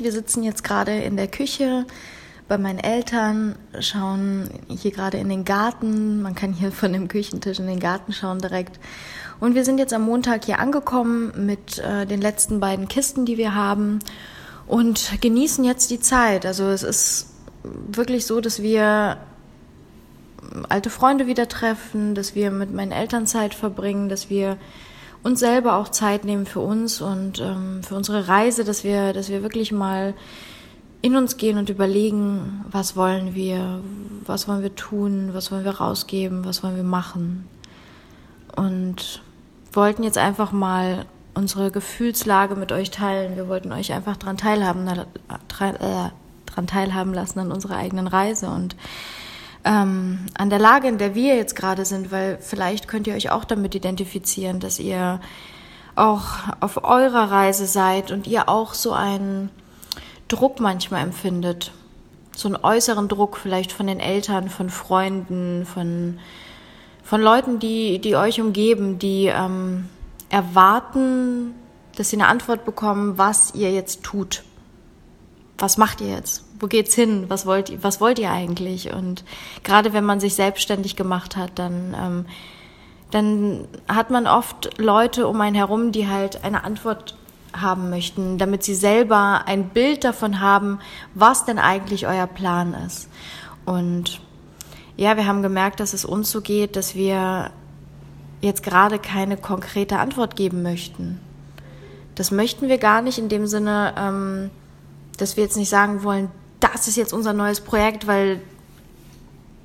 ich, 0.00 0.04
wir 0.04 0.12
sitzen 0.12 0.42
jetzt 0.42 0.64
gerade 0.64 0.98
in 0.98 1.16
der 1.16 1.28
Küche 1.28 1.86
bei 2.48 2.58
meinen 2.58 2.78
Eltern, 2.78 3.54
schauen 3.78 4.50
hier 4.68 4.90
gerade 4.90 5.18
in 5.18 5.28
den 5.28 5.44
Garten. 5.44 6.20
Man 6.20 6.34
kann 6.34 6.52
hier 6.52 6.72
von 6.72 6.92
dem 6.92 7.06
Küchentisch 7.06 7.60
in 7.60 7.66
den 7.66 7.78
Garten 7.78 8.12
schauen 8.12 8.40
direkt. 8.40 8.80
Und 9.38 9.54
wir 9.54 9.64
sind 9.64 9.78
jetzt 9.78 9.92
am 9.92 10.02
Montag 10.02 10.44
hier 10.46 10.58
angekommen 10.58 11.46
mit 11.46 11.78
äh, 11.78 12.06
den 12.06 12.20
letzten 12.20 12.60
beiden 12.60 12.88
Kisten, 12.88 13.24
die 13.24 13.38
wir 13.38 13.54
haben 13.54 14.00
und 14.66 15.20
genießen 15.20 15.64
jetzt 15.64 15.90
die 15.90 16.00
Zeit. 16.00 16.44
Also 16.44 16.68
es 16.68 16.82
ist 16.82 17.26
wirklich 17.62 18.26
so, 18.26 18.40
dass 18.40 18.62
wir 18.62 19.18
alte 20.68 20.90
Freunde 20.90 21.26
wieder 21.26 21.48
treffen, 21.48 22.14
dass 22.14 22.34
wir 22.34 22.50
mit 22.50 22.72
meinen 22.72 22.92
Eltern 22.92 23.26
Zeit 23.26 23.54
verbringen, 23.54 24.08
dass 24.08 24.28
wir 24.28 24.56
uns 25.22 25.40
selber 25.40 25.76
auch 25.76 25.88
Zeit 25.88 26.24
nehmen 26.24 26.46
für 26.46 26.60
uns 26.60 27.00
und 27.00 27.40
ähm, 27.40 27.82
für 27.82 27.94
unsere 27.94 28.28
Reise, 28.28 28.64
dass 28.64 28.84
wir, 28.84 29.12
dass 29.12 29.28
wir 29.28 29.42
wirklich 29.42 29.72
mal 29.72 30.14
in 31.02 31.16
uns 31.16 31.36
gehen 31.36 31.58
und 31.58 31.70
überlegen, 31.70 32.64
was 32.70 32.96
wollen 32.96 33.34
wir, 33.34 33.80
was 34.26 34.48
wollen 34.48 34.62
wir 34.62 34.74
tun, 34.74 35.30
was 35.32 35.50
wollen 35.50 35.64
wir 35.64 35.76
rausgeben, 35.76 36.44
was 36.44 36.62
wollen 36.62 36.76
wir 36.76 36.82
machen. 36.82 37.48
Und 38.56 39.22
wollten 39.72 40.02
jetzt 40.02 40.18
einfach 40.18 40.52
mal 40.52 41.06
unsere 41.34 41.70
Gefühlslage 41.70 42.56
mit 42.56 42.72
euch 42.72 42.90
teilen. 42.90 43.36
Wir 43.36 43.48
wollten 43.48 43.72
euch 43.72 43.92
einfach 43.92 44.16
daran 44.16 44.36
teilhaben, 44.36 44.86
äh, 44.88 46.10
dran 46.46 46.66
teilhaben 46.66 47.14
lassen 47.14 47.38
an 47.38 47.52
unserer 47.52 47.76
eigenen 47.76 48.06
Reise 48.06 48.48
und 48.48 48.76
ähm, 49.64 50.26
an 50.34 50.50
der 50.50 50.58
Lage, 50.58 50.88
in 50.88 50.98
der 50.98 51.14
wir 51.14 51.36
jetzt 51.36 51.56
gerade 51.56 51.84
sind, 51.84 52.10
weil 52.10 52.38
vielleicht 52.40 52.88
könnt 52.88 53.06
ihr 53.06 53.14
euch 53.14 53.30
auch 53.30 53.44
damit 53.44 53.74
identifizieren, 53.74 54.60
dass 54.60 54.78
ihr 54.78 55.20
auch 55.96 56.24
auf 56.60 56.84
eurer 56.84 57.30
Reise 57.30 57.66
seid 57.66 58.10
und 58.10 58.26
ihr 58.26 58.48
auch 58.48 58.74
so 58.74 58.92
einen 58.92 59.50
Druck 60.28 60.60
manchmal 60.60 61.02
empfindet. 61.02 61.72
So 62.34 62.48
einen 62.48 62.56
äußeren 62.56 63.08
Druck 63.08 63.36
vielleicht 63.36 63.72
von 63.72 63.86
den 63.86 64.00
Eltern, 64.00 64.48
von 64.48 64.70
Freunden, 64.70 65.66
von, 65.66 66.18
von 67.02 67.20
Leuten, 67.20 67.58
die, 67.58 67.98
die 67.98 68.16
euch 68.16 68.40
umgeben, 68.40 68.98
die 68.98 69.26
ähm, 69.26 69.88
erwarten, 70.30 71.54
dass 71.96 72.10
sie 72.10 72.16
eine 72.16 72.28
Antwort 72.28 72.64
bekommen, 72.64 73.18
was 73.18 73.54
ihr 73.54 73.72
jetzt 73.72 74.04
tut. 74.04 74.44
Was 75.58 75.76
macht 75.76 76.00
ihr 76.00 76.08
jetzt? 76.08 76.44
Wo 76.60 76.66
geht's 76.66 76.94
hin? 76.94 77.24
Was 77.28 77.46
wollt 77.46 77.70
ihr, 77.70 77.82
was 77.82 78.00
wollt 78.00 78.18
ihr 78.18 78.30
eigentlich? 78.30 78.92
Und 78.92 79.24
gerade 79.64 79.92
wenn 79.92 80.04
man 80.04 80.20
sich 80.20 80.34
selbstständig 80.34 80.94
gemacht 80.94 81.36
hat, 81.36 81.58
dann, 81.58 81.96
ähm, 81.98 82.26
dann 83.10 83.66
hat 83.88 84.10
man 84.10 84.26
oft 84.26 84.78
Leute 84.78 85.26
um 85.26 85.40
einen 85.40 85.56
herum, 85.56 85.90
die 85.90 86.06
halt 86.06 86.44
eine 86.44 86.62
Antwort 86.62 87.16
haben 87.52 87.90
möchten, 87.90 88.38
damit 88.38 88.62
sie 88.62 88.74
selber 88.74 89.42
ein 89.46 89.70
Bild 89.70 90.04
davon 90.04 90.40
haben, 90.40 90.78
was 91.14 91.44
denn 91.44 91.58
eigentlich 91.58 92.06
euer 92.06 92.28
Plan 92.28 92.74
ist. 92.86 93.08
Und 93.64 94.20
ja, 94.96 95.16
wir 95.16 95.26
haben 95.26 95.42
gemerkt, 95.42 95.80
dass 95.80 95.94
es 95.94 96.04
uns 96.04 96.30
so 96.30 96.42
geht, 96.42 96.76
dass 96.76 96.94
wir 96.94 97.50
jetzt 98.40 98.62
gerade 98.62 98.98
keine 98.98 99.36
konkrete 99.36 99.98
Antwort 99.98 100.36
geben 100.36 100.62
möchten. 100.62 101.20
Das 102.14 102.30
möchten 102.30 102.68
wir 102.68 102.78
gar 102.78 103.02
nicht 103.02 103.18
in 103.18 103.28
dem 103.28 103.46
Sinne, 103.46 103.94
ähm, 103.96 104.50
dass 105.16 105.36
wir 105.36 105.44
jetzt 105.44 105.56
nicht 105.56 105.68
sagen 105.68 106.02
wollen, 106.02 106.30
das 106.60 106.88
ist 106.88 106.96
jetzt 106.96 107.12
unser 107.12 107.32
neues 107.32 107.60
Projekt, 107.60 108.06
weil 108.06 108.40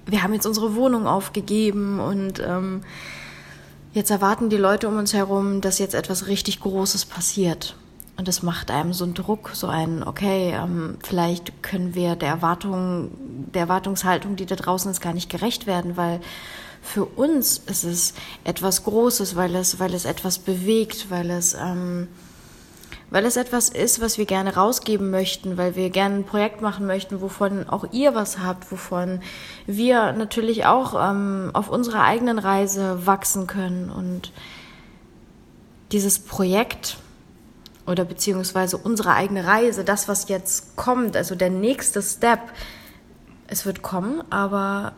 wir 0.05 0.23
haben 0.23 0.33
jetzt 0.33 0.45
unsere 0.45 0.75
Wohnung 0.75 1.07
aufgegeben 1.07 1.99
und 1.99 2.39
ähm, 2.39 2.83
jetzt 3.93 4.11
erwarten 4.11 4.49
die 4.49 4.57
Leute 4.57 4.87
um 4.87 4.97
uns 4.97 5.13
herum, 5.13 5.61
dass 5.61 5.79
jetzt 5.79 5.95
etwas 5.95 6.27
richtig 6.27 6.59
Großes 6.59 7.05
passiert. 7.05 7.75
Und 8.17 8.27
das 8.29 8.43
macht 8.43 8.71
einem 8.71 8.93
so 8.93 9.03
einen 9.03 9.13
Druck, 9.13 9.51
so 9.53 9.67
einen, 9.67 10.03
okay, 10.03 10.53
ähm, 10.53 10.97
vielleicht 11.03 11.61
können 11.63 11.95
wir 11.95 12.15
der 12.15 12.29
Erwartung, 12.29 13.11
der 13.53 13.63
Erwartungshaltung, 13.63 14.37
die 14.37 14.45
da 14.45 14.55
draußen 14.55 14.89
ist, 14.89 15.01
gar 15.01 15.13
nicht 15.13 15.29
gerecht 15.29 15.67
werden, 15.67 15.97
weil 15.97 16.21
für 16.81 17.03
uns 17.03 17.57
ist 17.57 17.83
es 17.83 18.13
etwas 18.43 18.83
Großes, 18.83 19.35
weil 19.35 19.55
es, 19.55 19.79
weil 19.79 19.93
es 19.93 20.05
etwas 20.05 20.39
bewegt, 20.39 21.07
weil 21.09 21.29
es 21.31 21.55
ähm, 21.55 22.07
weil 23.09 23.25
es 23.25 23.37
etwas 23.37 23.69
ist, 23.69 24.01
was 24.01 24.17
wir 24.17 24.25
gerne 24.25 24.55
rausgeben 24.55 25.09
möchten, 25.09 25.57
weil 25.57 25.75
wir 25.75 25.89
gerne 25.89 26.15
ein 26.15 26.23
Projekt 26.25 26.61
machen 26.61 26.85
möchten, 26.85 27.21
wovon 27.21 27.69
auch 27.69 27.85
ihr 27.91 28.15
was 28.15 28.39
habt, 28.39 28.71
wovon 28.71 29.21
wir 29.67 30.11
natürlich 30.11 30.65
auch 30.65 30.95
ähm, 31.11 31.51
auf 31.53 31.69
unserer 31.69 32.03
eigenen 32.03 32.39
Reise 32.39 33.05
wachsen 33.05 33.47
können. 33.47 33.89
Und 33.89 34.31
dieses 35.91 36.19
Projekt 36.19 36.97
oder 37.85 38.05
beziehungsweise 38.05 38.77
unsere 38.77 39.13
eigene 39.13 39.45
Reise, 39.45 39.83
das, 39.83 40.07
was 40.07 40.27
jetzt 40.27 40.75
kommt, 40.75 41.15
also 41.15 41.35
der 41.35 41.51
nächste 41.51 42.01
Step, 42.01 42.39
es 43.47 43.65
wird 43.65 43.83
kommen, 43.83 44.23
aber 44.31 44.93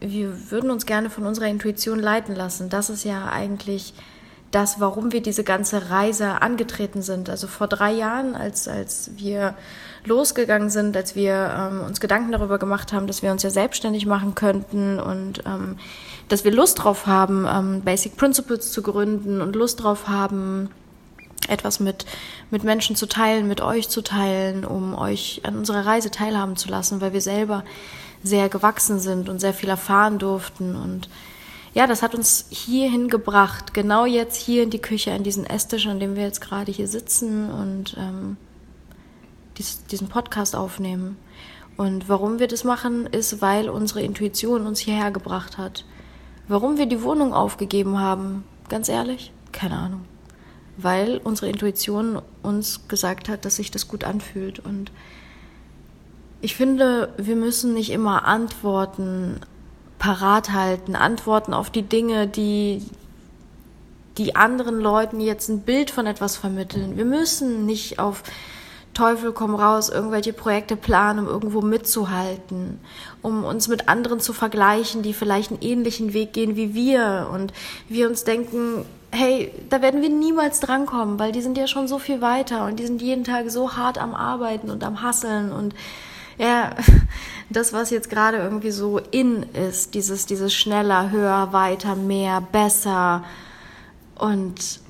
wir 0.00 0.50
würden 0.50 0.70
uns 0.70 0.86
gerne 0.86 1.10
von 1.10 1.26
unserer 1.26 1.46
Intuition 1.46 2.00
leiten 2.00 2.34
lassen. 2.34 2.68
Das 2.68 2.90
ist 2.90 3.04
ja 3.04 3.26
eigentlich 3.26 3.94
das, 4.50 4.80
warum 4.80 5.12
wir 5.12 5.20
diese 5.20 5.44
ganze 5.44 5.90
Reise 5.90 6.40
angetreten 6.40 7.02
sind. 7.02 7.28
Also 7.28 7.46
vor 7.46 7.66
drei 7.68 7.92
Jahren, 7.92 8.34
als, 8.34 8.66
als 8.66 9.10
wir 9.16 9.54
losgegangen 10.04 10.70
sind, 10.70 10.96
als 10.96 11.14
wir 11.14 11.54
ähm, 11.56 11.80
uns 11.84 12.00
Gedanken 12.00 12.32
darüber 12.32 12.58
gemacht 12.58 12.92
haben, 12.92 13.06
dass 13.06 13.22
wir 13.22 13.30
uns 13.30 13.42
ja 13.42 13.50
selbstständig 13.50 14.06
machen 14.06 14.34
könnten 14.34 15.00
und 15.00 15.42
ähm, 15.44 15.76
dass 16.28 16.44
wir 16.44 16.52
Lust 16.52 16.82
drauf 16.82 17.06
haben, 17.06 17.46
ähm, 17.46 17.82
Basic 17.82 18.16
Principles 18.16 18.72
zu 18.72 18.82
gründen 18.82 19.42
und 19.42 19.54
Lust 19.54 19.82
drauf 19.82 20.08
haben, 20.08 20.70
etwas 21.48 21.80
mit, 21.80 22.06
mit 22.50 22.64
Menschen 22.64 22.96
zu 22.96 23.06
teilen, 23.06 23.48
mit 23.48 23.60
euch 23.60 23.88
zu 23.88 24.02
teilen, 24.02 24.64
um 24.64 24.94
euch 24.96 25.42
an 25.44 25.56
unserer 25.56 25.84
Reise 25.84 26.10
teilhaben 26.10 26.56
zu 26.56 26.68
lassen, 26.68 27.00
weil 27.00 27.12
wir 27.12 27.20
selber 27.20 27.64
sehr 28.22 28.48
gewachsen 28.48 28.98
sind 28.98 29.28
und 29.28 29.40
sehr 29.40 29.54
viel 29.54 29.68
erfahren 29.68 30.18
durften 30.18 30.74
und 30.74 31.08
ja, 31.78 31.86
das 31.86 32.02
hat 32.02 32.16
uns 32.16 32.46
hierhin 32.50 33.06
gebracht, 33.06 33.72
genau 33.72 34.04
jetzt 34.04 34.34
hier 34.34 34.64
in 34.64 34.70
die 34.70 34.80
Küche, 34.80 35.12
an 35.12 35.22
diesen 35.22 35.46
Esstisch, 35.46 35.86
an 35.86 36.00
dem 36.00 36.16
wir 36.16 36.24
jetzt 36.24 36.40
gerade 36.40 36.72
hier 36.72 36.88
sitzen 36.88 37.52
und 37.52 37.96
ähm, 37.96 38.36
dies, 39.58 39.84
diesen 39.84 40.08
Podcast 40.08 40.56
aufnehmen. 40.56 41.16
Und 41.76 42.08
warum 42.08 42.40
wir 42.40 42.48
das 42.48 42.64
machen, 42.64 43.06
ist, 43.06 43.40
weil 43.40 43.68
unsere 43.68 44.02
Intuition 44.02 44.66
uns 44.66 44.80
hierher 44.80 45.12
gebracht 45.12 45.56
hat. 45.56 45.84
Warum 46.48 46.78
wir 46.78 46.86
die 46.86 47.04
Wohnung 47.04 47.32
aufgegeben 47.32 48.00
haben, 48.00 48.42
ganz 48.68 48.88
ehrlich, 48.88 49.30
keine 49.52 49.76
Ahnung. 49.76 50.04
Weil 50.78 51.18
unsere 51.22 51.48
Intuition 51.48 52.20
uns 52.42 52.88
gesagt 52.88 53.28
hat, 53.28 53.44
dass 53.44 53.54
sich 53.54 53.70
das 53.70 53.86
gut 53.86 54.02
anfühlt. 54.02 54.58
Und 54.58 54.90
ich 56.40 56.56
finde, 56.56 57.14
wir 57.18 57.36
müssen 57.36 57.72
nicht 57.72 57.90
immer 57.90 58.24
antworten 58.24 59.38
parat 59.98 60.52
halten, 60.52 60.96
Antworten 60.96 61.54
auf 61.54 61.70
die 61.70 61.82
Dinge, 61.82 62.26
die 62.26 62.82
die 64.16 64.34
anderen 64.34 64.80
Leuten 64.80 65.20
jetzt 65.20 65.48
ein 65.48 65.60
Bild 65.60 65.90
von 65.90 66.06
etwas 66.06 66.36
vermitteln. 66.36 66.96
Wir 66.96 67.04
müssen 67.04 67.66
nicht 67.66 67.98
auf 67.98 68.24
Teufel 68.94 69.32
komm 69.32 69.54
raus 69.54 69.90
irgendwelche 69.90 70.32
Projekte 70.32 70.74
planen, 70.74 71.20
um 71.20 71.26
irgendwo 71.28 71.60
mitzuhalten, 71.60 72.80
um 73.22 73.44
uns 73.44 73.68
mit 73.68 73.88
anderen 73.88 74.18
zu 74.18 74.32
vergleichen, 74.32 75.02
die 75.02 75.12
vielleicht 75.14 75.52
einen 75.52 75.62
ähnlichen 75.62 76.14
Weg 76.14 76.32
gehen 76.32 76.56
wie 76.56 76.74
wir 76.74 77.28
und 77.32 77.52
wir 77.88 78.08
uns 78.08 78.24
denken, 78.24 78.84
hey, 79.12 79.52
da 79.70 79.82
werden 79.82 80.02
wir 80.02 80.08
niemals 80.08 80.58
drankommen, 80.58 81.18
weil 81.20 81.30
die 81.30 81.42
sind 81.42 81.56
ja 81.56 81.68
schon 81.68 81.86
so 81.86 82.00
viel 82.00 82.20
weiter 82.20 82.66
und 82.66 82.80
die 82.80 82.86
sind 82.86 83.00
jeden 83.00 83.22
Tag 83.22 83.50
so 83.50 83.76
hart 83.76 83.98
am 83.98 84.16
Arbeiten 84.16 84.68
und 84.68 84.82
am 84.82 85.00
Hasseln 85.00 85.52
und 85.52 85.76
ja, 86.38 86.74
das, 87.50 87.72
was 87.72 87.90
jetzt 87.90 88.10
gerade 88.10 88.38
irgendwie 88.38 88.70
so 88.70 88.98
in 88.98 89.42
ist, 89.42 89.94
dieses, 89.94 90.26
dieses 90.26 90.54
schneller, 90.54 91.10
höher, 91.10 91.52
weiter, 91.52 91.94
mehr, 91.94 92.40
besser. 92.40 93.24
Und 94.16 94.80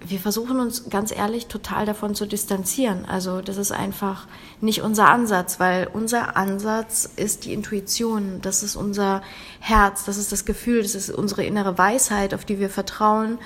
wir 0.00 0.20
versuchen 0.20 0.60
uns 0.60 0.88
ganz 0.90 1.14
ehrlich 1.14 1.46
total 1.46 1.86
davon 1.86 2.14
zu 2.14 2.26
distanzieren. 2.26 3.04
Also 3.06 3.40
das 3.40 3.56
ist 3.56 3.72
einfach 3.72 4.26
nicht 4.60 4.82
unser 4.82 5.08
Ansatz, 5.08 5.60
weil 5.60 5.88
unser 5.92 6.36
Ansatz 6.36 7.08
ist 7.16 7.44
die 7.44 7.52
Intuition, 7.52 8.40
das 8.42 8.62
ist 8.62 8.76
unser 8.76 9.22
Herz, 9.60 10.04
das 10.04 10.16
ist 10.16 10.32
das 10.32 10.44
Gefühl, 10.44 10.82
das 10.82 10.94
ist 10.94 11.10
unsere 11.10 11.44
innere 11.44 11.78
Weisheit, 11.78 12.34
auf 12.34 12.44
die 12.44 12.58
wir 12.58 12.70
vertrauen 12.70 13.38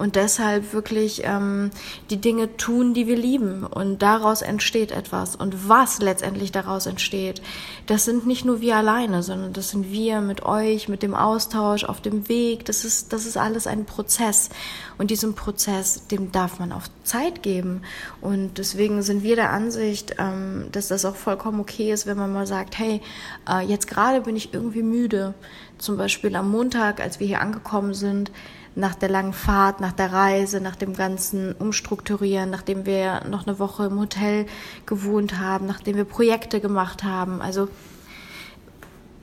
und 0.00 0.16
deshalb 0.16 0.72
wirklich 0.72 1.22
ähm, 1.24 1.70
die 2.08 2.16
Dinge 2.16 2.56
tun, 2.56 2.94
die 2.94 3.06
wir 3.06 3.16
lieben. 3.16 3.64
Und 3.64 4.00
daraus 4.00 4.40
entsteht 4.40 4.92
etwas. 4.92 5.36
Und 5.36 5.68
was 5.68 6.00
letztendlich 6.00 6.52
daraus 6.52 6.86
entsteht, 6.86 7.42
das 7.86 8.06
sind 8.06 8.26
nicht 8.26 8.46
nur 8.46 8.62
wir 8.62 8.76
alleine, 8.76 9.22
sondern 9.22 9.52
das 9.52 9.70
sind 9.70 9.92
wir 9.92 10.22
mit 10.22 10.42
euch, 10.42 10.88
mit 10.88 11.02
dem 11.02 11.14
Austausch, 11.14 11.84
auf 11.84 12.00
dem 12.00 12.30
Weg. 12.30 12.64
Das 12.64 12.86
ist, 12.86 13.12
das 13.12 13.26
ist 13.26 13.36
alles 13.36 13.66
ein 13.66 13.84
Prozess. 13.84 14.48
Und 14.96 15.10
diesem 15.10 15.34
Prozess, 15.34 16.06
dem 16.06 16.32
darf 16.32 16.58
man 16.58 16.72
auch 16.72 16.84
Zeit 17.04 17.42
geben. 17.42 17.82
Und 18.22 18.56
deswegen 18.56 19.02
sind 19.02 19.22
wir 19.22 19.36
der 19.36 19.50
Ansicht, 19.50 20.14
ähm, 20.18 20.59
dass 20.72 20.88
das 20.88 21.04
auch 21.04 21.16
vollkommen 21.16 21.60
okay 21.60 21.92
ist, 21.92 22.06
wenn 22.06 22.16
man 22.16 22.32
mal 22.32 22.46
sagt, 22.46 22.78
hey, 22.78 23.00
äh, 23.48 23.64
jetzt 23.64 23.86
gerade 23.86 24.20
bin 24.22 24.36
ich 24.36 24.54
irgendwie 24.54 24.82
müde 24.82 25.34
zum 25.78 25.96
Beispiel 25.96 26.34
am 26.36 26.50
Montag, 26.50 27.00
als 27.00 27.20
wir 27.20 27.26
hier 27.26 27.40
angekommen 27.40 27.94
sind, 27.94 28.30
nach 28.74 28.94
der 28.94 29.08
langen 29.08 29.32
Fahrt, 29.32 29.80
nach 29.80 29.92
der 29.92 30.12
Reise, 30.12 30.60
nach 30.60 30.76
dem 30.76 30.94
ganzen 30.94 31.52
Umstrukturieren, 31.52 32.50
nachdem 32.50 32.86
wir 32.86 33.22
noch 33.28 33.46
eine 33.46 33.58
Woche 33.58 33.86
im 33.86 33.98
Hotel 33.98 34.46
gewohnt 34.86 35.38
haben, 35.38 35.66
nachdem 35.66 35.96
wir 35.96 36.04
Projekte 36.04 36.60
gemacht 36.60 37.02
haben. 37.02 37.42
Also 37.42 37.68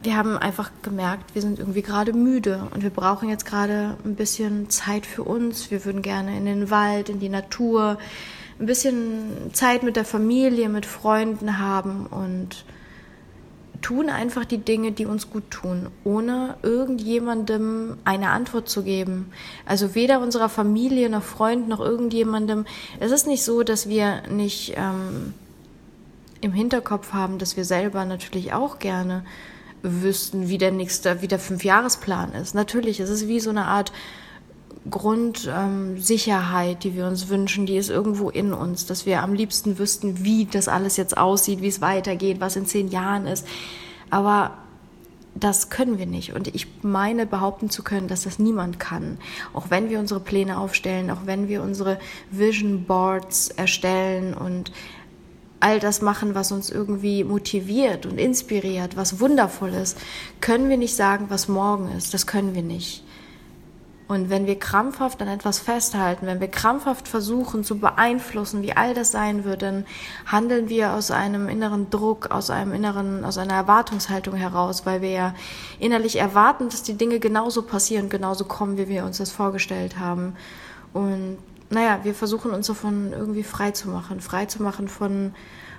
wir 0.04 0.16
haben 0.16 0.38
einfach 0.38 0.72
gemerkt, 0.84 1.34
wir 1.34 1.42
sind 1.42 1.60
irgendwie 1.60 1.82
gerade 1.82 2.14
müde 2.14 2.68
und 2.74 2.84
wir 2.84 2.90
brauchen 2.90 3.30
jetzt 3.30 3.46
gerade 3.46 3.98
ein 4.06 4.16
bisschen 4.16 4.70
Zeit 4.70 5.06
für 5.06 5.24
uns. 5.24 5.72
Wir 5.72 5.86
würden 5.86 6.02
gerne 6.02 6.38
in 6.38 6.46
den 6.46 6.70
Wald, 6.70 7.10
in 7.10 7.20
die 7.20 7.30
Natur, 7.30 7.98
ein 8.60 8.66
bisschen 8.66 9.54
Zeit 9.54 9.84
mit 9.84 9.96
der 9.96 10.06
Familie, 10.06 10.70
mit 10.70 10.86
Freunden 10.86 11.60
haben 11.60 12.08
und 12.08 12.66
tun 13.82 14.10
einfach 14.10 14.46
die 14.46 14.58
Dinge, 14.58 14.92
die 14.92 15.06
uns 15.06 15.30
gut 15.30 15.52
tun, 15.52 15.90
ohne 16.04 16.58
irgendjemandem 16.64 17.98
eine 18.06 18.30
Antwort 18.30 18.70
zu 18.70 18.84
geben. 18.84 19.32
Also 19.66 19.94
weder 19.96 20.20
unserer 20.20 20.50
Familie 20.50 21.10
noch 21.10 21.24
Freunden 21.24 21.70
noch 21.70 21.80
irgendjemandem. 21.80 22.66
Es 23.00 23.12
ist 23.12 23.28
nicht 23.28 23.44
so, 23.44 23.64
dass 23.64 23.88
wir 23.88 24.24
nicht 24.30 24.74
ähm, 24.76 25.34
im 26.42 26.54
Hinterkopf 26.54 27.14
haben, 27.14 27.38
dass 27.38 27.58
wir 27.58 27.66
selber 27.66 28.06
natürlich 28.06 28.54
auch 28.54 28.80
gerne 28.80 29.24
wüssten, 29.84 30.50
wie 30.50 30.58
der 30.58 30.72
nächste, 30.72 31.22
wie 31.22 31.28
der 31.28 31.40
Fünfjahresplan 31.40 32.34
ist. 32.34 32.56
Natürlich, 32.56 33.00
es 33.00 33.10
ist 33.10 33.28
wie 33.28 33.40
so 33.40 33.52
eine 33.52 33.66
Art 33.66 33.92
Grundsicherheit, 34.90 36.76
ähm, 36.76 36.80
die 36.80 36.96
wir 36.96 37.08
uns 37.08 37.30
wünschen, 37.30 37.66
die 37.66 37.78
ist 37.78 37.90
irgendwo 37.90 38.30
in 38.30 38.54
uns, 38.54 38.86
dass 38.86 39.06
wir 39.06 39.22
am 39.22 39.34
liebsten 39.34 39.80
wüssten, 39.80 40.24
wie 40.24 40.46
das 40.46 40.68
alles 40.68 40.98
jetzt 40.98 41.18
aussieht, 41.18 41.62
wie 41.62 41.68
es 41.68 41.82
weitergeht, 41.82 42.40
was 42.40 42.56
in 42.56 42.66
zehn 42.66 42.90
Jahren 42.90 43.28
ist. 43.28 43.48
Aber 44.10 44.52
das 45.36 45.70
können 45.70 45.98
wir 45.98 46.06
nicht. 46.06 46.34
Und 46.34 46.48
ich 46.54 46.68
meine 46.82 47.26
behaupten 47.26 47.70
zu 47.70 47.84
können, 47.84 48.08
dass 48.08 48.24
das 48.24 48.40
niemand 48.40 48.80
kann. 48.80 49.18
Auch 49.54 49.70
wenn 49.70 49.90
wir 49.90 50.00
unsere 50.00 50.20
Pläne 50.20 50.58
aufstellen, 50.58 51.12
auch 51.12 51.26
wenn 51.26 51.48
wir 51.48 51.62
unsere 51.62 52.00
Vision 52.32 52.86
Boards 52.86 53.50
erstellen 53.50 54.34
und 54.34 54.72
all 55.60 55.80
das 55.80 56.02
machen, 56.02 56.36
was 56.36 56.52
uns 56.52 56.70
irgendwie 56.70 57.24
motiviert 57.24 58.06
und 58.06 58.20
inspiriert, 58.20 58.96
was 58.96 59.20
wundervoll 59.20 59.74
ist, 59.74 59.98
können 60.40 60.70
wir 60.70 60.78
nicht 60.78 60.96
sagen, 60.96 61.26
was 61.30 61.48
morgen 61.48 61.92
ist. 61.92 62.14
Das 62.14 62.28
können 62.28 62.54
wir 62.54 62.64
nicht. 62.64 63.04
Und 64.08 64.30
wenn 64.30 64.46
wir 64.46 64.58
krampfhaft 64.58 65.22
an 65.22 65.28
etwas 65.28 65.60
festhalten, 65.60 66.28
wenn 66.28 66.40
wir 66.40 66.48
krampfhaft 66.48 67.10
versuchen 67.10 67.66
zu 67.66 67.78
beeinflussen, 67.78 68.62
wie 68.62 68.72
all 68.72 68.94
das 68.94 69.12
sein 69.12 69.44
wird, 69.44 69.62
dann 69.62 69.86
handeln 70.26 70.70
wir 70.70 70.94
aus 70.94 71.12
einem 71.12 71.50
inneren 71.50 71.90
Druck, 71.90 72.32
aus 72.32 72.50
einem 72.50 72.72
inneren, 72.72 73.26
aus 73.26 73.38
einer 73.38 73.56
Erwartungshaltung 73.56 74.36
heraus, 74.36 74.86
weil 74.86 75.02
wir 75.02 75.10
ja 75.10 75.36
innerlich 75.80 76.20
erwarten, 76.20 76.70
dass 76.70 76.84
die 76.84 76.94
Dinge 76.94 77.20
genauso 77.20 77.64
passieren, 77.64 78.08
genauso 78.08 78.46
kommen, 78.46 78.78
wie 78.78 78.88
wir 78.88 79.04
uns 79.04 79.18
das 79.18 79.32
vorgestellt 79.32 80.00
haben. 80.00 80.38
Und 80.94 81.38
naja, 81.70 82.00
wir 82.04 82.16
versuchen 82.16 82.52
uns 82.52 82.68
davon 82.68 83.12
irgendwie 83.12 83.44
frei 83.44 83.72
zu 83.72 83.90
machen, 83.90 84.22
frei 84.22 84.46
zu 84.46 84.64
machen 84.64 84.88
von, 84.88 85.34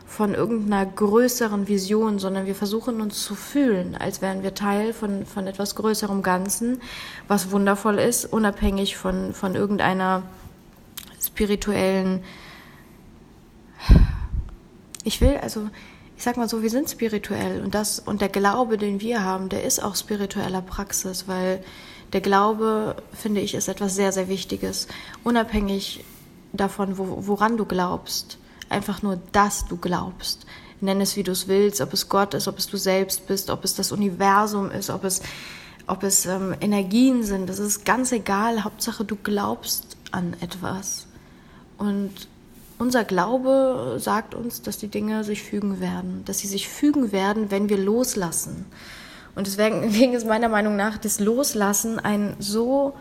von 0.08 0.34
irgendeiner 0.34 0.86
größeren 0.86 1.68
Vision, 1.68 2.18
sondern 2.18 2.46
wir 2.46 2.54
versuchen 2.54 3.02
uns 3.02 3.22
zu 3.22 3.34
fühlen, 3.34 3.94
als 3.94 4.22
wären 4.22 4.42
wir 4.42 4.54
Teil 4.54 4.94
von, 4.94 5.26
von 5.26 5.46
etwas 5.46 5.74
größerem 5.74 6.22
Ganzen, 6.22 6.80
was 7.28 7.50
wundervoll 7.50 7.98
ist, 7.98 8.24
unabhängig 8.24 8.96
von, 8.96 9.34
von 9.34 9.54
irgendeiner 9.54 10.22
spirituellen. 11.20 12.24
Ich 15.04 15.20
will, 15.20 15.36
also, 15.42 15.68
ich 16.16 16.22
sag 16.24 16.38
mal 16.38 16.48
so, 16.48 16.62
wir 16.62 16.70
sind 16.70 16.88
spirituell 16.88 17.62
und 17.62 17.74
das, 17.74 18.00
und 18.00 18.22
der 18.22 18.30
Glaube, 18.30 18.78
den 18.78 19.00
wir 19.02 19.22
haben, 19.22 19.50
der 19.50 19.62
ist 19.62 19.80
auch 19.84 19.94
spiritueller 19.94 20.62
Praxis, 20.62 21.28
weil 21.28 21.62
der 22.14 22.22
Glaube, 22.22 22.96
finde 23.12 23.42
ich, 23.42 23.54
ist 23.54 23.68
etwas 23.68 23.94
sehr, 23.94 24.12
sehr 24.12 24.28
Wichtiges. 24.28 24.88
Unabhängig 25.22 26.02
davon, 26.54 26.96
wo, 26.96 27.26
woran 27.26 27.58
du 27.58 27.66
glaubst. 27.66 28.38
Einfach 28.68 29.02
nur, 29.02 29.18
dass 29.32 29.66
du 29.66 29.76
glaubst. 29.76 30.46
Nenn 30.80 31.00
es, 31.00 31.16
wie 31.16 31.22
du 31.22 31.32
es 31.32 31.48
willst, 31.48 31.80
ob 31.80 31.92
es 31.92 32.08
Gott 32.08 32.34
ist, 32.34 32.46
ob 32.48 32.58
es 32.58 32.66
du 32.66 32.76
selbst 32.76 33.26
bist, 33.26 33.50
ob 33.50 33.64
es 33.64 33.74
das 33.74 33.90
Universum 33.90 34.70
ist, 34.70 34.90
ob 34.90 35.04
es, 35.04 35.22
ob 35.86 36.02
es 36.02 36.26
ähm, 36.26 36.54
Energien 36.60 37.24
sind. 37.24 37.48
Das 37.48 37.58
ist 37.58 37.84
ganz 37.84 38.12
egal. 38.12 38.64
Hauptsache, 38.64 39.04
du 39.04 39.16
glaubst 39.16 39.96
an 40.12 40.34
etwas. 40.40 41.06
Und 41.78 42.28
unser 42.78 43.04
Glaube 43.04 43.96
sagt 43.98 44.34
uns, 44.34 44.62
dass 44.62 44.78
die 44.78 44.88
Dinge 44.88 45.24
sich 45.24 45.42
fügen 45.42 45.80
werden, 45.80 46.22
dass 46.26 46.38
sie 46.38 46.46
sich 46.46 46.68
fügen 46.68 47.10
werden, 47.10 47.50
wenn 47.50 47.68
wir 47.68 47.78
loslassen. 47.78 48.66
Und 49.34 49.46
deswegen 49.46 49.82
ist 50.14 50.26
meiner 50.26 50.48
Meinung 50.48 50.76
nach 50.76 50.98
das 50.98 51.18
Loslassen 51.18 51.98
ein 51.98 52.36
so 52.38 52.94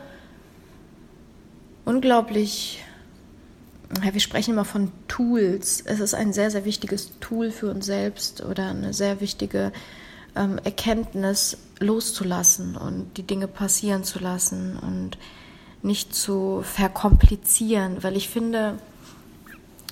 unglaublich, 1.85 2.83
wir 3.89 4.19
sprechen 4.19 4.51
immer 4.51 4.65
von 4.65 4.91
Tools. 5.07 5.81
Es 5.85 5.99
ist 5.99 6.13
ein 6.13 6.33
sehr, 6.33 6.51
sehr 6.51 6.65
wichtiges 6.65 7.19
Tool 7.19 7.51
für 7.51 7.71
uns 7.71 7.85
selbst 7.85 8.43
oder 8.43 8.69
eine 8.69 8.93
sehr 8.93 9.21
wichtige 9.21 9.71
ähm, 10.35 10.59
Erkenntnis 10.63 11.57
loszulassen 11.79 12.75
und 12.75 13.17
die 13.17 13.23
Dinge 13.23 13.47
passieren 13.47 14.03
zu 14.03 14.19
lassen 14.19 14.77
und 14.77 15.17
nicht 15.81 16.13
zu 16.13 16.61
verkomplizieren, 16.63 18.03
weil 18.03 18.17
ich 18.17 18.29
finde, 18.29 18.77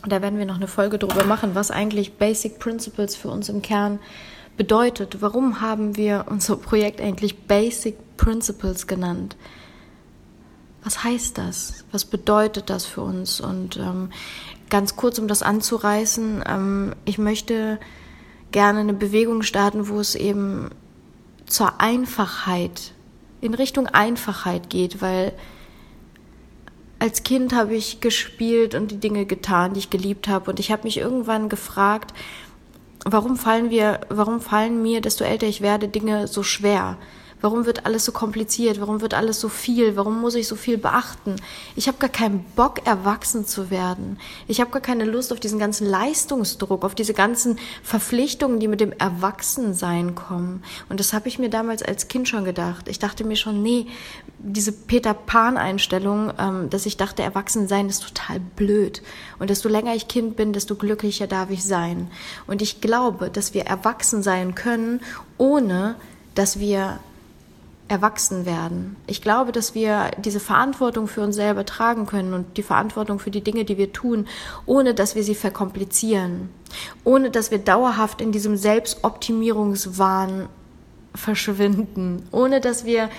da 0.07 0.21
werden 0.21 0.39
wir 0.39 0.45
noch 0.45 0.55
eine 0.55 0.67
Folge 0.67 0.97
drüber 0.97 1.25
machen, 1.25 1.55
was 1.55 1.71
eigentlich 1.71 2.13
Basic 2.13 2.59
Principles 2.59 3.15
für 3.15 3.29
uns 3.29 3.49
im 3.49 3.61
Kern 3.61 3.99
bedeutet. 4.57 5.21
Warum 5.21 5.61
haben 5.61 5.95
wir 5.95 6.25
unser 6.29 6.57
Projekt 6.57 7.01
eigentlich 7.01 7.43
Basic 7.43 7.95
Principles 8.17 8.87
genannt? 8.87 9.35
Was 10.85 11.03
heißt 11.03 11.39
das? 11.39 11.83
Was 11.91 12.05
bedeutet 12.05 12.69
das 12.69 12.85
für 12.85 13.01
uns? 13.01 13.41
Und 13.41 13.77
ähm, 13.77 14.11
ganz 14.69 14.95
kurz, 14.95 15.17
um 15.17 15.27
das 15.27 15.41
anzureißen, 15.41 16.43
ähm, 16.47 16.93
ich 17.05 17.17
möchte 17.17 17.79
gerne 18.51 18.81
eine 18.81 18.93
Bewegung 18.93 19.41
starten, 19.41 19.89
wo 19.89 19.99
es 19.99 20.13
eben 20.13 20.69
zur 21.47 21.81
Einfachheit, 21.81 22.93
in 23.41 23.55
Richtung 23.55 23.87
Einfachheit 23.87 24.69
geht, 24.69 25.01
weil 25.01 25.33
als 26.99 27.23
Kind 27.23 27.53
habe 27.53 27.75
ich 27.75 27.99
gespielt 27.99 28.75
und 28.75 28.91
die 28.91 28.99
Dinge 28.99 29.25
getan, 29.25 29.73
die 29.73 29.79
ich 29.79 29.89
geliebt 29.89 30.27
habe. 30.27 30.51
Und 30.51 30.59
ich 30.59 30.71
habe 30.71 30.83
mich 30.83 30.97
irgendwann 30.97 31.49
gefragt, 31.49 32.13
warum 33.05 33.37
fallen 33.37 33.71
wir, 33.71 34.01
warum 34.09 34.39
fallen 34.39 34.83
mir, 34.83 35.01
desto 35.01 35.23
älter 35.23 35.47
ich 35.47 35.61
werde, 35.61 35.87
Dinge 35.87 36.27
so 36.27 36.43
schwer? 36.43 36.97
Warum 37.45 37.67
wird 37.67 37.85
alles 37.85 38.03
so 38.05 38.11
kompliziert? 38.11 38.81
Warum 38.81 39.01
wird 39.01 39.13
alles 39.13 39.39
so 39.39 39.49
viel? 39.49 39.95
Warum 39.95 40.19
muss 40.19 40.33
ich 40.33 40.47
so 40.47 40.55
viel 40.55 40.79
beachten? 40.79 41.35
Ich 41.75 41.87
habe 41.87 41.99
gar 41.99 42.09
keinen 42.09 42.43
Bock, 42.55 42.87
erwachsen 42.87 43.45
zu 43.45 43.69
werden. 43.69 44.17
Ich 44.47 44.59
habe 44.61 44.71
gar 44.71 44.81
keine 44.81 45.05
Lust 45.05 45.31
auf 45.31 45.39
diesen 45.39 45.59
ganzen 45.59 45.85
Leistungsdruck, 45.85 46.83
auf 46.83 46.95
diese 46.95 47.13
ganzen 47.13 47.59
Verpflichtungen, 47.83 48.59
die 48.59 48.67
mit 48.67 48.81
dem 48.81 48.93
Erwachsensein 48.93 50.15
kommen. 50.15 50.63
Und 50.89 50.99
das 50.99 51.13
habe 51.13 51.27
ich 51.27 51.37
mir 51.37 51.51
damals 51.51 51.83
als 51.83 52.07
Kind 52.07 52.27
schon 52.27 52.45
gedacht. 52.45 52.87
Ich 52.87 52.97
dachte 52.97 53.23
mir 53.23 53.35
schon, 53.35 53.61
nee, 53.61 53.85
diese 54.39 54.71
Peter 54.71 55.13
Pan-Einstellung, 55.13 56.33
ähm, 56.39 56.71
dass 56.71 56.87
ich 56.87 56.97
dachte, 56.97 57.21
Erwachsensein 57.21 57.89
ist 57.89 58.01
total 58.01 58.39
blöd. 58.39 59.03
Und 59.37 59.51
desto 59.51 59.69
länger 59.69 59.93
ich 59.93 60.07
Kind 60.07 60.35
bin, 60.35 60.51
desto 60.51 60.73
glücklicher 60.73 61.27
darf 61.27 61.51
ich 61.51 61.63
sein. 61.63 62.09
Und 62.47 62.63
ich 62.63 62.81
glaube, 62.81 63.29
dass 63.29 63.53
wir 63.53 63.65
erwachsen 63.65 64.23
sein 64.23 64.55
können, 64.55 64.99
ohne 65.37 65.93
dass 66.33 66.59
wir 66.59 66.99
erwachsen 67.87 68.45
werden. 68.45 68.95
Ich 69.05 69.21
glaube, 69.21 69.51
dass 69.51 69.75
wir 69.75 70.11
diese 70.17 70.39
Verantwortung 70.39 71.07
für 71.07 71.21
uns 71.21 71.35
selber 71.35 71.65
tragen 71.65 72.07
können 72.07 72.33
und 72.33 72.57
die 72.57 72.63
Verantwortung 72.63 73.19
für 73.19 73.29
die 73.29 73.43
Dinge, 73.43 73.63
die 73.63 73.77
wir 73.77 73.93
tun, 73.93 74.27
ohne 74.65 74.95
dass 74.95 75.15
wir 75.15 75.23
sie 75.23 75.35
verkomplizieren, 75.35 76.49
ohne 77.03 77.29
dass 77.29 77.51
wir 77.51 77.59
dauerhaft 77.59 78.21
in 78.21 78.31
diesem 78.31 78.57
Selbstoptimierungswahn 78.57 80.49
verschwinden, 81.13 82.27
ohne 82.31 82.59
dass 82.59 82.85
wir, 82.85 83.09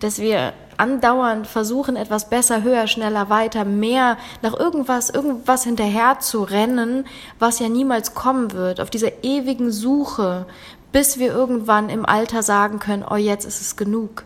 dass 0.00 0.18
wir 0.18 0.52
andauernd 0.78 1.46
versuchen, 1.46 1.96
etwas 1.96 2.28
besser, 2.28 2.62
höher, 2.62 2.86
schneller, 2.86 3.30
weiter, 3.30 3.64
mehr 3.64 4.16
nach 4.42 4.58
irgendwas, 4.58 5.10
irgendwas 5.10 5.64
hinterher 5.64 6.20
zu 6.20 6.42
rennen, 6.42 7.06
was 7.38 7.58
ja 7.58 7.68
niemals 7.68 8.14
kommen 8.14 8.52
wird, 8.52 8.80
auf 8.80 8.90
dieser 8.90 9.24
ewigen 9.24 9.70
Suche 9.70 10.46
bis 10.92 11.18
wir 11.18 11.32
irgendwann 11.32 11.88
im 11.90 12.06
Alter 12.06 12.42
sagen 12.42 12.78
können, 12.78 13.04
oh, 13.08 13.16
jetzt 13.16 13.44
ist 13.44 13.60
es 13.60 13.76
genug. 13.76 14.24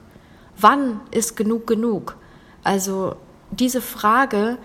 Wann 0.58 1.00
ist 1.10 1.36
genug 1.36 1.66
genug? 1.66 2.16
Also 2.62 3.16
diese 3.50 3.80
Frage, 3.80 4.58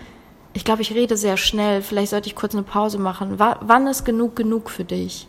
ich 0.52 0.64
glaube, 0.64 0.82
ich 0.82 0.92
rede 0.92 1.16
sehr 1.16 1.36
schnell, 1.36 1.82
vielleicht 1.82 2.10
sollte 2.10 2.28
ich 2.28 2.36
kurz 2.36 2.54
eine 2.54 2.62
Pause 2.62 2.98
machen. 2.98 3.38
wann 3.38 3.86
ist 3.86 4.04
genug 4.04 4.36
genug 4.36 4.70
für 4.70 4.84
dich? 4.84 5.28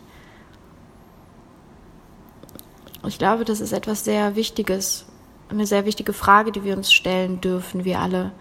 Ich 3.06 3.18
glaube, 3.18 3.44
das 3.44 3.60
ist 3.60 3.72
etwas 3.72 4.04
sehr 4.04 4.36
Wichtiges, 4.36 5.06
eine 5.48 5.66
sehr 5.66 5.86
wichtige 5.86 6.12
Frage, 6.12 6.52
die 6.52 6.64
wir 6.64 6.76
uns 6.76 6.92
stellen 6.92 7.40
dürfen, 7.40 7.84
wir 7.84 7.98
alle. 7.98 8.32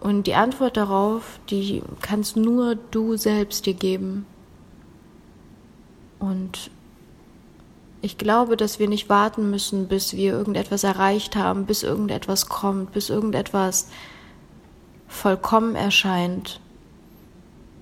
Und 0.00 0.26
die 0.26 0.34
Antwort 0.34 0.76
darauf, 0.76 1.40
die 1.50 1.82
kannst 2.02 2.36
nur 2.36 2.76
du 2.76 3.16
selbst 3.16 3.66
dir 3.66 3.74
geben. 3.74 4.26
Und 6.18 6.70
Ich 8.00 8.16
glaube, 8.16 8.56
dass 8.56 8.78
wir 8.78 8.88
nicht 8.88 9.08
warten 9.08 9.50
müssen, 9.50 9.88
bis 9.88 10.14
wir 10.14 10.32
irgendetwas 10.32 10.84
erreicht 10.84 11.34
haben, 11.34 11.66
bis 11.66 11.82
irgendetwas 11.82 12.48
kommt, 12.48 12.92
bis 12.92 13.10
irgendetwas 13.10 13.88
vollkommen 15.08 15.74
erscheint. 15.74 16.60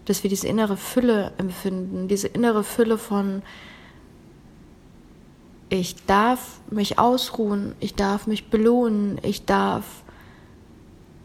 Dass 0.07 0.23
wir 0.23 0.31
diese 0.31 0.47
innere 0.47 0.77
Fülle 0.77 1.33
empfinden, 1.37 2.09
diese 2.09 2.29
innere 2.29 2.65
Fülle 2.65 2.97
von 2.97 3.43
ich 5.69 5.97
darf 6.07 6.61
mich 6.71 6.99
ausruhen, 6.99 7.75
ich 7.81 7.95
darf 7.95 8.29
mich 8.29 8.51
belohnen, 8.51 9.19
ich 9.23 9.45
darf 9.47 9.85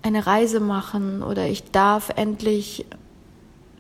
eine 0.02 0.26
Reise 0.26 0.60
machen 0.60 1.22
oder 1.22 1.48
ich 1.48 1.70
darf 1.72 2.10
endlich 2.16 2.86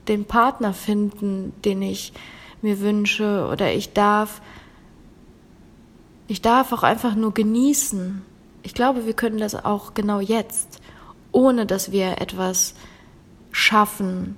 den 0.07 0.25
Partner 0.25 0.73
finden, 0.73 1.53
den 1.65 1.81
ich 1.81 2.13
mir 2.61 2.79
wünsche 2.79 3.47
oder 3.51 3.73
ich 3.73 3.93
darf 3.93 4.41
ich 6.31 6.41
darf 6.41 6.71
auch 6.71 6.83
einfach 6.83 7.13
nur 7.13 7.33
genießen. 7.33 8.21
Ich 8.63 8.73
glaube, 8.73 9.05
wir 9.05 9.11
können 9.11 9.37
das 9.37 9.53
auch 9.53 9.93
genau 9.93 10.21
jetzt, 10.21 10.79
ohne 11.33 11.65
dass 11.65 11.91
wir 11.91 12.21
etwas 12.21 12.73
schaffen, 13.51 14.37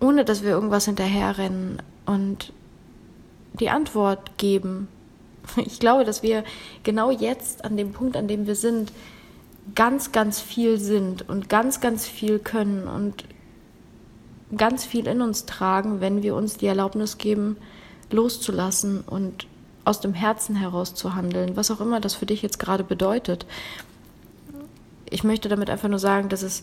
ohne 0.00 0.24
dass 0.24 0.42
wir 0.42 0.48
irgendwas 0.48 0.86
hinterherrennen 0.86 1.82
und 2.06 2.54
die 3.60 3.68
Antwort 3.68 4.38
geben. 4.38 4.88
Ich 5.56 5.78
glaube, 5.78 6.04
dass 6.04 6.22
wir 6.22 6.42
genau 6.84 7.10
jetzt 7.10 7.66
an 7.66 7.76
dem 7.76 7.92
Punkt, 7.92 8.16
an 8.16 8.26
dem 8.26 8.46
wir 8.46 8.54
sind, 8.54 8.90
ganz, 9.74 10.10
ganz 10.10 10.40
viel 10.40 10.78
sind 10.78 11.28
und 11.28 11.50
ganz, 11.50 11.80
ganz 11.82 12.06
viel 12.06 12.38
können 12.38 12.88
und 12.88 13.26
ganz 14.56 14.86
viel 14.86 15.06
in 15.06 15.20
uns 15.20 15.44
tragen, 15.44 16.00
wenn 16.00 16.22
wir 16.22 16.34
uns 16.34 16.56
die 16.56 16.66
Erlaubnis 16.66 17.18
geben, 17.18 17.58
loszulassen 18.10 19.02
und 19.02 19.46
aus 19.88 20.00
dem 20.00 20.12
Herzen 20.12 20.54
heraus 20.54 20.94
zu 20.94 21.14
handeln, 21.14 21.56
was 21.56 21.70
auch 21.70 21.80
immer 21.80 21.98
das 21.98 22.14
für 22.14 22.26
dich 22.26 22.42
jetzt 22.42 22.58
gerade 22.58 22.84
bedeutet. 22.84 23.46
Ich 25.08 25.24
möchte 25.24 25.48
damit 25.48 25.70
einfach 25.70 25.88
nur 25.88 25.98
sagen, 25.98 26.28
dass 26.28 26.42
es 26.42 26.62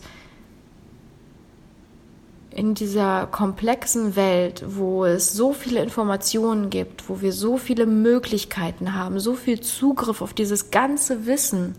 in 2.52 2.74
dieser 2.74 3.26
komplexen 3.26 4.14
Welt, 4.16 4.64
wo 4.66 5.04
es 5.04 5.32
so 5.32 5.52
viele 5.52 5.82
Informationen 5.82 6.70
gibt, 6.70 7.08
wo 7.08 7.20
wir 7.20 7.32
so 7.32 7.58
viele 7.58 7.84
Möglichkeiten 7.84 8.94
haben, 8.94 9.18
so 9.18 9.34
viel 9.34 9.60
Zugriff 9.60 10.22
auf 10.22 10.32
dieses 10.32 10.70
ganze 10.70 11.26
Wissen, 11.26 11.74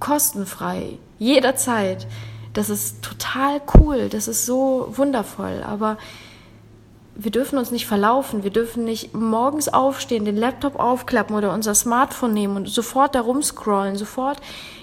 kostenfrei, 0.00 0.98
jederzeit, 1.18 2.06
das 2.52 2.68
ist 2.68 3.00
total 3.02 3.62
cool, 3.74 4.08
das 4.08 4.28
ist 4.28 4.44
so 4.44 4.92
wundervoll, 4.96 5.62
aber 5.64 5.96
wir 7.24 7.30
dürfen 7.30 7.58
uns 7.58 7.70
nicht 7.70 7.86
verlaufen. 7.86 8.42
Wir 8.42 8.50
dürfen 8.50 8.84
nicht 8.84 9.14
morgens 9.14 9.68
aufstehen, 9.68 10.24
den 10.24 10.36
Laptop 10.36 10.78
aufklappen 10.78 11.36
oder 11.36 11.52
unser 11.52 11.74
Smartphone 11.74 12.32
nehmen 12.32 12.56
und 12.56 12.68
sofort 12.68 13.14
da 13.14 13.20
rumscrollen, 13.20 13.96
sofort 13.96 14.38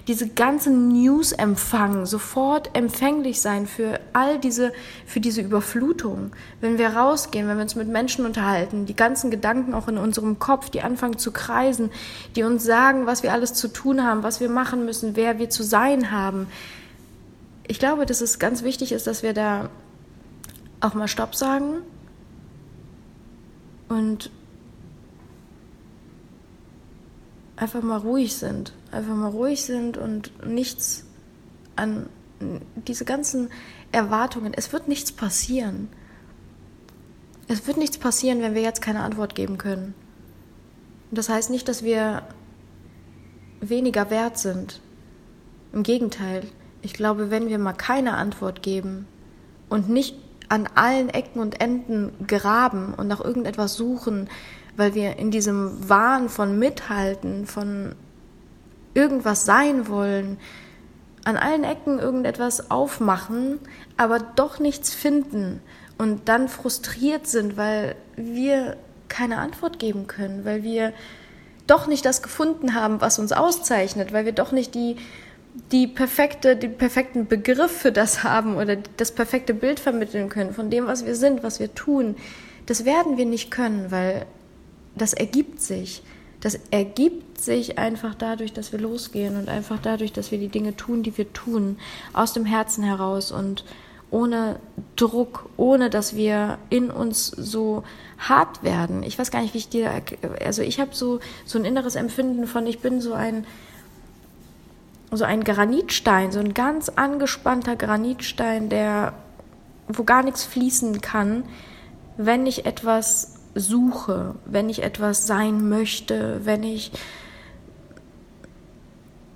diese 0.08 0.28
ganzen 0.28 0.88
News 0.88 1.34
empfangen, 1.34 2.06
sofort 2.06 2.76
empfänglich 2.76 3.42
sein 3.42 3.68
für 3.68 4.00
all 4.14 4.40
diese, 4.40 4.72
für 5.06 5.20
diese 5.20 5.42
Überflutung. 5.42 6.32
Wenn 6.62 6.78
wir 6.78 6.96
rausgehen, 6.96 7.48
wenn 7.48 7.58
wir 7.58 7.64
uns 7.64 7.76
mit 7.76 7.88
Menschen 7.88 8.26
unterhalten, 8.26 8.86
die 8.86 8.96
ganzen 8.96 9.32
Gedanken 9.32 9.74
auch 9.74 9.88
in 9.88 9.98
unserem 9.98 10.40
Kopf, 10.40 10.70
die 10.70 10.82
anfangen 10.82 11.18
zu 11.18 11.32
kreisen, 11.32 11.92
die 12.36 12.44
uns 12.44 12.64
sagen, 12.64 13.06
was 13.06 13.22
wir 13.22 13.34
alles 13.34 13.54
zu 13.54 13.68
tun 13.68 14.04
haben, 14.04 14.24
was 14.24 14.40
wir 14.40 14.50
machen 14.50 14.86
müssen, 14.86 15.16
wer 15.16 15.40
wir 15.40 15.50
zu 15.50 15.64
sein 15.64 16.12
haben. 16.12 16.48
Ich 17.68 17.80
glaube, 17.80 18.06
dass 18.06 18.22
es 18.22 18.40
ganz 18.40 18.64
wichtig 18.64 18.94
ist, 18.94 19.06
dass 19.08 19.24
wir 19.24 19.34
da 19.34 19.70
auch 20.80 20.94
mal 20.94 21.08
Stopp 21.08 21.36
sagen 21.36 21.82
und 23.90 24.32
einfach 27.56 27.82
mal 27.82 27.98
ruhig 27.98 28.36
sind. 28.36 28.74
Einfach 28.92 29.16
mal 29.16 29.30
ruhig 29.30 29.64
sind 29.64 29.98
und 29.98 30.32
nichts 30.46 31.06
an 31.76 32.08
diese 32.88 33.06
ganzen 33.06 33.50
Erwartungen. 33.92 34.54
Es 34.54 34.72
wird 34.72 34.88
nichts 34.88 35.12
passieren. 35.12 35.90
Es 37.48 37.68
wird 37.68 37.78
nichts 37.78 37.98
passieren, 37.98 38.42
wenn 38.42 38.56
wir 38.56 38.62
jetzt 38.62 38.82
keine 38.82 39.02
Antwort 39.02 39.36
geben 39.36 39.58
können. 39.58 39.94
Das 41.12 41.30
heißt 41.30 41.50
nicht, 41.50 41.68
dass 41.68 41.84
wir 41.84 42.24
weniger 43.60 44.10
wert 44.10 44.38
sind. 44.38 44.80
Im 45.74 45.84
Gegenteil. 45.84 46.44
Ich 46.82 46.94
glaube, 46.94 47.30
wenn 47.32 47.50
wir 47.50 47.60
mal 47.60 47.74
keine 47.74 48.14
Antwort 48.14 48.62
geben 48.64 49.08
und 49.68 49.90
nicht 49.90 50.16
an 50.50 50.68
allen 50.76 51.10
Ecken 51.10 51.40
und 51.40 51.62
Enden 51.62 52.12
graben 52.28 52.94
und 52.96 53.08
nach 53.08 53.24
irgendetwas 53.24 53.76
suchen, 53.76 54.30
weil 54.76 54.96
wir 54.96 55.18
in 55.18 55.32
diesem 55.32 55.90
Wahn 55.90 56.30
von 56.30 56.58
Mithalten, 56.58 57.46
von 57.46 57.96
irgendwas 58.94 59.46
sein 59.46 59.88
wollen, 59.88 60.38
an 61.26 61.38
allen 61.38 61.64
Ecken 61.64 62.00
irgendetwas 62.00 62.72
aufmachen, 62.72 63.60
aber 63.98 64.20
doch 64.20 64.60
nichts 64.60 64.94
finden 64.94 65.62
und 65.98 66.28
dann 66.30 66.48
frustriert 66.48 67.28
sind, 67.28 67.58
weil 67.58 67.96
wir 68.16 68.78
keine 69.10 69.38
Antwort 69.38 69.80
geben 69.80 70.08
können, 70.08 70.46
weil 70.46 70.64
wir 70.64 70.94
doch 71.68 71.88
nicht 71.88 72.06
das 72.06 72.22
gefunden 72.22 72.74
haben, 72.74 73.02
was 73.02 73.20
uns 73.20 73.32
auszeichnet, 73.32 74.12
weil 74.14 74.26
wir 74.26 74.32
doch 74.32 74.52
nicht 74.52 74.74
die 74.74 74.96
die 75.72 75.88
perfekte, 75.88 76.56
den 76.56 76.78
perfekten 76.78 77.28
Begriff 77.28 77.72
für 77.72 77.92
das 77.92 78.24
haben 78.24 78.56
oder 78.56 78.78
das 78.98 79.12
perfekte 79.12 79.54
Bild 79.54 79.80
vermitteln 79.80 80.30
können 80.30 80.54
von 80.54 80.70
dem, 80.70 80.88
was 80.88 81.06
wir 81.06 81.16
sind, 81.16 81.44
was 81.44 81.60
wir 81.60 81.74
tun, 81.74 82.16
das 82.66 82.86
werden 82.86 83.18
wir 83.18 83.26
nicht 83.26 83.50
können, 83.50 83.92
weil 83.92 84.26
das 84.96 85.14
ergibt 85.14 85.62
sich. 85.62 86.04
Das 86.42 86.58
ergibt 86.72 87.42
sich 87.42 87.78
einfach 87.78 88.16
dadurch, 88.16 88.54
dass 88.54 88.72
wir 88.72 88.80
losgehen 88.80 89.38
und 89.38 89.50
einfach 89.50 89.80
dadurch, 89.82 90.14
dass 90.14 90.32
wir 90.32 90.38
die 90.38 90.48
Dinge 90.48 90.76
tun, 90.76 91.04
die 91.04 91.18
wir 91.18 91.34
tun, 91.34 91.78
aus 92.14 92.32
dem 92.34 92.46
Herzen 92.46 92.84
heraus 92.84 93.32
und 93.32 93.66
ohne 94.12 94.60
Druck, 94.96 95.50
ohne 95.58 95.90
dass 95.90 96.16
wir 96.16 96.58
in 96.70 96.92
uns 96.92 97.28
so 97.28 97.84
hart 98.18 98.64
werden. 98.64 99.04
Ich 99.04 99.20
weiß 99.20 99.32
gar 99.32 99.42
nicht, 99.42 99.54
wie 99.54 99.60
ich 99.60 99.70
dir, 99.70 99.92
also 100.44 100.62
ich 100.62 100.80
habe 100.80 100.96
so 100.96 101.20
so 101.46 101.60
ein 101.60 101.66
inneres 101.66 101.96
Empfinden 101.96 102.48
von, 102.48 102.66
ich 102.66 102.80
bin 102.80 103.02
so 103.02 103.14
ein 103.14 103.46
so 105.12 105.24
ein 105.24 105.44
Granitstein, 105.44 106.32
so 106.32 106.40
ein 106.40 106.54
ganz 106.54 106.90
angespannter 106.90 107.76
Granitstein, 107.76 108.70
der, 108.70 109.14
wo 109.88 110.04
gar 110.04 110.24
nichts 110.24 110.44
fließen 110.44 111.02
kann, 111.02 111.44
wenn 112.18 112.46
ich 112.46 112.66
etwas 112.66 113.36
suche, 113.56 114.36
wenn 114.46 114.70
ich 114.70 114.84
etwas 114.84 115.26
sein 115.26 115.70
möchte, 115.70 116.42
wenn 116.44 116.64
ich, 116.64 116.92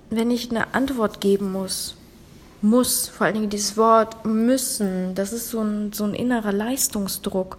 wenn 0.09 0.29
ich 0.29 0.51
eine 0.51 0.73
Antwort 0.73 1.21
geben 1.21 1.51
muss. 1.51 1.95
Muss, 2.61 3.09
vor 3.09 3.25
allen 3.25 3.35
Dingen 3.35 3.49
dieses 3.49 3.75
Wort 3.75 4.25
müssen, 4.25 5.15
das 5.15 5.33
ist 5.33 5.49
so 5.49 5.61
ein, 5.61 5.91
so 5.91 6.05
ein 6.05 6.13
innerer 6.13 6.53
Leistungsdruck. 6.53 7.57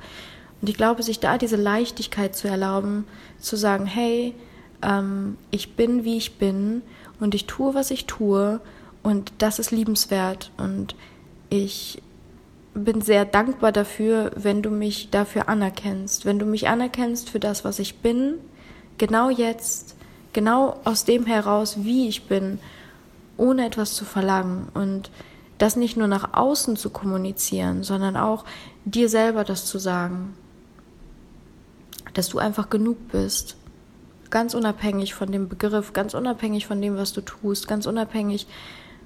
Und 0.62 0.70
ich 0.70 0.76
glaube, 0.76 1.02
sich 1.02 1.20
da 1.20 1.36
diese 1.36 1.56
Leichtigkeit 1.56 2.34
zu 2.34 2.48
erlauben, 2.48 3.06
zu 3.38 3.56
sagen, 3.56 3.84
hey, 3.84 4.34
ähm, 4.80 5.36
ich 5.50 5.76
bin, 5.76 6.04
wie 6.04 6.16
ich 6.16 6.38
bin 6.38 6.80
und 7.20 7.34
ich 7.34 7.46
tue, 7.46 7.74
was 7.74 7.90
ich 7.90 8.06
tue. 8.06 8.60
Und 9.02 9.32
das 9.38 9.58
ist 9.58 9.70
liebenswert. 9.70 10.50
Und 10.56 10.96
ich 11.50 12.02
bin 12.74 13.00
sehr 13.00 13.24
dankbar 13.24 13.72
dafür, 13.72 14.32
wenn 14.34 14.62
du 14.62 14.70
mich 14.70 15.10
dafür 15.10 15.48
anerkennst, 15.48 16.24
wenn 16.26 16.38
du 16.38 16.46
mich 16.46 16.68
anerkennst 16.68 17.30
für 17.30 17.38
das, 17.38 17.64
was 17.64 17.78
ich 17.78 17.98
bin, 17.98 18.34
genau 18.98 19.30
jetzt, 19.30 19.94
genau 20.32 20.80
aus 20.84 21.04
dem 21.04 21.26
heraus, 21.26 21.84
wie 21.84 22.08
ich 22.08 22.24
bin, 22.24 22.58
ohne 23.36 23.66
etwas 23.66 23.94
zu 23.94 24.04
verlangen. 24.04 24.68
Und 24.74 25.10
das 25.58 25.76
nicht 25.76 25.96
nur 25.96 26.08
nach 26.08 26.34
außen 26.34 26.76
zu 26.76 26.90
kommunizieren, 26.90 27.84
sondern 27.84 28.16
auch 28.16 28.44
dir 28.84 29.08
selber 29.08 29.44
das 29.44 29.66
zu 29.66 29.78
sagen, 29.78 30.34
dass 32.14 32.28
du 32.28 32.38
einfach 32.38 32.70
genug 32.70 33.08
bist 33.08 33.56
ganz 34.30 34.54
unabhängig 34.54 35.14
von 35.14 35.30
dem 35.30 35.48
Begriff, 35.48 35.92
ganz 35.92 36.14
unabhängig 36.14 36.66
von 36.66 36.80
dem, 36.80 36.96
was 36.96 37.12
du 37.12 37.20
tust, 37.20 37.68
ganz 37.68 37.86
unabhängig 37.86 38.46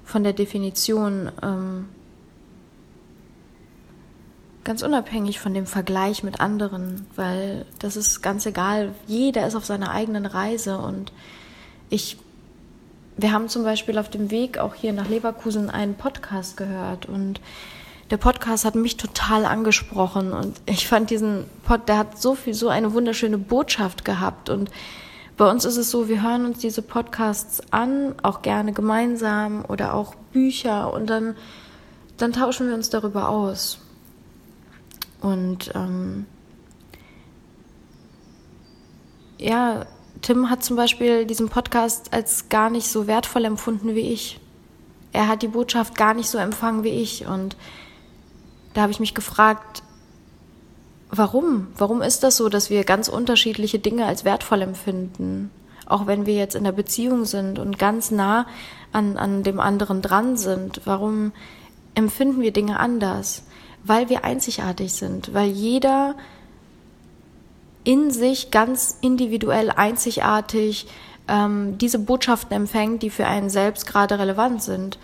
von 0.03 0.23
der 0.23 0.33
Definition, 0.33 1.31
ähm, 1.43 1.85
ganz 4.63 4.81
unabhängig 4.81 5.39
von 5.39 5.53
dem 5.53 5.65
Vergleich 5.65 6.23
mit 6.23 6.39
anderen, 6.39 7.07
weil 7.15 7.65
das 7.79 7.95
ist 7.95 8.21
ganz 8.21 8.45
egal. 8.45 8.93
Jeder 9.07 9.47
ist 9.47 9.55
auf 9.55 9.65
seiner 9.65 9.91
eigenen 9.91 10.25
Reise 10.25 10.77
und 10.77 11.11
ich, 11.89 12.17
wir 13.17 13.31
haben 13.31 13.49
zum 13.49 13.63
Beispiel 13.63 13.97
auf 13.97 14.09
dem 14.09 14.31
Weg 14.31 14.57
auch 14.57 14.75
hier 14.75 14.93
nach 14.93 15.09
Leverkusen 15.09 15.69
einen 15.69 15.95
Podcast 15.95 16.57
gehört 16.57 17.05
und 17.05 17.39
der 18.09 18.17
Podcast 18.17 18.65
hat 18.65 18.75
mich 18.75 18.97
total 18.97 19.45
angesprochen 19.45 20.33
und 20.33 20.59
ich 20.65 20.87
fand 20.87 21.11
diesen 21.11 21.45
Pod, 21.65 21.87
der 21.87 21.97
hat 21.99 22.19
so 22.19 22.33
viel, 22.33 22.53
so 22.53 22.69
eine 22.69 22.93
wunderschöne 22.93 23.37
Botschaft 23.37 24.03
gehabt 24.03 24.49
und 24.49 24.71
bei 25.39 25.49
uns 25.49 25.63
ist 25.63 25.77
es 25.77 25.89
so, 25.89 26.09
wir 26.09 26.21
hören 26.21 26.43
uns 26.43 26.57
diese 26.57 26.81
Podcasts 26.81 27.61
an, 27.71 28.13
auch 28.23 28.41
gerne 28.41 28.73
gemeinsam 28.73 29.63
oder 29.65 29.93
auch 29.93 30.13
Bücher 30.33 30.91
und 30.93 31.09
dann, 31.09 31.37
dann 32.17 32.33
tauschen 32.33 32.67
wir 32.67 32.73
uns 32.73 32.89
darüber 32.89 33.29
aus. 33.29 33.79
Und 35.21 35.71
ähm, 35.75 36.25
ja, 39.37 39.85
Tim 40.21 40.49
hat 40.49 40.61
zum 40.61 40.75
Beispiel 40.75 41.25
diesen 41.25 41.47
Podcast 41.47 42.11
als 42.11 42.49
gar 42.49 42.69
nicht 42.69 42.89
so 42.89 43.07
wertvoll 43.07 43.45
empfunden 43.45 43.95
wie 43.95 44.11
ich. 44.11 44.41
Er 45.13 45.29
hat 45.29 45.41
die 45.41 45.47
Botschaft 45.47 45.95
gar 45.95 46.13
nicht 46.13 46.29
so 46.29 46.37
empfangen 46.37 46.83
wie 46.83 46.89
ich. 46.89 47.27
Und 47.27 47.55
da 48.73 48.81
habe 48.81 48.91
ich 48.91 48.99
mich 48.99 49.15
gefragt, 49.15 49.83
warum? 51.09 51.67
Warum 51.77 52.01
ist 52.01 52.23
das 52.23 52.37
so, 52.37 52.49
dass 52.49 52.69
wir 52.69 52.83
ganz 52.83 53.07
unterschiedliche 53.07 53.79
Dinge 53.79 54.05
als 54.05 54.25
wertvoll 54.25 54.61
empfinden? 54.61 55.51
Auch 55.85 56.07
wenn 56.07 56.25
wir 56.25 56.35
jetzt 56.35 56.55
in 56.55 56.63
der 56.63 56.71
Beziehung 56.71 57.25
sind 57.25 57.57
und 57.57 57.79
ganz 57.79 58.11
nah 58.11 58.45
an, 58.91 59.17
an 59.17 59.43
dem 59.43 59.59
anderen 59.59 60.01
dran 60.01 60.37
sind. 60.37 60.81
Warum 60.85 61.31
empfinden 61.95 62.41
wir 62.41 62.53
Dinge 62.53 62.79
anders? 62.79 63.43
Weil 63.83 64.09
wir 64.09 64.23
einzigartig 64.23 64.93
sind, 64.93 65.33
weil 65.33 65.49
jeder 65.49 66.15
in 67.83 68.11
sich 68.11 68.51
ganz 68.51 68.97
individuell 69.01 69.71
einzigartig 69.71 70.87
ähm, 71.27 71.77
diese 71.77 71.99
Botschaften 71.99 72.55
empfängt, 72.55 73.01
die 73.03 73.09
für 73.09 73.25
einen 73.25 73.49
selbst 73.49 73.87
gerade 73.87 74.19
relevant 74.19 74.61
sind. 74.61 74.99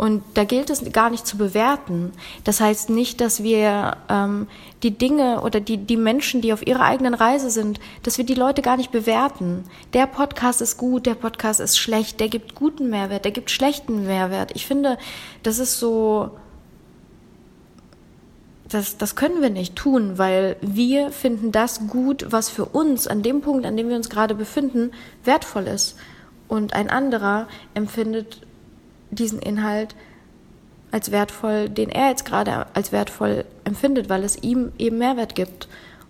Und 0.00 0.22
da 0.32 0.44
gilt 0.44 0.70
es 0.70 0.82
gar 0.94 1.10
nicht 1.10 1.26
zu 1.26 1.36
bewerten. 1.36 2.12
Das 2.44 2.58
heißt 2.62 2.88
nicht, 2.88 3.20
dass 3.20 3.42
wir 3.42 3.98
ähm, 4.08 4.46
die 4.82 4.92
Dinge 4.92 5.42
oder 5.42 5.60
die, 5.60 5.76
die 5.76 5.98
Menschen, 5.98 6.40
die 6.40 6.54
auf 6.54 6.66
ihrer 6.66 6.86
eigenen 6.86 7.12
Reise 7.12 7.50
sind, 7.50 7.80
dass 8.02 8.16
wir 8.16 8.24
die 8.24 8.32
Leute 8.32 8.62
gar 8.62 8.78
nicht 8.78 8.92
bewerten. 8.92 9.64
Der 9.92 10.06
Podcast 10.06 10.62
ist 10.62 10.78
gut, 10.78 11.04
der 11.04 11.16
Podcast 11.16 11.60
ist 11.60 11.76
schlecht, 11.76 12.18
der 12.18 12.30
gibt 12.30 12.54
guten 12.54 12.88
Mehrwert, 12.88 13.26
der 13.26 13.32
gibt 13.32 13.50
schlechten 13.50 14.06
Mehrwert. 14.06 14.52
Ich 14.54 14.66
finde, 14.66 14.96
das 15.42 15.58
ist 15.58 15.78
so, 15.78 16.30
das, 18.70 18.96
das 18.96 19.16
können 19.16 19.42
wir 19.42 19.50
nicht 19.50 19.76
tun, 19.76 20.16
weil 20.16 20.56
wir 20.62 21.10
finden 21.10 21.52
das 21.52 21.88
gut, 21.88 22.24
was 22.30 22.48
für 22.48 22.64
uns 22.64 23.06
an 23.06 23.22
dem 23.22 23.42
Punkt, 23.42 23.66
an 23.66 23.76
dem 23.76 23.90
wir 23.90 23.96
uns 23.96 24.08
gerade 24.08 24.34
befinden, 24.34 24.92
wertvoll 25.24 25.66
ist. 25.66 25.98
Und 26.48 26.72
ein 26.72 26.88
anderer 26.88 27.48
empfindet 27.74 28.46
diesen 29.10 29.40
Inhalt 29.40 29.94
als 30.90 31.10
wertvoll, 31.10 31.68
den 31.68 31.88
er 31.88 32.08
jetzt 32.08 32.24
gerade 32.24 32.66
als 32.74 32.92
wertvoll 32.92 33.44
empfindet, 33.64 34.08
weil 34.08 34.24
es 34.24 34.42
ihm 34.42 34.72
eben 34.78 34.98
Mehrwert 34.98 35.34
gibt. 35.34 35.68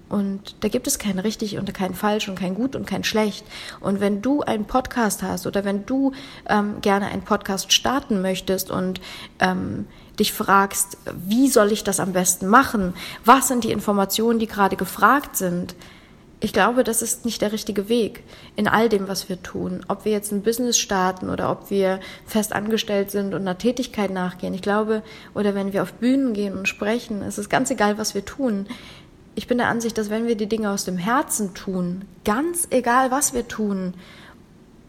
Und 0.08 0.56
da 0.60 0.68
gibt 0.68 0.88
es 0.88 0.98
kein 0.98 1.20
richtig 1.20 1.56
und 1.56 1.72
kein 1.72 1.94
falsch 1.94 2.28
und 2.28 2.36
kein 2.36 2.56
gut 2.56 2.74
und 2.74 2.84
kein 2.84 3.04
schlecht. 3.04 3.46
Und 3.78 4.00
wenn 4.00 4.22
du 4.22 4.40
einen 4.42 4.64
Podcast 4.64 5.22
hast 5.22 5.46
oder 5.46 5.64
wenn 5.64 5.86
du 5.86 6.12
ähm, 6.48 6.80
gerne 6.80 7.06
einen 7.06 7.22
Podcast 7.22 7.72
starten 7.72 8.20
möchtest 8.20 8.72
und 8.72 9.00
ähm, 9.38 9.86
dich 10.18 10.32
fragst, 10.32 10.98
wie 11.14 11.48
soll 11.48 11.70
ich 11.70 11.84
das 11.84 12.00
am 12.00 12.12
besten 12.12 12.48
machen? 12.48 12.94
Was 13.24 13.46
sind 13.46 13.62
die 13.62 13.70
Informationen, 13.70 14.40
die 14.40 14.48
gerade 14.48 14.74
gefragt 14.74 15.36
sind? 15.36 15.76
Ich 16.42 16.54
glaube, 16.54 16.84
das 16.84 17.02
ist 17.02 17.26
nicht 17.26 17.42
der 17.42 17.52
richtige 17.52 17.90
Weg 17.90 18.22
in 18.56 18.66
all 18.66 18.88
dem, 18.88 19.08
was 19.08 19.28
wir 19.28 19.42
tun. 19.42 19.84
Ob 19.88 20.06
wir 20.06 20.12
jetzt 20.12 20.32
ein 20.32 20.42
Business 20.42 20.78
starten 20.78 21.28
oder 21.28 21.50
ob 21.50 21.68
wir 21.68 22.00
fest 22.24 22.54
angestellt 22.54 23.10
sind 23.10 23.34
und 23.34 23.42
einer 23.42 23.58
Tätigkeit 23.58 24.10
nachgehen. 24.10 24.54
Ich 24.54 24.62
glaube, 24.62 25.02
oder 25.34 25.54
wenn 25.54 25.74
wir 25.74 25.82
auf 25.82 25.92
Bühnen 25.92 26.32
gehen 26.32 26.56
und 26.56 26.66
sprechen, 26.66 27.20
es 27.20 27.36
ist 27.36 27.50
ganz 27.50 27.70
egal, 27.70 27.98
was 27.98 28.14
wir 28.14 28.24
tun. 28.24 28.66
Ich 29.34 29.48
bin 29.48 29.58
der 29.58 29.68
Ansicht, 29.68 29.98
dass 29.98 30.08
wenn 30.08 30.26
wir 30.26 30.34
die 30.34 30.48
Dinge 30.48 30.70
aus 30.70 30.86
dem 30.86 30.96
Herzen 30.96 31.52
tun, 31.52 32.06
ganz 32.24 32.66
egal, 32.70 33.10
was 33.10 33.34
wir 33.34 33.46
tun, 33.46 33.92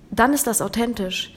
dann 0.10 0.34
ist 0.34 0.48
das 0.48 0.62
authentisch 0.62 1.34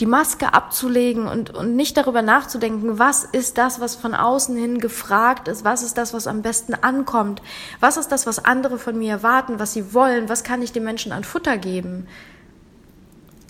die 0.00 0.06
Maske 0.06 0.52
abzulegen 0.52 1.26
und, 1.26 1.54
und 1.54 1.76
nicht 1.76 1.96
darüber 1.96 2.22
nachzudenken, 2.22 2.98
was 2.98 3.24
ist 3.24 3.58
das, 3.58 3.80
was 3.80 3.94
von 3.94 4.14
außen 4.14 4.56
hin 4.56 4.78
gefragt 4.78 5.46
ist, 5.46 5.64
was 5.64 5.82
ist 5.82 5.96
das, 5.96 6.12
was 6.12 6.26
am 6.26 6.42
besten 6.42 6.74
ankommt, 6.74 7.42
was 7.80 7.96
ist 7.96 8.08
das, 8.08 8.26
was 8.26 8.44
andere 8.44 8.78
von 8.78 8.98
mir 8.98 9.12
erwarten, 9.12 9.58
was 9.58 9.72
sie 9.72 9.94
wollen, 9.94 10.28
was 10.28 10.42
kann 10.42 10.62
ich 10.62 10.72
den 10.72 10.84
Menschen 10.84 11.12
an 11.12 11.22
Futter 11.22 11.58
geben. 11.58 12.06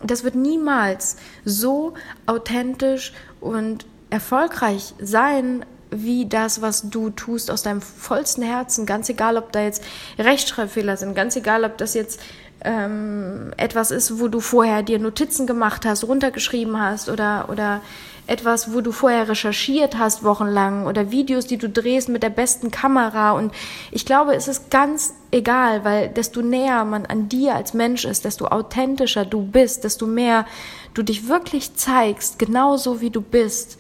Das 0.02 0.22
wird 0.22 0.34
niemals 0.34 1.16
so 1.46 1.94
authentisch 2.26 3.14
und 3.40 3.86
erfolgreich 4.10 4.94
sein, 5.00 5.64
wie 5.90 6.26
das, 6.26 6.60
was 6.60 6.90
du 6.90 7.10
tust 7.10 7.50
aus 7.50 7.62
deinem 7.62 7.80
vollsten 7.80 8.42
Herzen, 8.42 8.84
ganz 8.84 9.08
egal, 9.08 9.36
ob 9.36 9.52
da 9.52 9.62
jetzt 9.62 9.82
Rechtschreibfehler 10.18 10.96
sind, 10.96 11.14
ganz 11.14 11.36
egal, 11.36 11.64
ob 11.64 11.78
das 11.78 11.94
jetzt 11.94 12.20
ähm, 12.64 13.52
etwas 13.56 13.90
ist, 13.90 14.18
wo 14.18 14.28
du 14.28 14.40
vorher 14.40 14.82
dir 14.82 14.98
Notizen 14.98 15.46
gemacht 15.46 15.84
hast, 15.84 16.04
runtergeschrieben 16.04 16.80
hast 16.80 17.08
oder, 17.08 17.48
oder 17.50 17.82
etwas, 18.26 18.72
wo 18.72 18.80
du 18.80 18.90
vorher 18.90 19.28
recherchiert 19.28 19.98
hast 19.98 20.24
wochenlang 20.24 20.86
oder 20.86 21.10
Videos, 21.10 21.46
die 21.46 21.58
du 21.58 21.68
drehst 21.68 22.08
mit 22.08 22.22
der 22.22 22.30
besten 22.30 22.70
Kamera. 22.70 23.32
Und 23.32 23.52
ich 23.90 24.06
glaube, 24.06 24.34
es 24.34 24.48
ist 24.48 24.70
ganz 24.70 25.14
egal, 25.30 25.84
weil 25.84 26.08
desto 26.08 26.40
näher 26.40 26.84
man 26.84 27.04
an 27.04 27.28
dir 27.28 27.54
als 27.54 27.74
Mensch 27.74 28.04
ist, 28.04 28.24
desto 28.24 28.46
authentischer 28.46 29.26
du 29.26 29.42
bist, 29.42 29.84
desto 29.84 30.06
mehr 30.06 30.46
du 30.94 31.02
dich 31.02 31.28
wirklich 31.28 31.74
zeigst, 31.74 32.38
genauso 32.38 33.00
wie 33.02 33.10
du 33.10 33.20
bist, 33.20 33.78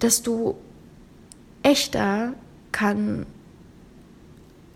desto 0.00 0.56
echter 1.62 2.32
kann 2.72 3.26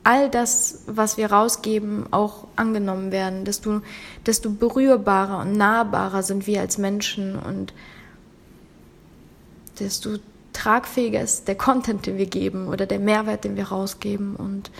all 0.09 0.31
das, 0.31 0.85
was 0.87 1.19
wir 1.19 1.31
rausgeben, 1.31 2.07
auch 2.13 2.47
angenommen 2.57 3.13
werden, 3.13 3.45
desto, 3.45 3.83
desto 4.25 4.49
berührbarer 4.49 5.41
und 5.43 5.53
nahbarer 5.53 6.23
sind 6.23 6.47
wir 6.47 6.63
als 6.63 6.79
Menschen 6.79 7.39
und 7.39 7.75
desto 9.81 10.17
tragfähiger 10.55 11.21
ist 11.21 11.47
der 11.47 11.57
Content, 11.57 12.07
den 12.07 12.17
wir 12.17 12.25
geben 12.25 12.69
oder 12.69 12.87
der 12.87 13.01
Mehrwert, 13.01 13.45
den 13.45 13.57
wir 13.57 13.69
rausgeben. 13.69 14.35
Und 14.35 14.71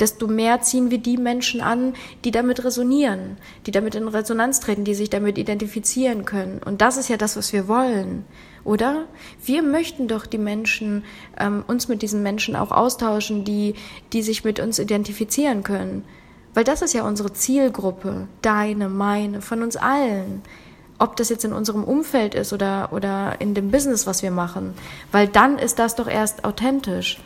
desto 0.00 0.26
mehr 0.26 0.60
ziehen 0.60 0.90
wir 0.90 0.98
die 0.98 1.16
Menschen 1.16 1.60
an, 1.60 1.94
die 2.24 2.30
damit 2.30 2.64
resonieren, 2.64 3.36
die 3.66 3.70
damit 3.70 3.94
in 3.94 4.08
Resonanz 4.08 4.60
treten, 4.60 4.84
die 4.84 4.94
sich 4.94 5.10
damit 5.10 5.38
identifizieren 5.38 6.24
können. 6.24 6.60
Und 6.64 6.80
das 6.80 6.96
ist 6.96 7.08
ja 7.08 7.16
das, 7.16 7.36
was 7.36 7.52
wir 7.52 7.68
wollen 7.68 8.24
oder? 8.68 9.06
Wir 9.42 9.62
möchten 9.62 10.08
doch 10.08 10.26
die 10.26 10.38
Menschen, 10.38 11.04
ähm, 11.38 11.64
uns 11.66 11.88
mit 11.88 12.02
diesen 12.02 12.22
Menschen 12.22 12.54
auch 12.54 12.70
austauschen, 12.70 13.44
die, 13.44 13.74
die 14.12 14.22
sich 14.22 14.44
mit 14.44 14.60
uns 14.60 14.78
identifizieren 14.78 15.62
können. 15.62 16.04
Weil 16.52 16.64
das 16.64 16.82
ist 16.82 16.92
ja 16.92 17.02
unsere 17.02 17.32
Zielgruppe, 17.32 18.28
deine, 18.42 18.90
meine, 18.90 19.40
von 19.40 19.62
uns 19.62 19.76
allen. 19.76 20.42
Ob 20.98 21.16
das 21.16 21.30
jetzt 21.30 21.46
in 21.46 21.54
unserem 21.54 21.82
Umfeld 21.82 22.34
ist 22.34 22.52
oder, 22.52 22.90
oder 22.92 23.40
in 23.40 23.54
dem 23.54 23.70
Business, 23.70 24.06
was 24.06 24.22
wir 24.22 24.30
machen. 24.30 24.74
Weil 25.12 25.28
dann 25.28 25.58
ist 25.58 25.78
das 25.78 25.94
doch 25.94 26.08
erst 26.08 26.44
authentisch. 26.44 27.20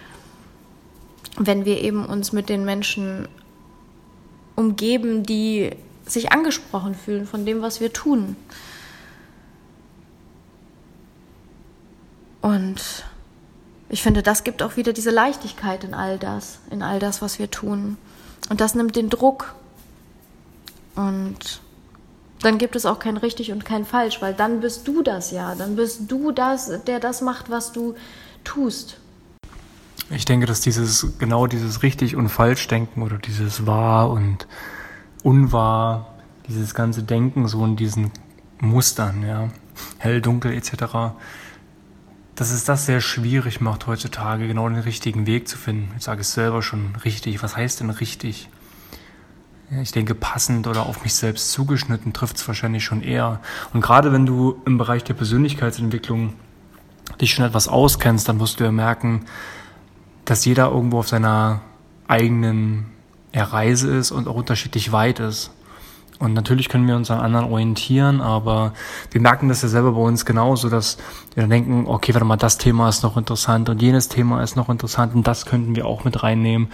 Wenn 1.36 1.64
wir 1.64 1.80
eben 1.80 2.04
uns 2.04 2.32
mit 2.32 2.48
den 2.48 2.64
Menschen 2.64 3.28
umgeben, 4.54 5.22
die 5.22 5.70
sich 6.06 6.32
angesprochen 6.32 6.94
fühlen 6.94 7.26
von 7.26 7.46
dem, 7.46 7.62
was 7.62 7.80
wir 7.80 7.92
tun. 7.92 8.36
Und 12.40 13.04
ich 13.88 14.02
finde, 14.02 14.22
das 14.22 14.44
gibt 14.44 14.62
auch 14.62 14.76
wieder 14.76 14.92
diese 14.92 15.10
Leichtigkeit 15.10 15.84
in 15.84 15.94
all 15.94 16.18
das, 16.18 16.58
in 16.70 16.82
all 16.82 16.98
das, 16.98 17.22
was 17.22 17.38
wir 17.38 17.50
tun. 17.50 17.96
Und 18.48 18.60
das 18.60 18.74
nimmt 18.74 18.96
den 18.96 19.10
Druck. 19.10 19.54
Und 20.96 21.60
dann 22.40 22.58
gibt 22.58 22.74
es 22.74 22.86
auch 22.86 22.98
kein 22.98 23.16
richtig 23.16 23.52
und 23.52 23.64
kein 23.64 23.84
falsch, 23.84 24.20
weil 24.20 24.34
dann 24.34 24.60
bist 24.60 24.88
du 24.88 25.02
das 25.02 25.30
ja. 25.30 25.54
Dann 25.54 25.76
bist 25.76 26.10
du 26.10 26.32
das, 26.32 26.84
der 26.84 26.98
das 26.98 27.20
macht, 27.20 27.50
was 27.50 27.72
du 27.72 27.94
tust. 28.42 28.98
Ich 30.10 30.24
denke, 30.24 30.46
dass 30.46 30.60
dieses, 30.60 31.18
genau 31.18 31.46
dieses 31.46 31.82
richtig 31.82 32.16
und 32.16 32.28
falsch 32.28 32.68
denken 32.68 33.02
oder 33.02 33.18
dieses 33.18 33.66
wahr 33.66 34.10
und 34.10 34.46
unwahr, 35.22 36.14
dieses 36.48 36.74
ganze 36.74 37.02
Denken 37.02 37.48
so 37.48 37.64
in 37.64 37.76
diesen 37.76 38.10
Mustern, 38.60 39.22
ja, 39.26 39.48
hell, 39.98 40.20
dunkel 40.20 40.52
etc., 40.52 41.14
dass 42.34 42.50
es 42.50 42.64
das 42.64 42.86
sehr 42.86 43.00
schwierig 43.00 43.60
macht 43.60 43.86
heutzutage, 43.86 44.48
genau 44.48 44.68
den 44.68 44.78
richtigen 44.78 45.26
Weg 45.26 45.48
zu 45.48 45.58
finden. 45.58 45.92
Ich 45.98 46.04
sage 46.04 46.22
es 46.22 46.32
selber 46.32 46.62
schon 46.62 46.96
richtig. 47.04 47.42
Was 47.42 47.56
heißt 47.56 47.80
denn 47.80 47.90
richtig? 47.90 48.48
Ich 49.82 49.92
denke, 49.92 50.14
passend 50.14 50.66
oder 50.66 50.86
auf 50.86 51.02
mich 51.02 51.14
selbst 51.14 51.52
zugeschnitten 51.52 52.12
trifft 52.12 52.36
es 52.36 52.48
wahrscheinlich 52.48 52.84
schon 52.84 53.02
eher. 53.02 53.40
Und 53.72 53.80
gerade 53.80 54.12
wenn 54.12 54.26
du 54.26 54.60
im 54.64 54.78
Bereich 54.78 55.04
der 55.04 55.14
Persönlichkeitsentwicklung 55.14 56.34
dich 57.20 57.32
schon 57.32 57.44
etwas 57.44 57.68
auskennst, 57.68 58.28
dann 58.28 58.40
wirst 58.40 58.60
du 58.60 58.64
ja 58.64 58.72
merken, 58.72 59.26
dass 60.32 60.46
jeder 60.46 60.70
irgendwo 60.70 61.00
auf 61.00 61.08
seiner 61.08 61.60
eigenen 62.08 62.86
Reise 63.34 63.94
ist 63.94 64.12
und 64.12 64.28
auch 64.28 64.34
unterschiedlich 64.34 64.90
weit 64.90 65.20
ist. 65.20 65.50
Und 66.20 66.32
natürlich 66.32 66.70
können 66.70 66.88
wir 66.88 66.96
uns 66.96 67.10
an 67.10 67.20
anderen 67.20 67.52
orientieren, 67.52 68.22
aber 68.22 68.72
wir 69.10 69.20
merken 69.20 69.50
das 69.50 69.60
ja 69.60 69.68
selber 69.68 69.92
bei 69.92 70.00
uns 70.00 70.24
genauso, 70.24 70.70
dass 70.70 70.96
wir 71.34 71.42
dann 71.42 71.50
denken, 71.50 71.84
okay, 71.86 72.14
warte 72.14 72.24
mal, 72.24 72.38
das 72.38 72.56
Thema 72.56 72.88
ist 72.88 73.02
noch 73.02 73.18
interessant 73.18 73.68
und 73.68 73.82
jenes 73.82 74.08
Thema 74.08 74.42
ist 74.42 74.56
noch 74.56 74.70
interessant 74.70 75.14
und 75.14 75.26
das 75.26 75.44
könnten 75.44 75.76
wir 75.76 75.84
auch 75.84 76.04
mit 76.04 76.22
reinnehmen. 76.22 76.68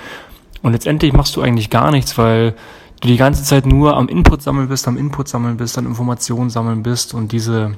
Und 0.62 0.71
letztendlich 0.71 1.12
machst 1.12 1.35
du 1.35 1.42
eigentlich 1.42 1.68
gar 1.68 1.90
nichts, 1.90 2.16
weil 2.16 2.55
du 3.01 3.09
die 3.09 3.16
ganze 3.16 3.42
Zeit 3.42 3.66
nur 3.66 3.97
am 3.97 4.07
Input 4.07 4.40
sammeln 4.40 4.68
bist, 4.68 4.87
am 4.87 4.97
Input 4.97 5.27
sammeln 5.27 5.57
bist, 5.57 5.77
an 5.79 5.85
Informationen 5.85 6.51
sammeln 6.51 6.85
bist 6.85 7.12
und 7.12 7.33
diese 7.33 7.73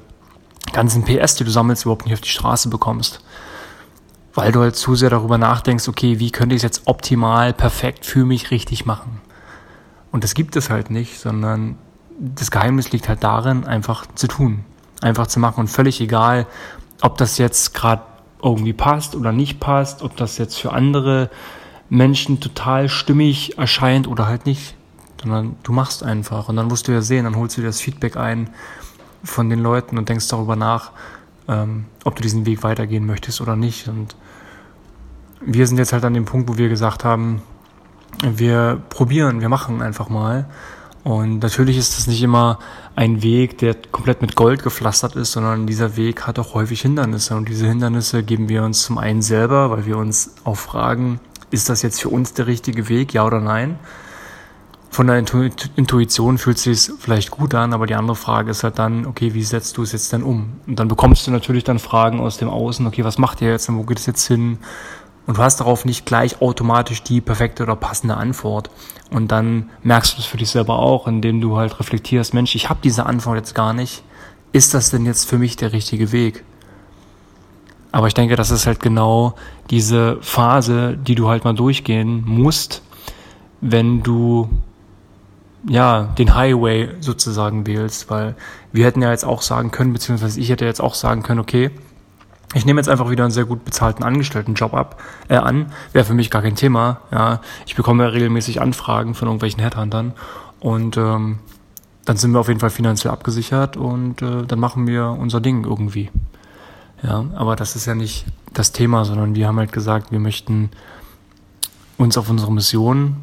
ganzen 0.75 1.05
PS, 1.05 1.37
die 1.37 1.45
du 1.45 1.51
sammelst, 1.51 1.87
überhaupt 1.87 2.05
nicht 2.05 2.13
auf 2.13 2.21
die 2.21 2.29
Straße 2.29 2.69
bekommst. 2.69 3.23
Weil 4.35 4.53
du 4.53 4.61
halt 4.61 4.77
zu 4.77 4.95
sehr 4.95 5.11
darüber 5.11 5.39
nachdenkst, 5.39 5.89
okay, 5.89 6.19
wie 6.19 6.31
könnte 6.31 6.55
ich 6.55 6.61
es 6.61 6.63
jetzt 6.63 6.83
optimal, 6.87 7.53
perfekt 7.53 8.07
für 8.07 8.25
mich 8.25 8.51
richtig 8.51 8.87
machen? 8.87 9.21
Und 10.13 10.25
das 10.25 10.35
gibt 10.35 10.57
es 10.57 10.71
halt 10.71 10.91
nicht, 10.91 11.19
sondern 11.19 11.77
das 12.19 12.51
Geheimnis 12.51 12.93
liegt 12.93 13.09
halt 13.09 13.25
darin, 13.25 13.67
einfach 13.67 14.07
zu 14.15 14.29
tun, 14.29 14.65
einfach 15.01 15.27
zu 15.27 15.41
machen 15.41 15.61
und 15.61 15.69
völlig 15.69 16.01
egal, 16.01 16.47
ob 17.01 17.17
das 17.17 17.39
jetzt 17.39 17.75
gerade 17.75 18.03
irgendwie 18.43 18.73
passt 18.73 19.15
oder 19.15 19.33
nicht 19.33 19.61
passt, 19.61 20.03
ob 20.03 20.17
das 20.17 20.39
jetzt 20.39 20.59
für 20.59 20.73
andere 20.73 21.31
Menschen 21.89 22.41
total 22.41 22.89
stimmig 22.89 23.59
erscheint 23.59 24.07
oder 24.07 24.27
halt 24.27 24.47
nicht, 24.47 24.75
sondern 25.21 25.57
du 25.63 25.73
machst 25.73 26.03
einfach 26.03 26.49
und 26.49 26.57
dann 26.57 26.69
musst 26.69 26.89
du 26.89 26.93
ja 26.93 27.03
sehen, 27.03 27.25
dann 27.25 27.37
holst 27.37 27.57
du 27.57 27.63
dir 27.63 27.69
das 27.69 27.81
Feedback 27.81 28.17
ein 28.17 28.51
von 29.25 29.51
den 29.51 29.61
Leuten 29.61 29.99
und 29.99 30.09
denkst 30.09 30.29
darüber 30.29 30.57
nach, 30.57 30.93
ähm, 31.51 31.87
ob 32.05 32.17
du 32.17 32.23
diesen 32.23 32.47
Weg 32.47 32.63
weitergehen 32.63 33.05
möchtest 33.05 33.41
oder 33.41 33.57
nicht. 33.57 33.89
Und 33.89 34.15
wir 35.41 35.67
sind 35.67 35.79
jetzt 35.79 35.93
halt 35.93 36.05
an 36.05 36.15
dem 36.15 36.25
Punkt, 36.25 36.49
wo 36.49 36.57
wir 36.57 36.69
gesagt 36.69 37.05
haben, 37.05 37.43
wir 38.23 38.81
probieren, 38.89 39.41
wir 39.41 39.49
machen 39.49 39.83
einfach 39.83 40.09
mal. 40.09 40.47
Und 41.03 41.39
natürlich 41.39 41.79
ist 41.79 41.97
das 41.97 42.07
nicht 42.07 42.23
immer 42.23 42.59
ein 42.95 43.23
Weg, 43.23 43.59
der 43.59 43.75
komplett 43.91 44.21
mit 44.21 44.37
Gold 44.37 44.63
gepflastert 44.63 45.17
ist, 45.17 45.33
sondern 45.33 45.67
dieser 45.67 45.97
Weg 45.97 46.27
hat 46.27 46.39
auch 46.39 46.55
häufig 46.55 46.83
Hindernisse. 46.83 47.37
Und 47.37 47.49
diese 47.49 47.67
Hindernisse 47.67 48.23
geben 48.23 48.49
wir 48.49 48.63
uns 48.63 48.83
zum 48.83 48.99
einen 48.99 49.23
selber, 49.23 49.71
weil 49.71 49.87
wir 49.87 49.97
uns 49.97 50.35
auch 50.45 50.57
fragen, 50.57 51.19
ist 51.51 51.69
das 51.69 51.83
jetzt 51.83 52.01
für 52.01 52.11
uns 52.11 52.35
der 52.35 52.47
richtige 52.47 52.89
Weg, 52.89 53.15
ja 53.15 53.25
oder 53.25 53.41
nein? 53.41 53.79
Von 54.93 55.07
der 55.07 55.19
Intuition 55.19 56.37
fühlt 56.37 56.57
es 56.57 56.65
sich 56.65 56.91
vielleicht 56.99 57.31
gut 57.31 57.55
an, 57.55 57.73
aber 57.73 57.87
die 57.87 57.95
andere 57.95 58.17
Frage 58.17 58.51
ist 58.51 58.65
halt 58.65 58.81
dann, 58.81 59.07
okay, 59.07 59.35
wie 59.35 59.45
setzt 59.45 59.77
du 59.77 59.83
es 59.83 59.93
jetzt 59.93 60.13
denn 60.13 60.25
um? 60.25 60.55
Und 60.67 60.81
dann 60.81 60.89
bekommst 60.89 61.27
du 61.27 61.31
natürlich 61.31 61.63
dann 61.63 61.79
Fragen 61.79 62.19
aus 62.19 62.39
dem 62.39 62.51
Außen, 62.51 62.85
okay, 62.89 63.05
was 63.05 63.17
macht 63.17 63.41
ihr 63.41 63.51
jetzt 63.51 63.69
und 63.69 63.77
wo 63.77 63.85
geht 63.85 64.01
es 64.01 64.07
jetzt 64.07 64.27
hin? 64.27 64.59
Und 65.29 65.39
du 65.39 65.43
hast 65.43 65.61
darauf 65.61 65.85
nicht 65.85 66.07
gleich 66.07 66.43
automatisch 66.43 67.05
die 67.05 67.21
perfekte 67.21 67.63
oder 67.63 67.77
passende 67.77 68.17
Antwort. 68.17 68.69
Und 69.11 69.31
dann 69.31 69.71
merkst 69.85 70.13
du 70.13 70.17
das 70.17 70.27
für 70.27 70.39
dich 70.39 70.51
selber 70.51 70.81
auch, 70.81 71.07
indem 71.07 71.41
du 71.41 71.57
halt 71.57 71.79
reflektierst, 71.79 72.35
Mensch, 72.35 72.57
ich 72.57 72.69
habe 72.69 72.81
diese 72.83 73.07
Antwort 73.07 73.37
jetzt 73.37 73.55
gar 73.55 73.73
nicht. 73.73 74.03
Ist 74.51 74.75
das 74.75 74.91
denn 74.91 75.07
jetzt 75.07 75.29
für 75.29 75.39
mich 75.39 75.55
der 75.55 75.73
richtige 75.73 76.11
Weg? 76.11 76.43
Aber 77.93 78.09
ich 78.09 78.15
denke, 78.15 78.35
das 78.35 78.51
ist 78.51 78.67
halt 78.67 78.81
genau 78.81 79.35
diese 79.71 80.19
Phase, 80.21 80.97
die 80.97 81.15
du 81.15 81.29
halt 81.29 81.45
mal 81.45 81.55
durchgehen 81.55 82.25
musst, 82.27 82.83
wenn 83.61 84.03
du 84.03 84.49
ja 85.69 86.05
den 86.19 86.35
Highway 86.35 86.91
sozusagen 87.01 87.67
wählst, 87.67 88.11
weil 88.11 88.35
wir 88.73 88.87
hätten 88.87 89.03
ja 89.03 89.11
jetzt 89.11 89.25
auch 89.25 89.43
sagen 89.43 89.71
können, 89.71 89.93
beziehungsweise 89.93 90.41
ich 90.41 90.49
hätte 90.51 90.65
jetzt 90.65 90.81
auch 90.81 90.95
sagen 90.95 91.23
können, 91.23 91.41
okay, 91.41 91.71
ich 92.55 92.67
nehme 92.67 92.81
jetzt 92.81 92.89
einfach 92.89 93.11
wieder 93.11 93.25
einen 93.25 93.33
sehr 93.33 93.45
gut 93.45 93.65
bezahlten 93.65 94.03
Angestelltenjob 94.03 94.75
ab, 94.75 95.01
äh, 95.29 95.37
an. 95.37 95.73
Wäre 95.93 96.05
für 96.05 96.15
mich 96.15 96.31
gar 96.31 96.43
kein 96.43 96.57
Thema. 96.57 97.01
Ja, 97.13 97.41
ich 97.65 97.77
bekomme 97.77 98.05
ja 98.05 98.09
regelmäßig 98.11 98.61
Anfragen 98.61 99.15
von 99.15 99.29
irgendwelchen 99.29 99.61
Headhuntern 99.61 100.15
und 100.59 100.97
ähm, 100.97 101.39
dann 102.05 102.17
sind 102.17 102.33
wir 102.33 102.41
auf 102.41 102.49
jeden 102.49 102.61
Fall 102.61 102.71
finanziell 102.71 103.13
abgesichert 103.13 103.77
und 103.77 104.23
äh, 104.23 104.45
dann 104.47 104.59
machen 104.59 104.87
wir 104.87 105.11
unser 105.11 105.41
Ding 105.41 105.65
irgendwie. 105.65 106.11
Ja, 107.03 107.25
aber 107.35 107.57
das 107.57 107.77
ist 107.77 107.87
ja 107.87 107.95
nicht 107.95 108.27
das 108.53 108.73
Thema, 108.73 109.05
sondern 109.05 109.35
wir 109.35 109.47
haben 109.47 109.59
halt 109.59 109.73
gesagt, 109.73 110.11
wir 110.11 110.19
möchten 110.19 110.71
uns 111.99 112.19
auf 112.19 112.29
unsere 112.29 112.53
Mission, 112.53 113.17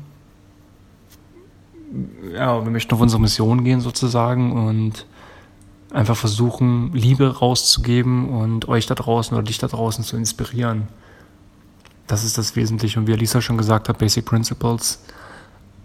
ja, 2.33 2.63
wir 2.63 2.71
möchten 2.71 2.93
auf 2.93 3.01
unsere 3.01 3.21
Mission 3.21 3.63
gehen 3.63 3.81
sozusagen 3.81 4.51
und 4.51 5.05
einfach 5.91 6.17
versuchen, 6.17 6.91
Liebe 6.93 7.37
rauszugeben 7.37 8.29
und 8.29 8.67
euch 8.67 8.85
da 8.85 8.95
draußen 8.95 9.35
oder 9.37 9.45
dich 9.45 9.57
da 9.57 9.67
draußen 9.67 10.03
zu 10.03 10.17
inspirieren. 10.17 10.87
Das 12.07 12.23
ist 12.23 12.37
das 12.37 12.55
Wesentliche. 12.55 12.99
Und 12.99 13.07
wie 13.07 13.13
Lisa 13.13 13.41
schon 13.41 13.57
gesagt 13.57 13.89
hat, 13.89 13.97
Basic 13.97 14.25
Principles 14.25 15.01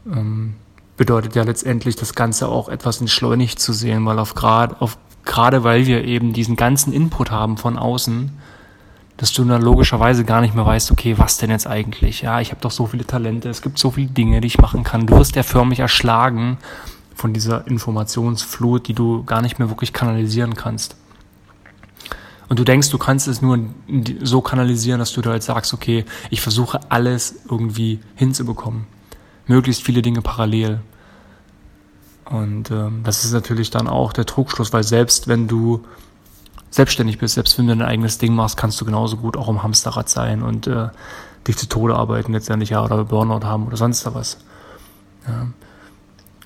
ähm, 0.07 0.55
bedeutet 0.97 1.35
ja 1.35 1.43
letztendlich, 1.43 1.97
das 1.97 2.15
Ganze 2.15 2.49
auch 2.49 2.69
etwas 2.69 3.01
entschleunigt 3.01 3.59
zu 3.59 3.73
sehen, 3.73 4.05
weil 4.07 4.19
auf 4.19 4.35
gerade, 4.35 4.81
auf, 4.81 4.99
gerade 5.25 5.65
weil 5.65 5.87
wir 5.87 6.05
eben 6.05 6.33
diesen 6.33 6.57
ganzen 6.57 6.93
Input 6.93 7.31
haben 7.31 7.57
von 7.57 7.79
außen, 7.79 8.31
dass 9.17 9.33
du 9.33 9.45
dann 9.45 9.63
logischerweise 9.63 10.25
gar 10.25 10.41
nicht 10.41 10.55
mehr 10.55 10.67
weißt, 10.67 10.91
okay, 10.91 11.19
was 11.19 11.39
denn 11.39 11.51
jetzt 11.51 11.67
eigentlich? 11.67 12.23
Ja, 12.23 12.41
ich 12.41 12.51
habe 12.51 12.61
doch 12.61 12.71
so 12.71 12.87
viele 12.87 13.07
Talente, 13.07 13.49
es 13.49 13.63
gibt 13.63 13.79
so 13.79 13.91
viele 13.91 14.09
Dinge, 14.09 14.41
die 14.41 14.49
ich 14.49 14.59
machen 14.59 14.85
kann. 14.85 15.07
Du 15.07 15.17
wirst 15.17 15.37
ja 15.37 15.43
förmlich 15.43 15.81
erschlagen 15.81 16.59
von 17.15 17.33
dieser 17.33 17.67
Informationsflut, 17.67 18.89
die 18.89 18.95
du 18.95 19.25
gar 19.25 19.43
nicht 19.43 19.59
mehr 19.59 19.69
wirklich 19.69 19.93
kanalisieren 19.93 20.55
kannst. 20.55 20.97
Und 22.49 22.59
du 22.59 22.65
denkst, 22.65 22.91
du 22.91 22.99
kannst 22.99 23.29
es 23.29 23.41
nur 23.41 23.59
so 24.23 24.43
kanalisieren, 24.43 24.99
dass 24.99 25.13
du 25.13 25.23
da 25.23 25.31
halt 25.31 25.43
sagst, 25.43 25.73
okay, 25.73 26.05
ich 26.29 26.41
versuche 26.41 26.81
alles 26.91 27.37
irgendwie 27.49 28.01
hinzubekommen. 28.15 28.87
Möglichst 29.47 29.83
viele 29.83 30.03
Dinge 30.03 30.21
parallel. 30.21 30.81
Und 32.27 32.71
ähm, 32.71 33.03
das 33.05 33.25
ist 33.25 33.33
natürlich 33.33 33.71
dann 33.71 33.89
auch 33.89 34.13
der 34.13 34.27
Trugschluss, 34.27 34.73
weil 34.73 34.85
selbst 34.85 35.29
wenn 35.29 35.49
du 35.49 35.85
selbstständig 36.73 37.19
bist, 37.19 37.35
selbst 37.35 37.57
wenn 37.59 37.67
du 37.69 37.77
dein 37.77 37.87
eigenes 37.87 38.19
Ding 38.19 38.35
machst, 38.35 38.57
kannst 38.57 38.81
du 38.81 38.85
genauso 38.85 39.19
gut 39.19 39.37
auch 39.37 39.49
im 39.49 39.63
Hamsterrad 39.63 40.09
sein 40.09 40.43
und 40.43 40.67
äh, 40.67 40.89
dich 41.47 41.57
zu 41.57 41.69
Tode 41.69 41.95
arbeiten 41.95 42.33
letztendlich 42.33 42.71
ja 42.71 42.83
oder 42.83 43.05
Burnout 43.05 43.47
haben 43.47 43.67
oder 43.67 43.77
sonst 43.77 44.13
was. 44.15 44.39
Ja. 45.29 45.49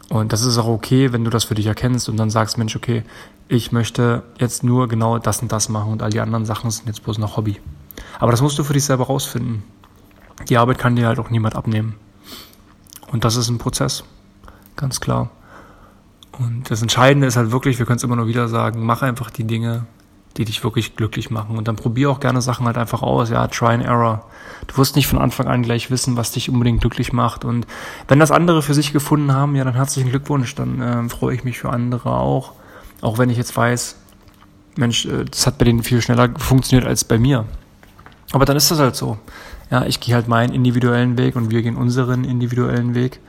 Und 0.09 0.33
das 0.33 0.43
ist 0.43 0.59
auch 0.59 0.67
okay, 0.67 1.13
wenn 1.13 1.25
du 1.25 1.31
das 1.31 1.45
für 1.45 1.55
dich 1.55 1.67
erkennst 1.67 2.09
und 2.09 2.17
dann 2.17 2.31
sagst, 2.31 2.59
Mensch, 2.59 2.77
okay, 2.77 3.05
ich 3.49 3.73
möchte 3.73 4.25
jetzt 4.39 4.65
nur 4.65 4.89
genau 4.89 5.19
das 5.19 5.41
und 5.43 5.53
das 5.53 5.69
machen 5.69 5.93
und 5.93 6.03
all 6.03 6.11
die 6.11 6.21
anderen 6.21 6.45
Sachen 6.45 6.71
sind 6.71 6.87
jetzt 6.87 7.05
bloß 7.05 7.19
noch 7.19 7.37
Hobby. 7.37 7.61
Aber 8.19 8.33
das 8.33 8.43
musst 8.43 8.59
du 8.59 8.65
für 8.65 8.73
dich 8.73 8.85
selber 8.85 9.07
rausfinden. 9.07 9.63
Die 10.49 10.59
Arbeit 10.59 10.79
kann 10.79 10.97
dir 10.97 11.07
halt 11.07 11.19
auch 11.19 11.31
niemand 11.31 11.55
abnehmen. 11.55 11.95
Und 13.13 13.25
das 13.25 13.37
ist 13.37 13.49
ein 13.49 13.59
Prozess, 13.59 14.05
ganz 14.75 15.01
klar. 15.01 15.31
Und 16.39 16.71
das 16.71 16.83
Entscheidende 16.83 17.27
ist 17.27 17.37
halt 17.37 17.53
wirklich, 17.53 17.79
wir 17.79 17.87
können 17.87 17.97
es 17.97 18.03
immer 18.03 18.17
nur 18.17 18.27
wieder 18.27 18.49
sagen, 18.49 18.85
mach 18.85 19.03
einfach 19.03 19.31
die 19.31 19.45
Dinge, 19.45 19.87
die 20.37 20.45
dich 20.45 20.63
wirklich 20.63 20.97
glücklich 20.97 21.31
machen. 21.31 21.57
Und 21.57 21.69
dann 21.69 21.77
probier 21.77 22.11
auch 22.11 22.21
gerne 22.21 22.43
Sachen 22.43 22.67
halt 22.67 22.79
einfach 22.79 23.03
aus. 23.03 23.31
Ja, 23.31 23.47
try 23.49 23.75
and 23.75 23.85
error. 23.85 24.25
Du 24.67 24.77
wirst 24.79 24.97
nicht 24.97 25.07
von 25.07 25.19
Anfang 25.19 25.47
an 25.47 25.63
gleich 25.63 25.91
wissen, 25.91 26.17
was 26.17 26.33
dich 26.33 26.51
unbedingt 26.51 26.81
glücklich 26.81 27.13
macht. 27.13 27.45
Und 27.45 27.67
wenn 28.09 28.19
das 28.19 28.31
andere 28.31 28.63
für 28.63 28.75
sich 28.75 28.93
gefunden 28.93 29.33
haben, 29.33 29.55
ja, 29.55 29.65
dann 29.65 29.75
herzlichen 29.75 30.11
Glückwunsch. 30.11 30.55
Dann 30.55 30.81
äh, 30.81 31.09
freue 31.09 31.35
ich 31.35 31.45
mich 31.45 31.59
für 31.59 31.71
andere 31.71 32.11
auch. 32.11 32.53
Auch 33.01 33.19
wenn 33.19 33.31
ich 33.31 33.37
jetzt 33.37 33.57
weiß, 33.57 33.97
Mensch, 34.77 35.07
äh, 35.07 35.25
das 35.25 35.47
hat 35.47 35.59
bei 35.59 35.65
denen 35.65 35.83
viel 35.83 36.03
schneller 36.03 36.31
funktioniert 36.39 36.87
als 36.87 37.05
bei 37.05 37.19
mir. 37.19 37.45
Aber 38.33 38.45
dann 38.45 38.57
ist 38.57 38.71
das 38.71 38.79
halt 38.79 38.97
so. 38.97 39.19
Ja, 39.71 39.85
ich 39.85 40.01
gehe 40.01 40.15
halt 40.15 40.29
meinen 40.29 40.53
individuellen 40.53 41.19
Weg 41.19 41.37
und 41.37 41.51
wir 41.51 41.63
gehen 41.63 41.77
unseren 41.77 42.25
individuellen 42.25 42.95
Weg. 42.95 43.21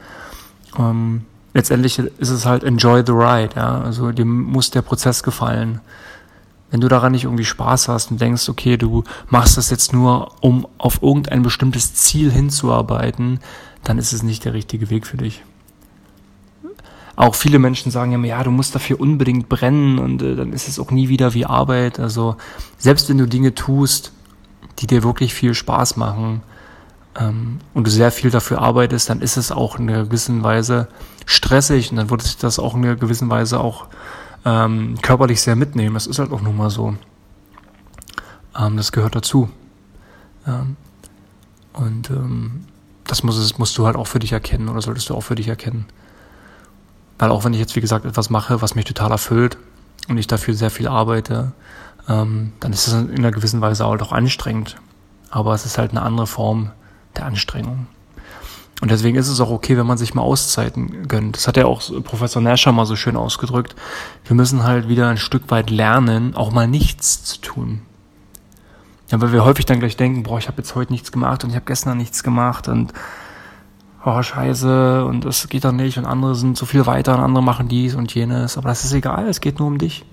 Ähm, 0.77 1.25
letztendlich 1.53 1.97
ist 1.97 2.29
es 2.29 2.45
halt 2.45 2.63
enjoy 2.63 3.03
the 3.05 3.11
ride. 3.11 3.55
Ja, 3.55 3.81
also 3.81 4.11
dem 4.11 4.43
muss 4.43 4.69
der 4.69 4.81
Prozess 4.81 5.23
gefallen. 5.23 5.81
Wenn 6.69 6.81
du 6.81 6.89
daran 6.89 7.13
nicht 7.13 7.23
irgendwie 7.23 7.45
Spaß 7.45 7.87
hast 7.87 8.11
und 8.11 8.19
denkst, 8.19 8.49
okay, 8.49 8.77
du 8.77 9.03
machst 9.29 9.57
das 9.57 9.69
jetzt 9.69 9.93
nur, 9.93 10.31
um 10.41 10.67
auf 10.77 11.01
irgendein 11.01 11.41
bestimmtes 11.41 11.93
Ziel 11.93 12.31
hinzuarbeiten, 12.31 13.39
dann 13.83 13.97
ist 13.97 14.11
es 14.11 14.23
nicht 14.23 14.43
der 14.43 14.53
richtige 14.53 14.89
Weg 14.89 15.07
für 15.07 15.17
dich. 15.17 15.43
Auch 17.15 17.33
viele 17.33 17.57
Menschen 17.57 17.91
sagen 17.91 18.11
ja, 18.11 18.19
ja, 18.19 18.43
du 18.43 18.51
musst 18.51 18.75
dafür 18.75 18.99
unbedingt 18.99 19.49
brennen 19.49 19.97
und 19.97 20.21
äh, 20.21 20.35
dann 20.35 20.53
ist 20.53 20.67
es 20.67 20.77
auch 20.77 20.91
nie 20.91 21.09
wieder 21.09 21.33
wie 21.33 21.45
Arbeit. 21.45 21.99
Also 21.99 22.35
selbst 22.77 23.09
wenn 23.09 23.17
du 23.17 23.25
Dinge 23.25 23.55
tust, 23.55 24.11
die 24.77 24.87
dir 24.87 25.03
wirklich 25.03 25.33
viel 25.33 25.55
Spaß 25.55 25.97
machen 25.97 26.43
ähm, 27.19 27.57
und 27.73 27.87
du 27.87 27.91
sehr 27.91 28.11
viel 28.11 28.29
dafür 28.29 28.61
arbeitest, 28.61 29.09
dann 29.09 29.21
ist 29.21 29.35
es 29.35 29.51
auch 29.51 29.79
in 29.79 29.89
einer 29.89 30.03
gewissen 30.03 30.43
Weise 30.43 30.89
stressig 31.25 31.89
und 31.89 31.97
dann 31.97 32.11
wird 32.11 32.21
sich 32.21 32.37
das 32.37 32.59
auch 32.59 32.75
in 32.75 32.85
einer 32.85 32.95
gewissen 32.95 33.31
Weise 33.31 33.59
auch 33.59 33.87
ähm, 34.47 34.97
körperlich 35.01 35.41
sehr 35.41 35.57
mitnehmen. 35.57 35.93
Das 35.93 36.07
ist 36.07 36.19
halt 36.19 36.31
auch 36.31 36.41
nun 36.41 36.55
mal 36.55 36.69
so. 36.69 36.95
Ähm, 38.57 38.77
das 38.77 38.93
gehört 38.93 39.15
dazu. 39.15 39.49
Ähm, 40.47 40.77
und 41.73 42.09
ähm, 42.09 42.65
das 43.03 43.23
muss 43.23 43.37
es, 43.37 43.57
musst 43.57 43.77
du 43.77 43.85
halt 43.85 43.97
auch 43.97 44.07
für 44.07 44.19
dich 44.19 44.31
erkennen 44.31 44.69
oder 44.69 44.81
solltest 44.81 45.09
du 45.09 45.15
auch 45.15 45.21
für 45.21 45.35
dich 45.35 45.49
erkennen. 45.49 45.85
Weil 47.19 47.31
auch 47.31 47.43
wenn 47.43 47.53
ich 47.53 47.59
jetzt, 47.59 47.75
wie 47.75 47.81
gesagt, 47.81 48.05
etwas 48.05 48.29
mache, 48.29 48.61
was 48.61 48.75
mich 48.75 48.85
total 48.85 49.11
erfüllt 49.11 49.57
und 50.07 50.17
ich 50.17 50.27
dafür 50.27 50.53
sehr 50.53 50.71
viel 50.71 50.87
arbeite, 50.87 51.51
ähm, 52.07 52.53
dann 52.61 52.71
ist 52.71 52.87
es 52.87 52.93
in 52.93 53.17
einer 53.17 53.31
gewissen 53.31 53.59
Weise 53.59 53.85
halt 53.85 54.01
auch 54.01 54.13
anstrengend. 54.13 54.77
Aber 55.29 55.53
es 55.53 55.65
ist 55.65 55.77
halt 55.77 55.91
eine 55.91 56.03
andere 56.03 56.27
Form 56.27 56.71
der 57.17 57.25
Anstrengung. 57.25 57.87
Und 58.81 58.91
deswegen 58.91 59.17
ist 59.17 59.27
es 59.27 59.41
auch 59.41 59.49
okay, 59.49 59.75
wenn 59.75 59.87
man 59.87 59.97
sich 59.97 60.13
mal 60.13 60.21
Auszeiten 60.21 61.07
gönnt. 61.07 61.35
Das 61.35 61.47
hat 61.47 61.57
ja 61.57 61.65
auch 61.65 61.81
Professor 62.03 62.41
Nasher 62.41 62.71
mal 62.71 62.85
so 62.85 62.95
schön 62.95 63.15
ausgedrückt. 63.15 63.75
Wir 64.25 64.35
müssen 64.35 64.63
halt 64.63 64.87
wieder 64.87 65.09
ein 65.09 65.17
Stück 65.17 65.49
weit 65.49 65.71
lernen, 65.71 66.35
auch 66.35 66.51
mal 66.51 66.67
nichts 66.67 67.23
zu 67.23 67.41
tun. 67.41 67.81
Ja, 69.09 69.19
weil 69.19 69.31
wir 69.31 69.45
häufig 69.45 69.65
dann 69.65 69.79
gleich 69.79 69.97
denken, 69.97 70.23
boah, 70.23 70.37
ich 70.37 70.47
habe 70.47 70.57
jetzt 70.57 70.75
heute 70.75 70.91
nichts 70.91 71.11
gemacht 71.11 71.43
und 71.43 71.49
ich 71.49 71.55
habe 71.55 71.65
gestern 71.65 71.97
nichts 71.97 72.23
gemacht 72.23 72.67
und 72.67 72.93
oh 74.05 74.21
scheiße 74.21 75.05
und 75.05 75.25
das 75.25 75.47
geht 75.47 75.65
doch 75.65 75.71
nicht 75.71 75.97
und 75.97 76.05
andere 76.05 76.35
sind 76.35 76.57
so 76.57 76.65
viel 76.65 76.85
weiter 76.85 77.15
und 77.17 77.23
andere 77.23 77.43
machen 77.43 77.67
dies 77.67 77.95
und 77.95 78.13
jenes. 78.13 78.57
Aber 78.57 78.69
das 78.69 78.83
ist 78.83 78.93
egal, 78.93 79.27
es 79.27 79.41
geht 79.41 79.59
nur 79.59 79.67
um 79.67 79.77
dich. 79.77 80.05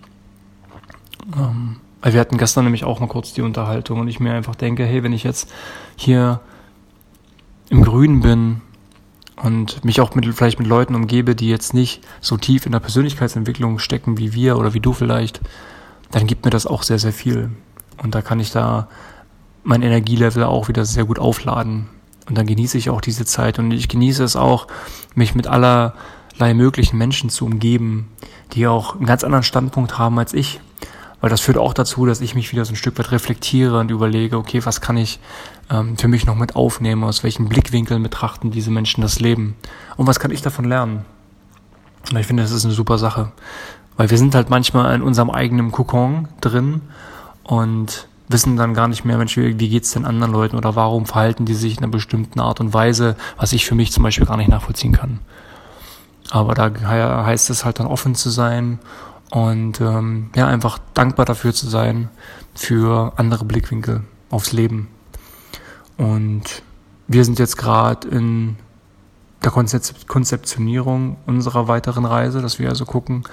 Ähm, 1.36 1.76
wir 2.02 2.20
hatten 2.20 2.38
gestern 2.38 2.64
nämlich 2.64 2.84
auch 2.84 3.00
mal 3.00 3.08
kurz 3.08 3.32
die 3.32 3.42
Unterhaltung 3.42 4.00
und 4.00 4.08
ich 4.08 4.20
mir 4.20 4.32
einfach 4.32 4.54
denke, 4.54 4.84
hey, 4.84 5.02
wenn 5.02 5.12
ich 5.12 5.24
jetzt 5.24 5.50
hier 5.96 6.40
im 7.74 7.82
Grünen 7.82 8.20
bin 8.20 8.60
und 9.36 9.84
mich 9.84 10.00
auch 10.00 10.14
mit, 10.14 10.32
vielleicht 10.32 10.60
mit 10.60 10.68
Leuten 10.68 10.94
umgebe, 10.94 11.34
die 11.34 11.48
jetzt 11.48 11.74
nicht 11.74 12.02
so 12.20 12.36
tief 12.36 12.66
in 12.66 12.72
der 12.72 12.78
Persönlichkeitsentwicklung 12.78 13.80
stecken 13.80 14.16
wie 14.16 14.32
wir 14.32 14.56
oder 14.58 14.74
wie 14.74 14.80
du 14.80 14.92
vielleicht, 14.92 15.40
dann 16.12 16.28
gibt 16.28 16.44
mir 16.44 16.52
das 16.52 16.66
auch 16.66 16.84
sehr, 16.84 17.00
sehr 17.00 17.12
viel. 17.12 17.50
Und 18.00 18.14
da 18.14 18.22
kann 18.22 18.38
ich 18.38 18.52
da 18.52 18.88
mein 19.64 19.82
Energielevel 19.82 20.44
auch 20.44 20.68
wieder 20.68 20.84
sehr 20.84 21.04
gut 21.04 21.18
aufladen. 21.18 21.88
Und 22.28 22.38
dann 22.38 22.46
genieße 22.46 22.78
ich 22.78 22.90
auch 22.90 23.00
diese 23.00 23.24
Zeit 23.24 23.58
und 23.58 23.72
ich 23.72 23.88
genieße 23.88 24.22
es 24.22 24.36
auch, 24.36 24.68
mich 25.16 25.34
mit 25.34 25.48
allerlei 25.48 26.54
möglichen 26.54 26.96
Menschen 26.96 27.28
zu 27.28 27.44
umgeben, 27.44 28.08
die 28.52 28.68
auch 28.68 28.94
einen 28.94 29.06
ganz 29.06 29.24
anderen 29.24 29.42
Standpunkt 29.42 29.98
haben 29.98 30.18
als 30.18 30.32
ich. 30.32 30.60
Weil 31.24 31.30
das 31.30 31.40
führt 31.40 31.56
auch 31.56 31.72
dazu, 31.72 32.04
dass 32.04 32.20
ich 32.20 32.34
mich 32.34 32.52
wieder 32.52 32.66
so 32.66 32.74
ein 32.74 32.76
Stück 32.76 32.98
weit 32.98 33.10
reflektiere 33.10 33.78
und 33.80 33.90
überlege, 33.90 34.36
okay, 34.36 34.60
was 34.66 34.82
kann 34.82 34.98
ich 34.98 35.20
ähm, 35.70 35.96
für 35.96 36.06
mich 36.06 36.26
noch 36.26 36.34
mit 36.34 36.54
aufnehmen, 36.54 37.02
aus 37.02 37.24
welchen 37.24 37.48
Blickwinkeln 37.48 38.02
betrachten 38.02 38.50
diese 38.50 38.70
Menschen 38.70 39.00
das 39.00 39.20
Leben 39.20 39.56
und 39.96 40.06
was 40.06 40.20
kann 40.20 40.30
ich 40.32 40.42
davon 40.42 40.66
lernen. 40.66 41.06
Und 42.10 42.18
ich 42.18 42.26
finde, 42.26 42.42
das 42.42 42.52
ist 42.52 42.66
eine 42.66 42.74
super 42.74 42.98
Sache, 42.98 43.32
weil 43.96 44.10
wir 44.10 44.18
sind 44.18 44.34
halt 44.34 44.50
manchmal 44.50 44.94
in 44.94 45.00
unserem 45.00 45.30
eigenen 45.30 45.72
Kokon 45.72 46.28
drin 46.42 46.82
und 47.42 48.06
wissen 48.28 48.58
dann 48.58 48.74
gar 48.74 48.88
nicht 48.88 49.06
mehr, 49.06 49.16
Mensch, 49.16 49.38
wie, 49.38 49.54
geht's 49.54 49.92
den 49.92 50.04
anderen 50.04 50.34
Leuten 50.34 50.58
oder 50.58 50.76
warum 50.76 51.06
verhalten 51.06 51.46
die 51.46 51.54
sich 51.54 51.78
in 51.78 51.84
einer 51.84 51.90
bestimmten 51.90 52.38
Art 52.38 52.60
und 52.60 52.74
Weise, 52.74 53.16
was 53.38 53.54
ich 53.54 53.64
für 53.64 53.74
mich 53.74 53.92
zum 53.92 54.02
Beispiel 54.02 54.26
gar 54.26 54.36
nicht 54.36 54.50
nachvollziehen 54.50 54.92
kann. 54.92 55.20
Aber 56.28 56.52
da 56.52 56.70
heißt 57.24 57.48
es 57.48 57.64
halt 57.64 57.80
dann 57.80 57.86
offen 57.86 58.14
zu 58.14 58.28
sein 58.28 58.78
und 59.30 59.80
ähm, 59.80 60.30
ja, 60.34 60.46
einfach 60.46 60.78
dankbar 60.94 61.26
dafür 61.26 61.52
zu 61.52 61.68
sein, 61.68 62.08
für 62.54 63.12
andere 63.16 63.44
Blickwinkel 63.44 64.02
aufs 64.30 64.52
Leben. 64.52 64.88
Und 65.96 66.62
wir 67.08 67.24
sind 67.24 67.38
jetzt 67.38 67.56
gerade 67.56 68.08
in 68.08 68.56
der 69.42 69.50
Konzeptionierung 69.50 71.16
unserer 71.26 71.68
weiteren 71.68 72.04
Reise, 72.04 72.40
dass 72.40 72.58
wir 72.58 72.68
also 72.68 72.84
gucken, 72.84 73.24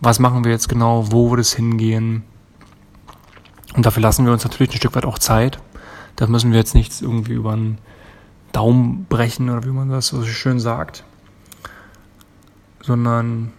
was 0.00 0.20
machen 0.20 0.44
wir 0.44 0.52
jetzt 0.52 0.68
genau, 0.68 1.10
wo 1.10 1.30
wird 1.30 1.40
es 1.40 1.54
hingehen. 1.54 2.22
Und 3.74 3.84
dafür 3.84 4.02
lassen 4.02 4.24
wir 4.24 4.32
uns 4.32 4.44
natürlich 4.44 4.72
ein 4.72 4.78
Stück 4.78 4.94
weit 4.94 5.04
auch 5.04 5.18
Zeit. 5.18 5.58
Da 6.16 6.26
müssen 6.26 6.52
wir 6.52 6.58
jetzt 6.58 6.74
nichts 6.74 7.00
irgendwie 7.00 7.34
über 7.34 7.52
einen 7.52 7.78
Daumen 8.52 9.06
brechen 9.08 9.50
oder 9.50 9.64
wie 9.64 9.70
man 9.70 9.88
das 9.88 10.08
so 10.08 10.24
schön 10.24 10.58
sagt, 10.60 11.04
sondern 12.80 13.52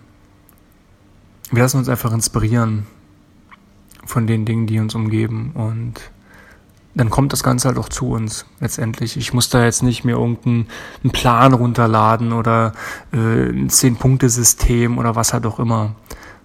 wir 1.51 1.63
lassen 1.63 1.77
uns 1.77 1.89
einfach 1.89 2.13
inspirieren 2.13 2.85
von 4.05 4.27
den 4.27 4.45
Dingen, 4.45 4.67
die 4.67 4.79
uns 4.79 4.95
umgeben 4.95 5.51
und 5.53 5.99
dann 6.95 7.09
kommt 7.09 7.31
das 7.31 7.43
Ganze 7.43 7.67
halt 7.67 7.77
auch 7.77 7.89
zu 7.89 8.09
uns 8.09 8.45
letztendlich. 8.59 9.15
Ich 9.15 9.33
muss 9.33 9.49
da 9.49 9.63
jetzt 9.63 9.83
nicht 9.83 10.03
mehr 10.03 10.17
irgendeinen 10.17 10.67
Plan 11.13 11.53
runterladen 11.53 12.33
oder 12.33 12.73
äh, 13.13 13.49
ein 13.49 13.69
Zehn-Punkte-System 13.69 14.97
oder 14.97 15.15
was 15.15 15.33
halt 15.33 15.45
auch 15.45 15.59
immer, 15.59 15.95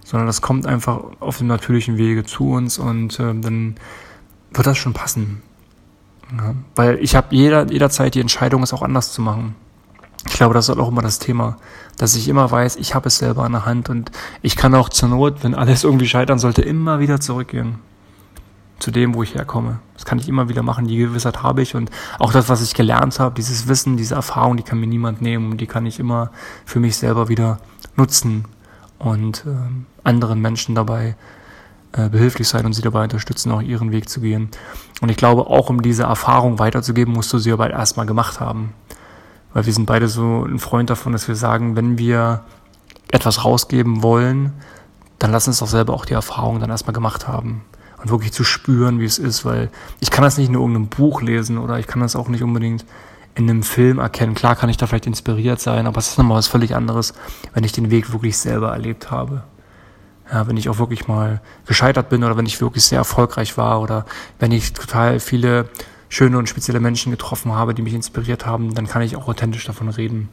sondern 0.03 0.27
das 0.27 0.41
kommt 0.41 0.65
einfach 0.67 1.03
auf 1.19 1.39
dem 1.39 1.47
natürlichen 1.47 1.97
Wege 1.97 2.23
zu 2.23 2.51
uns 2.51 2.77
und 2.77 3.19
äh, 3.19 3.33
dann 3.33 3.75
wird 4.53 4.67
das 4.67 4.77
schon 4.77 4.93
passen. 4.93 5.41
Ja? 6.37 6.53
Weil 6.75 6.99
ich 7.03 7.15
habe 7.15 7.35
jeder, 7.35 7.69
jederzeit 7.71 8.15
die 8.15 8.21
Entscheidung, 8.21 8.63
es 8.63 8.71
auch 8.71 8.83
anders 8.83 9.11
zu 9.11 9.21
machen. 9.21 9.55
Ich 10.27 10.33
glaube, 10.33 10.53
das 10.53 10.69
ist 10.69 10.77
auch 10.77 10.89
immer 10.89 11.01
das 11.01 11.19
Thema, 11.19 11.57
dass 11.97 12.15
ich 12.15 12.27
immer 12.27 12.49
weiß, 12.49 12.75
ich 12.77 12.95
habe 12.95 13.07
es 13.07 13.17
selber 13.17 13.43
an 13.43 13.53
der 13.53 13.65
Hand 13.65 13.89
und 13.89 14.11
ich 14.41 14.55
kann 14.55 14.75
auch 14.75 14.89
zur 14.89 15.09
Not, 15.09 15.43
wenn 15.43 15.55
alles 15.55 15.83
irgendwie 15.83 16.07
scheitern 16.07 16.39
sollte, 16.39 16.61
immer 16.61 16.99
wieder 16.99 17.19
zurückgehen 17.19 17.79
zu 18.79 18.91
dem, 18.91 19.13
wo 19.15 19.23
ich 19.23 19.35
herkomme. 19.35 19.79
Das 19.93 20.05
kann 20.05 20.19
ich 20.19 20.27
immer 20.27 20.49
wieder 20.49 20.61
machen, 20.61 20.87
die 20.87 20.97
Gewissheit 20.97 21.43
habe 21.43 21.61
ich 21.61 21.75
und 21.75 21.89
auch 22.19 22.33
das, 22.33 22.49
was 22.49 22.61
ich 22.61 22.73
gelernt 22.73 23.19
habe, 23.19 23.35
dieses 23.35 23.67
Wissen, 23.67 23.97
diese 23.97 24.15
Erfahrung, 24.15 24.57
die 24.57 24.63
kann 24.63 24.79
mir 24.79 24.87
niemand 24.87 25.21
nehmen 25.21 25.51
und 25.51 25.61
die 25.61 25.67
kann 25.67 25.85
ich 25.85 25.99
immer 25.99 26.31
für 26.65 26.79
mich 26.79 26.97
selber 26.97 27.29
wieder 27.29 27.59
nutzen 27.95 28.45
und 28.99 29.45
äh, 29.45 29.51
anderen 30.03 30.41
Menschen 30.41 30.75
dabei 30.75 31.15
äh, 31.93 32.09
behilflich 32.09 32.47
sein 32.47 32.65
und 32.65 32.73
sie 32.73 32.81
dabei 32.81 33.03
unterstützen, 33.03 33.51
auch 33.51 33.61
ihren 33.61 33.91
Weg 33.91 34.09
zu 34.09 34.19
gehen. 34.19 34.49
Und 35.01 35.09
ich 35.09 35.17
glaube, 35.17 35.47
auch 35.47 35.69
um 35.69 35.81
diese 35.81 36.03
Erfahrung 36.03 36.59
weiterzugeben, 36.59 37.13
musst 37.13 37.31
du 37.31 37.37
sie 37.37 37.51
aber 37.51 37.69
erstmal 37.69 38.05
gemacht 38.05 38.39
haben. 38.39 38.73
Weil 39.55 39.65
wir 39.65 39.73
sind 39.73 39.85
beide 39.85 40.09
so 40.09 40.43
ein 40.43 40.59
Freund 40.59 40.89
davon, 40.89 41.13
dass 41.13 41.29
wir 41.29 41.35
sagen, 41.35 41.77
wenn 41.77 41.97
wir 41.97 42.43
etwas 43.09 43.45
rausgeben 43.45 44.03
wollen, 44.03 44.51
dann 45.17 45.31
lass 45.31 45.47
uns 45.47 45.59
doch 45.59 45.67
selber 45.67 45.93
auch 45.93 46.03
die 46.03 46.13
Erfahrung 46.13 46.59
dann 46.59 46.69
erstmal 46.69 46.93
gemacht 46.93 47.29
haben 47.29 47.63
und 48.03 48.09
wirklich 48.09 48.33
zu 48.33 48.43
spüren, 48.43 48.99
wie 48.99 49.05
es 49.05 49.17
ist, 49.17 49.45
weil 49.45 49.69
ich 50.01 50.11
kann 50.11 50.25
das 50.25 50.37
nicht 50.37 50.49
in 50.49 50.55
irgendeinem 50.55 50.87
Buch 50.87 51.21
lesen 51.21 51.57
oder 51.57 51.79
ich 51.79 51.87
kann 51.87 52.01
das 52.01 52.17
auch 52.17 52.27
nicht 52.27 52.43
unbedingt 52.43 52.85
in 53.33 53.49
einem 53.49 53.63
Film 53.63 53.99
erkennen. 53.99 54.35
Klar 54.35 54.57
kann 54.57 54.69
ich 54.69 54.75
da 54.75 54.87
vielleicht 54.87 55.07
inspiriert 55.07 55.61
sein, 55.61 55.87
aber 55.87 55.99
es 55.99 56.09
ist 56.09 56.17
nochmal 56.17 56.37
was 56.37 56.47
völlig 56.47 56.75
anderes, 56.75 57.13
wenn 57.53 57.63
ich 57.63 57.71
den 57.71 57.91
Weg 57.91 58.11
wirklich 58.11 58.37
selber 58.37 58.73
erlebt 58.73 59.09
habe. 59.09 59.43
Ja, 60.29 60.47
wenn 60.47 60.57
ich 60.57 60.67
auch 60.67 60.79
wirklich 60.79 61.07
mal 61.07 61.39
gescheitert 61.65 62.09
bin 62.09 62.25
oder 62.25 62.35
wenn 62.35 62.45
ich 62.45 62.59
wirklich 62.59 62.83
sehr 62.83 62.97
erfolgreich 62.97 63.57
war 63.57 63.79
oder 63.79 64.05
wenn 64.37 64.51
ich 64.51 64.73
total 64.73 65.21
viele 65.21 65.69
schöne 66.09 66.37
und 66.37 66.49
spezielle 66.49 66.79
Menschen 66.79 67.11
getroffen 67.11 67.53
habe, 67.53 67.73
die 67.73 67.81
mich 67.81 67.93
inspiriert 67.93 68.45
haben, 68.45 68.73
dann 68.73 68.87
kann 68.87 69.01
ich 69.01 69.15
auch 69.15 69.27
authentisch 69.27 69.65
davon 69.65 69.89
reden. 69.89 70.29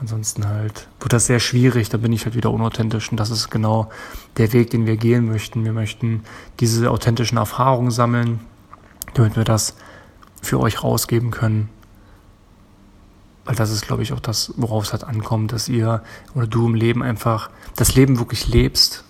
Ansonsten 0.00 0.48
halt 0.48 0.88
wird 0.98 1.12
das 1.12 1.26
sehr 1.26 1.40
schwierig, 1.40 1.90
da 1.90 1.98
bin 1.98 2.12
ich 2.12 2.24
halt 2.24 2.34
wieder 2.34 2.50
unauthentisch 2.50 3.10
und 3.10 3.18
das 3.18 3.30
ist 3.30 3.50
genau 3.50 3.90
der 4.38 4.52
Weg, 4.54 4.70
den 4.70 4.86
wir 4.86 4.96
gehen 4.96 5.26
möchten. 5.26 5.64
Wir 5.64 5.74
möchten 5.74 6.22
diese 6.58 6.90
authentischen 6.90 7.36
Erfahrungen 7.36 7.90
sammeln, 7.90 8.40
damit 9.12 9.36
wir 9.36 9.44
das 9.44 9.76
für 10.40 10.58
euch 10.58 10.82
rausgeben 10.82 11.30
können. 11.30 11.68
Weil 13.44 13.56
das 13.56 13.70
ist, 13.70 13.86
glaube 13.86 14.02
ich, 14.02 14.14
auch 14.14 14.20
das, 14.20 14.54
worauf 14.56 14.84
es 14.84 14.92
halt 14.92 15.04
ankommt, 15.04 15.52
dass 15.52 15.68
ihr 15.68 16.02
oder 16.34 16.46
du 16.46 16.66
im 16.66 16.74
Leben 16.74 17.02
einfach 17.02 17.50
das 17.76 17.94
Leben 17.94 18.18
wirklich 18.18 18.48
lebst, 18.48 19.04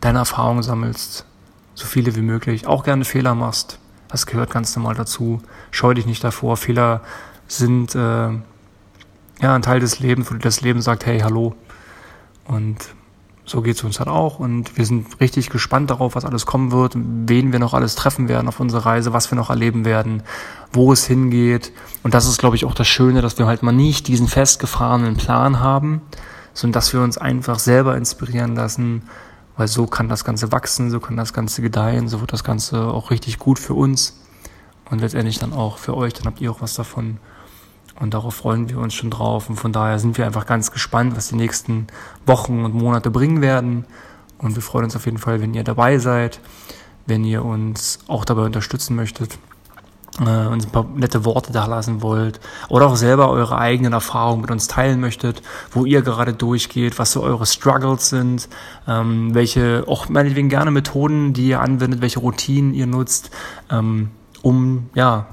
deine 0.00 0.18
Erfahrungen 0.18 0.64
sammelst, 0.64 1.26
so 1.74 1.86
viele 1.86 2.16
wie 2.16 2.22
möglich, 2.22 2.66
auch 2.66 2.82
gerne 2.82 3.04
Fehler 3.04 3.34
machst. 3.34 3.78
Das 4.12 4.26
gehört 4.26 4.50
ganz 4.50 4.76
normal 4.76 4.94
dazu. 4.94 5.40
Scheu 5.70 5.94
dich 5.94 6.04
nicht 6.04 6.22
davor. 6.22 6.58
Fehler 6.58 7.00
sind 7.48 7.94
äh, 7.94 7.98
ja, 7.98 8.34
ein 9.40 9.62
Teil 9.62 9.80
des 9.80 10.00
Lebens, 10.00 10.30
wo 10.30 10.34
das 10.36 10.60
Leben 10.60 10.82
sagt, 10.82 11.06
hey, 11.06 11.20
hallo. 11.20 11.54
Und 12.44 12.76
so 13.46 13.62
geht 13.62 13.76
es 13.76 13.84
uns 13.84 13.98
halt 13.98 14.10
auch. 14.10 14.38
Und 14.38 14.76
wir 14.76 14.84
sind 14.84 15.18
richtig 15.20 15.48
gespannt 15.48 15.90
darauf, 15.90 16.14
was 16.14 16.26
alles 16.26 16.44
kommen 16.44 16.72
wird, 16.72 16.92
wen 16.94 17.52
wir 17.52 17.58
noch 17.58 17.72
alles 17.72 17.94
treffen 17.94 18.28
werden 18.28 18.48
auf 18.48 18.60
unserer 18.60 18.84
Reise, 18.84 19.14
was 19.14 19.30
wir 19.30 19.36
noch 19.36 19.48
erleben 19.48 19.86
werden, 19.86 20.22
wo 20.72 20.92
es 20.92 21.06
hingeht. 21.06 21.72
Und 22.02 22.12
das 22.12 22.26
ist, 22.26 22.38
glaube 22.38 22.56
ich, 22.56 22.66
auch 22.66 22.74
das 22.74 22.88
Schöne, 22.88 23.22
dass 23.22 23.38
wir 23.38 23.46
halt 23.46 23.62
mal 23.62 23.72
nicht 23.72 24.08
diesen 24.08 24.28
festgefahrenen 24.28 25.16
Plan 25.16 25.58
haben, 25.58 26.02
sondern 26.52 26.74
dass 26.74 26.92
wir 26.92 27.00
uns 27.00 27.16
einfach 27.16 27.58
selber 27.58 27.96
inspirieren 27.96 28.54
lassen, 28.54 29.04
weil 29.56 29.68
so 29.68 29.86
kann 29.86 30.08
das 30.08 30.24
Ganze 30.24 30.52
wachsen, 30.52 30.90
so 30.90 31.00
kann 31.00 31.16
das 31.16 31.32
Ganze 31.32 31.62
gedeihen, 31.62 32.08
so 32.08 32.20
wird 32.20 32.32
das 32.32 32.44
Ganze 32.44 32.86
auch 32.86 33.10
richtig 33.10 33.38
gut 33.38 33.58
für 33.58 33.74
uns 33.74 34.20
und 34.90 35.00
letztendlich 35.00 35.38
dann 35.38 35.52
auch 35.52 35.78
für 35.78 35.96
euch, 35.96 36.12
dann 36.12 36.26
habt 36.26 36.40
ihr 36.40 36.50
auch 36.50 36.60
was 36.60 36.74
davon. 36.74 37.18
Und 37.98 38.14
darauf 38.14 38.34
freuen 38.34 38.68
wir 38.68 38.78
uns 38.78 38.94
schon 38.94 39.10
drauf. 39.10 39.48
Und 39.48 39.56
von 39.56 39.72
daher 39.72 39.98
sind 39.98 40.18
wir 40.18 40.26
einfach 40.26 40.46
ganz 40.46 40.70
gespannt, 40.70 41.16
was 41.16 41.28
die 41.28 41.36
nächsten 41.36 41.86
Wochen 42.26 42.64
und 42.64 42.74
Monate 42.74 43.10
bringen 43.10 43.40
werden. 43.42 43.86
Und 44.38 44.54
wir 44.54 44.62
freuen 44.62 44.84
uns 44.84 44.96
auf 44.96 45.04
jeden 45.04 45.18
Fall, 45.18 45.40
wenn 45.40 45.54
ihr 45.54 45.62
dabei 45.62 45.98
seid, 45.98 46.40
wenn 47.06 47.24
ihr 47.24 47.44
uns 47.44 48.00
auch 48.08 48.24
dabei 48.24 48.42
unterstützen 48.42 48.96
möchtet, 48.96 49.38
äh, 50.20 50.46
uns 50.46 50.66
ein 50.66 50.70
paar 50.70 50.84
nette 50.94 51.24
Worte 51.24 51.52
da 51.52 51.66
lassen 51.66 52.02
wollt 52.02 52.40
oder 52.68 52.86
auch 52.86 52.96
selber 52.96 53.30
eure 53.30 53.56
eigenen 53.56 53.92
Erfahrungen 53.92 54.42
mit 54.42 54.50
uns 54.50 54.68
teilen 54.68 55.00
möchtet, 55.00 55.42
wo 55.70 55.84
ihr 55.84 56.02
gerade 56.02 56.34
durchgeht, 56.34 56.98
was 56.98 57.12
so 57.12 57.22
eure 57.22 57.46
Struggles 57.46 58.10
sind, 58.10 58.48
ähm, 58.86 59.34
welche 59.34 59.84
auch 59.86 60.08
meinetwegen 60.08 60.48
gerne 60.48 60.70
Methoden, 60.70 61.32
die 61.32 61.48
ihr 61.48 61.60
anwendet, 61.60 62.02
welche 62.02 62.20
Routinen 62.20 62.74
ihr 62.74 62.86
nutzt, 62.86 63.30
ähm, 63.70 64.10
um 64.42 64.90
ja 64.94 65.26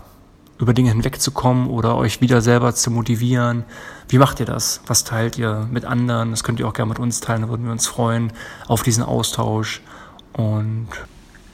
über 0.60 0.74
Dinge 0.74 0.90
hinwegzukommen 0.90 1.68
oder 1.68 1.96
euch 1.96 2.20
wieder 2.22 2.42
selber 2.42 2.76
zu 2.76 2.92
motivieren. 2.92 3.64
Wie 4.10 4.18
macht 4.18 4.40
ihr 4.42 4.46
das? 4.46 4.82
Was 4.88 5.06
teilt 5.06 5.38
ihr 5.38 5.68
mit 5.72 5.86
anderen? 5.86 6.32
Das 6.32 6.44
könnt 6.44 6.60
ihr 6.60 6.68
auch 6.68 6.74
gerne 6.74 6.90
mit 6.90 7.00
uns 7.00 7.22
teilen, 7.22 7.44
da 7.44 7.50
würden 7.50 7.66
wir 7.66 7.72
uns 7.72 7.88
freuen 7.88 8.34
auf 8.68 8.84
diesen 8.84 9.04
Austausch. 9.04 9.82
Und 10.34 10.88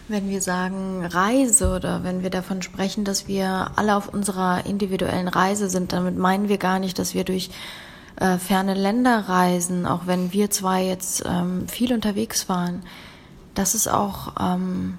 wenn 0.07 0.29
wir 0.29 0.41
sagen 0.41 1.05
Reise 1.05 1.75
oder 1.75 2.03
wenn 2.03 2.23
wir 2.23 2.29
davon 2.29 2.61
sprechen, 2.61 3.05
dass 3.05 3.27
wir 3.27 3.71
alle 3.75 3.95
auf 3.95 4.13
unserer 4.13 4.65
individuellen 4.65 5.27
Reise 5.27 5.69
sind, 5.69 5.93
damit 5.93 6.17
meinen 6.17 6.49
wir 6.49 6.57
gar 6.57 6.79
nicht, 6.79 6.99
dass 6.99 7.13
wir 7.13 7.23
durch 7.23 7.49
äh, 8.19 8.37
ferne 8.37 8.73
Länder 8.73 9.25
reisen, 9.27 9.85
auch 9.85 10.07
wenn 10.07 10.31
wir 10.31 10.49
zwei 10.49 10.85
jetzt 10.85 11.23
ähm, 11.25 11.67
viel 11.67 11.93
unterwegs 11.93 12.47
waren. 12.49 12.83
Das 13.53 13.75
ist 13.75 13.87
auch 13.87 14.33
ähm, 14.39 14.97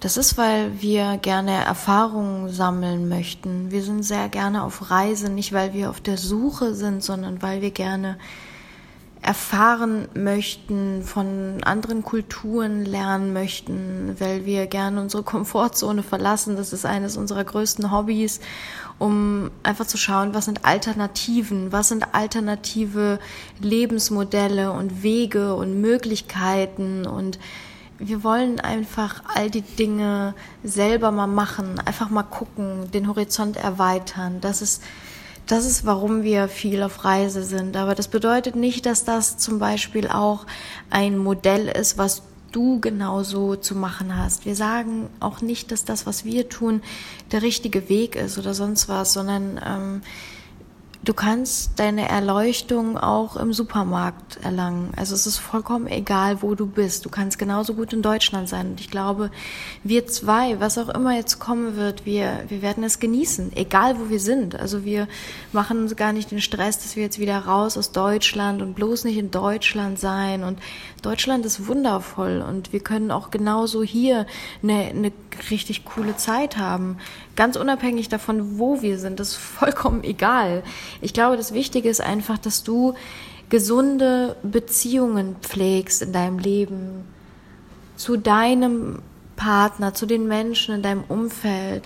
das 0.00 0.16
ist, 0.16 0.38
weil 0.38 0.80
wir 0.80 1.18
gerne 1.18 1.52
Erfahrungen 1.52 2.48
sammeln 2.48 3.10
möchten. 3.10 3.70
Wir 3.70 3.82
sind 3.82 4.02
sehr 4.02 4.30
gerne 4.30 4.64
auf 4.64 4.90
Reise, 4.90 5.28
nicht 5.28 5.52
weil 5.52 5.74
wir 5.74 5.90
auf 5.90 6.00
der 6.00 6.16
Suche 6.16 6.74
sind, 6.74 7.04
sondern 7.04 7.42
weil 7.42 7.60
wir 7.60 7.70
gerne 7.70 8.16
erfahren 9.22 10.08
möchten, 10.14 11.02
von 11.02 11.58
anderen 11.62 12.02
Kulturen 12.02 12.84
lernen 12.84 13.32
möchten, 13.32 14.16
weil 14.18 14.46
wir 14.46 14.66
gerne 14.66 15.00
unsere 15.00 15.22
Komfortzone 15.22 16.02
verlassen. 16.02 16.56
Das 16.56 16.72
ist 16.72 16.86
eines 16.86 17.16
unserer 17.16 17.44
größten 17.44 17.92
Hobbys, 17.92 18.40
um 18.98 19.50
einfach 19.62 19.86
zu 19.86 19.98
schauen, 19.98 20.32
was 20.32 20.46
sind 20.46 20.64
Alternativen, 20.64 21.70
was 21.70 21.88
sind 21.88 22.14
alternative 22.14 23.18
Lebensmodelle 23.60 24.72
und 24.72 25.02
Wege 25.02 25.54
und 25.54 25.80
Möglichkeiten 25.80 27.06
und 27.06 27.38
wir 27.98 28.24
wollen 28.24 28.60
einfach 28.60 29.22
all 29.34 29.50
die 29.50 29.60
Dinge 29.60 30.34
selber 30.64 31.10
mal 31.10 31.26
machen, 31.26 31.78
einfach 31.84 32.08
mal 32.08 32.22
gucken, 32.22 32.90
den 32.90 33.06
Horizont 33.08 33.58
erweitern. 33.58 34.40
Das 34.40 34.62
ist 34.62 34.82
das 35.50 35.66
ist, 35.66 35.84
warum 35.84 36.22
wir 36.22 36.48
viel 36.48 36.82
auf 36.82 37.04
Reise 37.04 37.42
sind. 37.42 37.76
Aber 37.76 37.94
das 37.94 38.08
bedeutet 38.08 38.56
nicht, 38.56 38.86
dass 38.86 39.04
das 39.04 39.36
zum 39.36 39.58
Beispiel 39.58 40.08
auch 40.08 40.46
ein 40.90 41.18
Modell 41.18 41.68
ist, 41.68 41.98
was 41.98 42.22
du 42.52 42.80
genauso 42.80 43.56
zu 43.56 43.74
machen 43.74 44.16
hast. 44.16 44.44
Wir 44.44 44.54
sagen 44.54 45.08
auch 45.20 45.40
nicht, 45.40 45.72
dass 45.72 45.84
das, 45.84 46.06
was 46.06 46.24
wir 46.24 46.48
tun, 46.48 46.82
der 47.32 47.42
richtige 47.42 47.88
Weg 47.88 48.16
ist 48.16 48.38
oder 48.38 48.54
sonst 48.54 48.88
was, 48.88 49.12
sondern 49.12 49.60
ähm, 49.64 50.02
Du 51.02 51.14
kannst 51.14 51.80
deine 51.80 52.10
Erleuchtung 52.10 52.98
auch 52.98 53.36
im 53.36 53.54
Supermarkt 53.54 54.38
erlangen. 54.44 54.92
Also 54.96 55.14
es 55.14 55.26
ist 55.26 55.38
vollkommen 55.38 55.86
egal, 55.86 56.42
wo 56.42 56.54
du 56.54 56.66
bist. 56.66 57.06
Du 57.06 57.08
kannst 57.08 57.38
genauso 57.38 57.72
gut 57.72 57.94
in 57.94 58.02
Deutschland 58.02 58.50
sein. 58.50 58.72
Und 58.72 58.80
ich 58.80 58.90
glaube, 58.90 59.30
wir 59.82 60.06
zwei, 60.08 60.60
was 60.60 60.76
auch 60.76 60.90
immer 60.90 61.16
jetzt 61.16 61.38
kommen 61.38 61.76
wird, 61.76 62.04
wir, 62.04 62.44
wir 62.48 62.60
werden 62.60 62.84
es 62.84 62.98
genießen, 62.98 63.56
egal 63.56 63.98
wo 63.98 64.10
wir 64.10 64.20
sind. 64.20 64.60
Also 64.60 64.84
wir 64.84 65.08
machen 65.52 65.80
uns 65.80 65.96
gar 65.96 66.12
nicht 66.12 66.30
den 66.32 66.42
Stress, 66.42 66.80
dass 66.80 66.96
wir 66.96 67.04
jetzt 67.04 67.18
wieder 67.18 67.38
raus 67.38 67.78
aus 67.78 67.92
Deutschland 67.92 68.60
und 68.60 68.74
bloß 68.74 69.04
nicht 69.04 69.16
in 69.16 69.30
Deutschland 69.30 69.98
sein. 69.98 70.44
Und 70.44 70.58
Deutschland 71.00 71.46
ist 71.46 71.66
wundervoll 71.66 72.44
und 72.46 72.74
wir 72.74 72.80
können 72.80 73.10
auch 73.10 73.30
genauso 73.30 73.82
hier 73.82 74.26
eine, 74.62 74.84
eine 74.90 75.12
richtig 75.50 75.86
coole 75.86 76.14
Zeit 76.18 76.58
haben. 76.58 76.98
Ganz 77.40 77.56
unabhängig 77.56 78.10
davon, 78.10 78.58
wo 78.58 78.82
wir 78.82 78.98
sind, 78.98 79.18
das 79.18 79.28
ist 79.30 79.36
vollkommen 79.38 80.04
egal. 80.04 80.62
Ich 81.00 81.14
glaube, 81.14 81.38
das 81.38 81.54
Wichtige 81.54 81.88
ist 81.88 82.02
einfach, 82.02 82.36
dass 82.36 82.64
du 82.64 82.92
gesunde 83.48 84.36
Beziehungen 84.42 85.36
pflegst 85.40 86.02
in 86.02 86.12
deinem 86.12 86.38
Leben 86.38 87.06
zu 87.96 88.18
deinem 88.18 88.98
Partner, 89.36 89.94
zu 89.94 90.04
den 90.04 90.28
Menschen 90.28 90.74
in 90.74 90.82
deinem 90.82 91.02
Umfeld, 91.08 91.84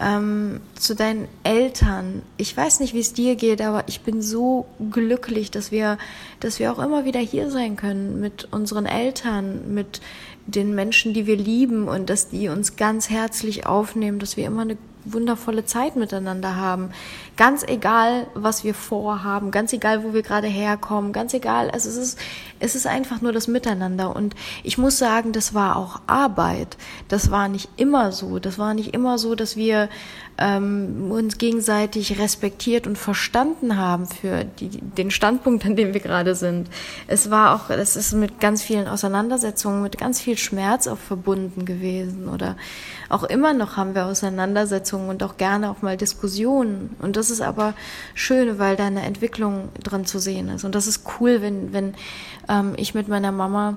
ähm, 0.00 0.62
zu 0.78 0.94
deinen 0.94 1.28
Eltern. 1.42 2.22
Ich 2.38 2.56
weiß 2.56 2.80
nicht, 2.80 2.94
wie 2.94 3.00
es 3.00 3.12
dir 3.12 3.36
geht, 3.36 3.60
aber 3.60 3.84
ich 3.88 4.00
bin 4.00 4.22
so 4.22 4.64
glücklich, 4.90 5.50
dass 5.50 5.70
wir, 5.70 5.98
dass 6.40 6.58
wir 6.58 6.72
auch 6.72 6.78
immer 6.78 7.04
wieder 7.04 7.20
hier 7.20 7.50
sein 7.50 7.76
können 7.76 8.18
mit 8.18 8.48
unseren 8.50 8.86
Eltern, 8.86 9.74
mit 9.74 10.00
den 10.46 10.74
Menschen, 10.74 11.12
die 11.12 11.26
wir 11.26 11.36
lieben 11.36 11.88
und 11.88 12.08
dass 12.08 12.28
die 12.28 12.48
uns 12.48 12.76
ganz 12.76 13.10
herzlich 13.10 13.66
aufnehmen, 13.66 14.18
dass 14.18 14.36
wir 14.36 14.46
immer 14.46 14.62
eine 14.62 14.78
wundervolle 15.04 15.64
Zeit 15.64 15.96
miteinander 15.96 16.56
haben. 16.56 16.90
Ganz 17.36 17.62
egal, 17.62 18.26
was 18.34 18.64
wir 18.64 18.74
vorhaben, 18.74 19.50
ganz 19.50 19.72
egal, 19.74 20.04
wo 20.04 20.14
wir 20.14 20.22
gerade 20.22 20.46
herkommen, 20.46 21.12
ganz 21.12 21.34
egal. 21.34 21.70
Also 21.70 21.90
es 21.90 21.96
ist, 21.96 22.18
es 22.60 22.74
ist 22.74 22.86
einfach 22.86 23.20
nur 23.20 23.32
das 23.32 23.46
Miteinander. 23.46 24.16
Und 24.16 24.34
ich 24.62 24.78
muss 24.78 24.96
sagen, 24.96 25.32
das 25.32 25.52
war 25.52 25.76
auch 25.76 26.00
Arbeit. 26.06 26.78
Das 27.08 27.30
war 27.30 27.48
nicht 27.48 27.68
immer 27.76 28.10
so. 28.12 28.38
Das 28.38 28.58
war 28.58 28.72
nicht 28.72 28.94
immer 28.94 29.18
so, 29.18 29.34
dass 29.34 29.54
wir 29.54 29.90
ähm, 30.38 31.10
uns 31.10 31.38
gegenseitig 31.38 32.18
respektiert 32.18 32.86
und 32.86 32.96
verstanden 32.96 33.76
haben 33.76 34.06
für 34.06 34.44
die, 34.44 34.68
den 34.68 35.10
Standpunkt, 35.10 35.64
an 35.64 35.76
dem 35.76 35.94
wir 35.94 36.00
gerade 36.00 36.34
sind. 36.34 36.68
Es 37.06 37.30
war 37.30 37.54
auch, 37.54 37.70
es 37.70 37.96
ist 37.96 38.12
mit 38.12 38.40
ganz 38.40 38.62
vielen 38.62 38.88
Auseinandersetzungen, 38.88 39.82
mit 39.82 39.98
ganz 39.98 40.20
viel 40.20 40.36
Schmerz 40.36 40.86
auch 40.86 40.98
verbunden 40.98 41.64
gewesen. 41.64 42.28
Oder 42.28 42.56
auch 43.08 43.24
immer 43.24 43.54
noch 43.54 43.76
haben 43.76 43.94
wir 43.94 44.06
Auseinandersetzungen 44.06 45.08
und 45.08 45.22
auch 45.22 45.36
gerne 45.36 45.70
auch 45.70 45.82
mal 45.82 45.96
Diskussionen. 45.96 46.94
Und 47.00 47.16
das 47.16 47.25
ist 47.30 47.40
aber 47.40 47.74
schön, 48.14 48.58
weil 48.58 48.76
da 48.76 48.86
eine 48.86 49.02
Entwicklung 49.02 49.68
drin 49.82 50.06
zu 50.06 50.18
sehen 50.18 50.48
ist. 50.48 50.64
Und 50.64 50.74
das 50.74 50.86
ist 50.86 51.02
cool, 51.20 51.42
wenn, 51.42 51.72
wenn 51.72 51.94
ähm, 52.48 52.74
ich 52.76 52.94
mit 52.94 53.08
meiner 53.08 53.32
Mama 53.32 53.76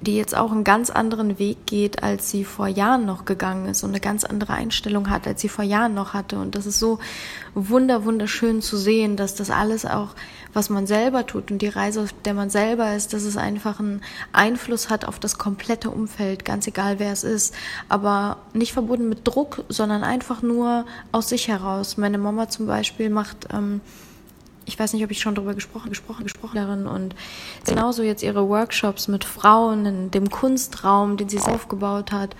die 0.00 0.16
jetzt 0.16 0.34
auch 0.34 0.50
einen 0.50 0.64
ganz 0.64 0.88
anderen 0.88 1.38
Weg 1.38 1.66
geht, 1.66 2.02
als 2.02 2.30
sie 2.30 2.44
vor 2.44 2.66
Jahren 2.68 3.04
noch 3.04 3.26
gegangen 3.26 3.66
ist 3.68 3.82
und 3.82 3.90
eine 3.90 4.00
ganz 4.00 4.24
andere 4.24 4.54
Einstellung 4.54 5.10
hat, 5.10 5.26
als 5.26 5.42
sie 5.42 5.48
vor 5.48 5.64
Jahren 5.64 5.94
noch 5.94 6.14
hatte. 6.14 6.38
Und 6.38 6.54
das 6.54 6.64
ist 6.64 6.78
so 6.78 6.98
wunder, 7.54 8.04
wunderschön 8.04 8.62
zu 8.62 8.78
sehen, 8.78 9.16
dass 9.16 9.34
das 9.34 9.50
alles 9.50 9.84
auch, 9.84 10.14
was 10.52 10.70
man 10.70 10.86
selber 10.86 11.26
tut 11.26 11.50
und 11.50 11.62
die 11.62 11.68
Reise, 11.68 12.02
auf 12.02 12.14
der 12.24 12.34
man 12.34 12.50
selber 12.50 12.94
ist, 12.94 13.12
dass 13.12 13.22
es 13.22 13.36
einfach 13.36 13.80
einen 13.80 14.02
Einfluss 14.32 14.90
hat 14.90 15.04
auf 15.04 15.18
das 15.18 15.38
komplette 15.38 15.90
Umfeld, 15.90 16.44
ganz 16.44 16.66
egal 16.66 16.98
wer 16.98 17.12
es 17.12 17.24
ist. 17.24 17.54
Aber 17.88 18.38
nicht 18.52 18.72
verbunden 18.72 19.08
mit 19.08 19.26
Druck, 19.26 19.64
sondern 19.68 20.02
einfach 20.02 20.42
nur 20.42 20.86
aus 21.12 21.28
sich 21.28 21.48
heraus. 21.48 21.96
Meine 21.96 22.18
Mama 22.18 22.48
zum 22.48 22.66
Beispiel 22.66 23.10
macht, 23.10 23.48
ähm, 23.52 23.80
ich 24.66 24.78
weiß 24.78 24.92
nicht, 24.92 25.04
ob 25.04 25.10
ich 25.10 25.20
schon 25.20 25.34
darüber 25.34 25.54
gesprochen, 25.54 25.88
gesprochen, 25.88 26.24
gesprochen 26.24 26.56
darin 26.56 26.86
und 26.86 27.14
genauso 27.66 28.02
jetzt 28.02 28.22
ihre 28.22 28.48
Workshops 28.48 29.08
mit 29.08 29.24
Frauen 29.24 29.86
in 29.86 30.10
dem 30.10 30.30
Kunstraum, 30.30 31.16
den 31.16 31.28
sie 31.28 31.40
aufgebaut 31.40 32.12
hat, 32.12 32.36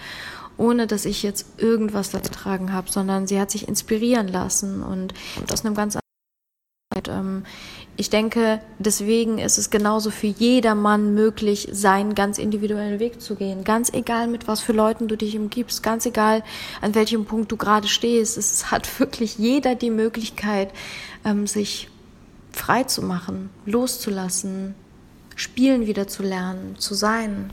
ohne 0.57 0.87
dass 0.87 1.07
ich 1.07 1.23
jetzt 1.23 1.46
irgendwas 1.59 2.11
dazu 2.11 2.31
tragen 2.31 2.73
habe, 2.73 2.90
sondern 2.90 3.27
sie 3.27 3.40
hat 3.40 3.51
sich 3.51 3.66
inspirieren 3.66 4.29
lassen 4.29 4.83
und 4.83 5.14
aus 5.51 5.64
einem 5.64 5.75
ganz 5.75 5.96
anderen 5.96 6.03
ähm, 7.09 7.44
ich 7.96 8.09
denke, 8.09 8.61
deswegen 8.79 9.38
ist 9.38 9.59
es 9.59 9.70
genauso 9.70 10.11
für 10.11 10.26
jedermann 10.26 11.14
möglich, 11.14 11.68
seinen 11.70 12.14
ganz 12.14 12.38
individuellen 12.38 12.98
Weg 12.98 13.20
zu 13.20 13.35
gehen. 13.35 13.62
Ganz 13.64 13.92
egal, 13.92 14.26
mit 14.26 14.48
was 14.48 14.61
für 14.61 14.72
Leuten 14.72 15.07
du 15.07 15.16
dich 15.16 15.37
umgibst, 15.37 15.83
ganz 15.83 16.07
egal, 16.07 16.42
an 16.81 16.94
welchem 16.94 17.26
Punkt 17.26 17.53
du 17.53 17.57
gerade 17.57 17.88
stehst. 17.88 18.38
Es 18.38 18.70
hat 18.70 19.00
wirklich 19.00 19.38
jeder 19.38 19.74
die 19.74 19.90
Möglichkeit, 19.90 20.70
ähm, 21.24 21.46
sich 21.46 21.88
frei 22.53 22.85
zu 22.85 23.03
machen, 23.03 23.50
loszulassen, 23.66 24.74
spielen 25.37 25.87
wieder 25.87 26.07
zu 26.07 26.22
lernen, 26.22 26.76
zu 26.79 26.94
sein. 26.94 27.53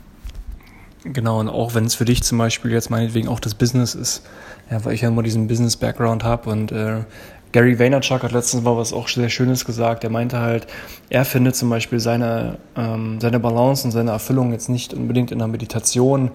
Genau, 1.04 1.40
und 1.40 1.48
auch 1.48 1.74
wenn 1.74 1.84
es 1.84 1.94
für 1.94 2.04
dich 2.04 2.22
zum 2.22 2.38
Beispiel 2.38 2.72
jetzt 2.72 2.90
meinetwegen 2.90 3.28
auch 3.28 3.40
das 3.40 3.54
Business 3.54 3.94
ist, 3.94 4.22
ja, 4.70 4.84
weil 4.84 4.94
ich 4.94 5.02
ja 5.02 5.08
immer 5.08 5.22
diesen 5.22 5.46
Business-Background 5.46 6.24
habe 6.24 6.50
und 6.50 6.72
äh, 6.72 7.04
Gary 7.52 7.78
Vaynerchuk 7.78 8.22
hat 8.22 8.32
letztens 8.32 8.62
mal 8.62 8.76
was 8.76 8.92
auch 8.92 9.08
sehr 9.08 9.28
Schönes 9.28 9.64
gesagt. 9.64 10.04
Er 10.04 10.10
meinte 10.10 10.38
halt, 10.38 10.66
er 11.08 11.24
findet 11.24 11.56
zum 11.56 11.70
Beispiel 11.70 11.98
seine, 11.98 12.58
ähm, 12.76 13.20
seine 13.20 13.40
Balance 13.40 13.86
und 13.86 13.92
seine 13.92 14.10
Erfüllung 14.10 14.52
jetzt 14.52 14.68
nicht 14.68 14.92
unbedingt 14.92 15.30
in 15.32 15.38
der 15.38 15.48
Meditation 15.48 16.30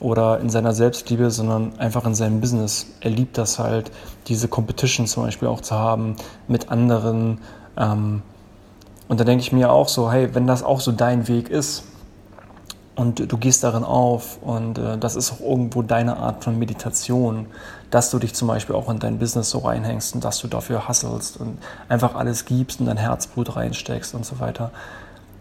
oder 0.00 0.40
in 0.40 0.50
seiner 0.50 0.72
Selbstliebe, 0.72 1.30
sondern 1.30 1.78
einfach 1.78 2.04
in 2.06 2.14
seinem 2.14 2.40
Business. 2.40 2.86
Er 3.00 3.10
liebt 3.10 3.38
das 3.38 3.58
halt, 3.58 3.90
diese 4.28 4.48
Competition 4.48 5.06
zum 5.06 5.24
Beispiel 5.24 5.48
auch 5.48 5.60
zu 5.60 5.74
haben 5.74 6.16
mit 6.46 6.70
anderen, 6.70 7.38
ähm, 7.76 8.22
und 9.08 9.18
da 9.18 9.24
denke 9.24 9.42
ich 9.42 9.50
mir 9.50 9.72
auch 9.72 9.88
so, 9.88 10.12
hey, 10.12 10.36
wenn 10.36 10.46
das 10.46 10.62
auch 10.62 10.80
so 10.80 10.92
dein 10.92 11.26
Weg 11.26 11.48
ist 11.48 11.82
und 13.00 13.32
du 13.32 13.38
gehst 13.38 13.64
darin 13.64 13.82
auf 13.82 14.42
und 14.42 14.76
äh, 14.76 14.98
das 14.98 15.16
ist 15.16 15.32
auch 15.32 15.40
irgendwo 15.40 15.80
deine 15.80 16.18
Art 16.18 16.44
von 16.44 16.58
Meditation, 16.58 17.46
dass 17.90 18.10
du 18.10 18.18
dich 18.18 18.34
zum 18.34 18.46
Beispiel 18.46 18.74
auch 18.74 18.90
in 18.90 18.98
dein 18.98 19.18
Business 19.18 19.48
so 19.48 19.60
reinhängst 19.60 20.14
und 20.14 20.22
dass 20.22 20.38
du 20.38 20.48
dafür 20.48 20.86
hasselst 20.86 21.38
und 21.40 21.56
einfach 21.88 22.14
alles 22.14 22.44
gibst 22.44 22.78
und 22.78 22.84
dein 22.84 22.98
Herzblut 22.98 23.56
reinsteckst 23.56 24.14
und 24.14 24.26
so 24.26 24.38
weiter, 24.38 24.70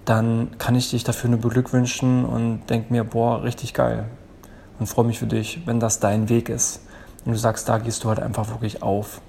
dann 0.05 0.57
kann 0.57 0.73
ich 0.75 0.89
dich 0.89 1.03
dafür 1.03 1.31
nur 1.31 1.41
beglückwünschen 1.41 2.23
und 2.23 2.61
denke 2.69 2.93
mir, 2.93 3.03
boah, 3.03 3.43
richtig 3.43 3.73
geil 3.73 4.05
und 4.79 4.87
freue 4.87 5.05
mich 5.05 5.19
für 5.19 5.27
dich, 5.27 5.59
wenn 5.65 5.81
das 5.81 5.99
dein 5.99 6.29
Weg 6.29 6.47
ist. 6.47 6.79
Und 7.25 7.33
du 7.33 7.37
sagst, 7.37 7.67
da 7.67 7.77
gehst 7.77 8.05
du 8.05 8.07
halt 8.07 8.21
einfach 8.21 8.51
wirklich 8.51 8.81
auf. 8.81 9.19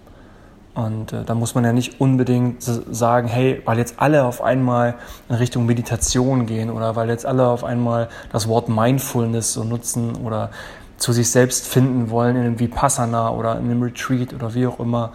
Und 0.86 1.12
äh, 1.12 1.24
da 1.24 1.34
muss 1.34 1.54
man 1.54 1.64
ja 1.64 1.72
nicht 1.72 2.00
unbedingt 2.00 2.62
sagen, 2.62 3.28
hey, 3.28 3.60
weil 3.64 3.78
jetzt 3.78 3.94
alle 3.98 4.24
auf 4.24 4.42
einmal 4.42 4.94
in 5.28 5.34
Richtung 5.34 5.66
Meditation 5.66 6.46
gehen 6.46 6.70
oder 6.70 6.96
weil 6.96 7.08
jetzt 7.10 7.26
alle 7.26 7.46
auf 7.46 7.64
einmal 7.64 8.08
das 8.32 8.48
Wort 8.48 8.68
Mindfulness 8.68 9.52
so 9.52 9.64
nutzen 9.64 10.16
oder 10.16 10.50
zu 10.96 11.12
sich 11.12 11.30
selbst 11.30 11.66
finden 11.66 12.10
wollen 12.10 12.36
in 12.36 12.42
einem 12.42 12.58
Vipassana 12.58 13.30
oder 13.30 13.58
in 13.58 13.64
einem 13.64 13.82
Retreat 13.82 14.32
oder 14.32 14.54
wie 14.54 14.66
auch 14.66 14.80
immer. 14.80 15.12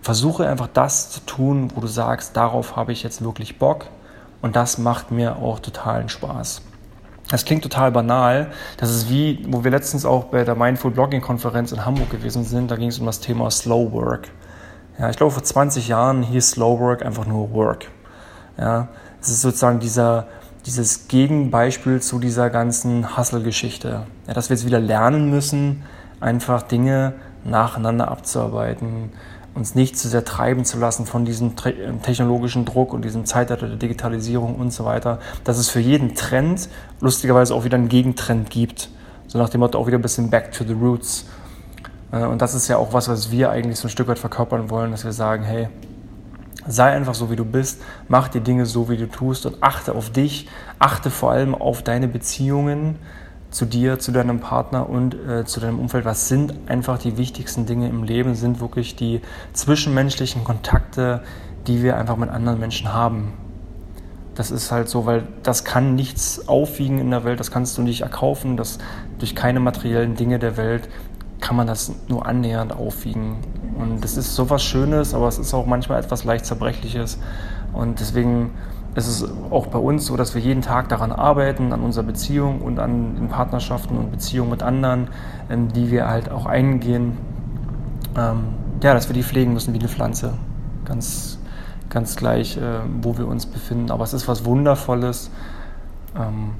Versuche 0.00 0.48
einfach 0.48 0.68
das 0.72 1.10
zu 1.10 1.20
tun, 1.20 1.70
wo 1.74 1.80
du 1.80 1.86
sagst, 1.86 2.36
darauf 2.36 2.76
habe 2.76 2.92
ich 2.92 3.02
jetzt 3.02 3.22
wirklich 3.22 3.58
Bock 3.58 3.86
und 4.40 4.56
das 4.56 4.78
macht 4.78 5.10
mir 5.10 5.36
auch 5.36 5.58
totalen 5.58 6.08
Spaß. 6.08 6.62
Das 7.30 7.44
klingt 7.44 7.62
total 7.62 7.92
banal. 7.92 8.52
Das 8.78 8.90
ist 8.90 9.10
wie, 9.10 9.44
wo 9.48 9.64
wir 9.64 9.70
letztens 9.70 10.06
auch 10.06 10.24
bei 10.24 10.44
der 10.44 10.54
Mindful 10.54 10.92
Blogging 10.92 11.20
Konferenz 11.20 11.72
in 11.72 11.84
Hamburg 11.84 12.08
gewesen 12.10 12.44
sind. 12.44 12.70
Da 12.70 12.76
ging 12.76 12.88
es 12.88 12.98
um 12.98 13.06
das 13.06 13.20
Thema 13.20 13.50
Slow 13.50 13.92
Work. 13.92 14.30
Ja, 14.98 15.10
ich 15.10 15.16
glaube, 15.16 15.32
vor 15.32 15.42
20 15.42 15.88
Jahren 15.88 16.22
hieß 16.22 16.50
Slow 16.50 16.80
Work 16.80 17.04
einfach 17.04 17.26
nur 17.26 17.52
Work. 17.52 17.86
Ja, 18.58 18.88
es 19.20 19.28
ist 19.28 19.42
sozusagen 19.42 19.78
dieser, 19.78 20.26
dieses 20.66 21.08
Gegenbeispiel 21.08 22.00
zu 22.00 22.18
dieser 22.18 22.50
ganzen 22.50 23.16
Hustle-Geschichte. 23.16 24.06
Ja, 24.26 24.34
dass 24.34 24.50
wir 24.50 24.56
jetzt 24.56 24.66
wieder 24.66 24.80
lernen 24.80 25.30
müssen, 25.30 25.84
einfach 26.20 26.62
Dinge 26.62 27.14
nacheinander 27.44 28.08
abzuarbeiten 28.08 29.10
uns 29.58 29.74
nicht 29.74 29.98
zu 29.98 30.08
sehr 30.08 30.24
treiben 30.24 30.64
zu 30.64 30.78
lassen 30.78 31.04
von 31.04 31.24
diesem 31.24 31.54
technologischen 32.02 32.64
Druck 32.64 32.92
und 32.92 33.04
diesem 33.04 33.26
Zeitalter 33.26 33.66
der 33.66 33.76
Digitalisierung 33.76 34.54
und 34.54 34.72
so 34.72 34.84
weiter, 34.84 35.18
dass 35.44 35.58
es 35.58 35.68
für 35.68 35.80
jeden 35.80 36.14
Trend 36.14 36.68
lustigerweise 37.00 37.54
auch 37.54 37.64
wieder 37.64 37.76
einen 37.76 37.88
Gegentrend 37.88 38.50
gibt. 38.50 38.88
So 39.26 39.38
nach 39.38 39.48
dem 39.48 39.60
Motto 39.60 39.78
auch 39.78 39.86
wieder 39.86 39.98
ein 39.98 40.02
bisschen 40.02 40.30
back 40.30 40.52
to 40.52 40.64
the 40.64 40.72
roots. 40.72 41.26
Äh, 42.12 42.24
und 42.24 42.42
das 42.42 42.54
ist 42.54 42.68
ja 42.68 42.76
auch 42.76 42.92
was, 42.92 43.08
was 43.08 43.30
wir 43.30 43.50
eigentlich 43.50 43.78
so 43.78 43.88
ein 43.88 43.90
Stück 43.90 44.08
weit 44.08 44.18
verkörpern 44.18 44.70
wollen, 44.70 44.90
dass 44.90 45.04
wir 45.04 45.12
sagen, 45.12 45.44
hey, 45.44 45.68
sei 46.66 46.90
einfach 46.90 47.14
so, 47.14 47.30
wie 47.30 47.36
du 47.36 47.44
bist, 47.44 47.80
mach 48.08 48.28
die 48.28 48.40
Dinge 48.40 48.66
so, 48.66 48.88
wie 48.88 48.96
du 48.96 49.08
tust 49.08 49.46
und 49.46 49.62
achte 49.62 49.94
auf 49.94 50.10
dich, 50.10 50.48
achte 50.78 51.10
vor 51.10 51.32
allem 51.32 51.54
auf 51.54 51.82
deine 51.82 52.08
Beziehungen 52.08 52.96
zu 53.50 53.64
dir, 53.64 53.98
zu 53.98 54.12
deinem 54.12 54.40
Partner 54.40 54.88
und 54.88 55.14
äh, 55.14 55.44
zu 55.44 55.60
deinem 55.60 55.78
Umfeld. 55.78 56.04
Was 56.04 56.28
sind 56.28 56.52
einfach 56.66 56.98
die 56.98 57.16
wichtigsten 57.16 57.64
Dinge 57.64 57.88
im 57.88 58.02
Leben? 58.02 58.34
Sind 58.34 58.60
wirklich 58.60 58.94
die 58.96 59.22
zwischenmenschlichen 59.54 60.44
Kontakte, 60.44 61.22
die 61.66 61.82
wir 61.82 61.96
einfach 61.96 62.16
mit 62.16 62.28
anderen 62.28 62.60
Menschen 62.60 62.92
haben. 62.92 63.32
Das 64.34 64.50
ist 64.50 64.70
halt 64.70 64.88
so, 64.88 65.06
weil 65.06 65.26
das 65.42 65.64
kann 65.64 65.94
nichts 65.94 66.46
aufwiegen 66.46 66.98
in 66.98 67.10
der 67.10 67.24
Welt, 67.24 67.40
das 67.40 67.50
kannst 67.50 67.76
du 67.76 67.82
nicht 67.82 68.02
erkaufen, 68.02 68.56
das 68.56 68.78
durch 69.18 69.34
keine 69.34 69.58
materiellen 69.58 70.14
Dinge 70.14 70.38
der 70.38 70.56
Welt 70.56 70.88
kann 71.40 71.56
man 71.56 71.66
das 71.66 71.92
nur 72.08 72.26
annähernd 72.26 72.72
aufwiegen. 72.72 73.36
Und 73.78 74.02
das 74.02 74.16
ist 74.16 74.34
sowas 74.34 74.62
Schönes, 74.62 75.14
aber 75.14 75.28
es 75.28 75.38
ist 75.38 75.54
auch 75.54 75.66
manchmal 75.66 76.00
etwas 76.00 76.24
leicht 76.24 76.46
Zerbrechliches. 76.46 77.18
Und 77.72 78.00
deswegen 78.00 78.50
ist 78.94 79.06
es 79.06 79.24
auch 79.50 79.68
bei 79.68 79.78
uns 79.78 80.06
so, 80.06 80.16
dass 80.16 80.34
wir 80.34 80.42
jeden 80.42 80.62
Tag 80.62 80.88
daran 80.88 81.12
arbeiten, 81.12 81.72
an 81.72 81.80
unserer 81.80 82.04
Beziehung 82.04 82.60
und 82.60 82.80
an 82.80 83.14
den 83.14 83.28
Partnerschaften 83.28 83.96
und 83.96 84.10
Beziehungen 84.10 84.50
mit 84.50 84.62
anderen, 84.62 85.08
ähm, 85.50 85.72
die 85.72 85.90
wir 85.90 86.08
halt 86.08 86.30
auch 86.30 86.46
eingehen. 86.46 87.16
Ähm, 88.16 88.40
ja, 88.82 88.94
dass 88.94 89.08
wir 89.08 89.14
die 89.14 89.22
pflegen 89.22 89.52
müssen 89.52 89.74
wie 89.74 89.78
eine 89.78 89.88
Pflanze. 89.88 90.34
Ganz, 90.84 91.38
ganz 91.90 92.16
gleich, 92.16 92.56
äh, 92.56 92.80
wo 93.02 93.16
wir 93.18 93.28
uns 93.28 93.46
befinden. 93.46 93.90
Aber 93.90 94.04
es 94.04 94.12
ist 94.12 94.26
was 94.26 94.44
Wundervolles. 94.44 95.30
Ähm, 96.16 96.52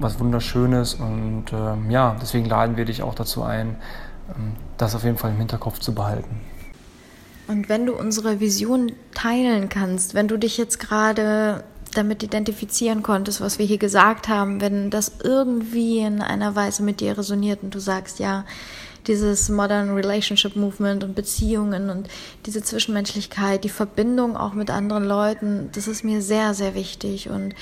was 0.00 0.18
Wunderschönes 0.18 0.94
und 0.94 1.44
ähm, 1.52 1.90
ja, 1.90 2.16
deswegen 2.20 2.46
laden 2.46 2.76
wir 2.76 2.86
dich 2.86 3.02
auch 3.02 3.14
dazu 3.14 3.42
ein, 3.42 3.76
das 4.76 4.94
auf 4.94 5.04
jeden 5.04 5.18
Fall 5.18 5.30
im 5.32 5.38
Hinterkopf 5.38 5.78
zu 5.78 5.94
behalten. 5.94 6.40
Und 7.48 7.68
wenn 7.68 7.86
du 7.86 7.94
unsere 7.94 8.38
Vision 8.38 8.92
teilen 9.12 9.68
kannst, 9.68 10.14
wenn 10.14 10.28
du 10.28 10.36
dich 10.36 10.56
jetzt 10.56 10.78
gerade 10.78 11.64
damit 11.94 12.22
identifizieren 12.22 13.02
konntest, 13.02 13.40
was 13.40 13.58
wir 13.58 13.66
hier 13.66 13.78
gesagt 13.78 14.28
haben, 14.28 14.60
wenn 14.60 14.90
das 14.90 15.12
irgendwie 15.24 15.98
in 15.98 16.22
einer 16.22 16.54
Weise 16.54 16.82
mit 16.82 17.00
dir 17.00 17.18
resoniert 17.18 17.62
und 17.62 17.74
du 17.74 17.80
sagst, 17.80 18.20
ja, 18.20 18.44
dieses 19.06 19.48
Modern 19.48 19.94
Relationship 19.94 20.54
Movement 20.56 21.02
und 21.02 21.14
Beziehungen 21.14 21.90
und 21.90 22.08
diese 22.46 22.62
Zwischenmenschlichkeit, 22.62 23.64
die 23.64 23.68
Verbindung 23.68 24.36
auch 24.36 24.52
mit 24.52 24.70
anderen 24.70 25.04
Leuten, 25.04 25.70
das 25.72 25.88
ist 25.88 26.04
mir 26.04 26.22
sehr, 26.22 26.54
sehr 26.54 26.74
wichtig 26.74 27.30
und 27.30 27.54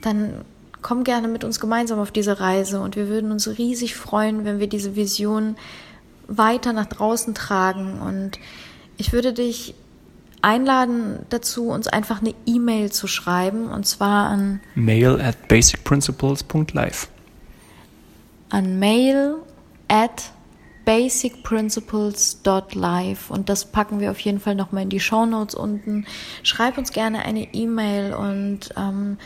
dann 0.00 0.44
komm 0.84 1.02
gerne 1.02 1.26
mit 1.28 1.44
uns 1.44 1.58
gemeinsam 1.58 1.98
auf 1.98 2.12
diese 2.12 2.38
Reise 2.38 2.78
und 2.78 2.94
wir 2.94 3.08
würden 3.08 3.32
uns 3.32 3.48
riesig 3.58 3.96
freuen, 3.96 4.44
wenn 4.44 4.60
wir 4.60 4.68
diese 4.68 4.94
Vision 4.96 5.56
weiter 6.28 6.74
nach 6.74 6.84
draußen 6.84 7.34
tragen. 7.34 8.02
Und 8.02 8.38
ich 8.98 9.14
würde 9.14 9.32
dich 9.32 9.74
einladen 10.42 11.20
dazu, 11.30 11.68
uns 11.68 11.88
einfach 11.88 12.20
eine 12.20 12.34
E-Mail 12.44 12.92
zu 12.92 13.06
schreiben 13.06 13.70
und 13.70 13.86
zwar 13.86 14.28
an 14.28 14.60
mail 14.74 15.18
at 15.22 15.48
basicprinciples.life. 15.48 17.06
An 18.50 18.78
mail 18.78 19.36
at 19.88 20.32
basicprinciples.live 20.84 23.30
und 23.30 23.48
das 23.48 23.64
packen 23.64 24.00
wir 24.00 24.10
auf 24.10 24.20
jeden 24.20 24.38
Fall 24.38 24.54
nochmal 24.54 24.82
in 24.82 24.90
die 24.90 25.00
Show 25.00 25.24
Notes 25.24 25.54
unten. 25.54 26.04
Schreib 26.42 26.76
uns 26.76 26.92
gerne 26.92 27.24
eine 27.24 27.54
E-Mail 27.54 28.12
und 28.12 28.68
ähm, 28.76 29.16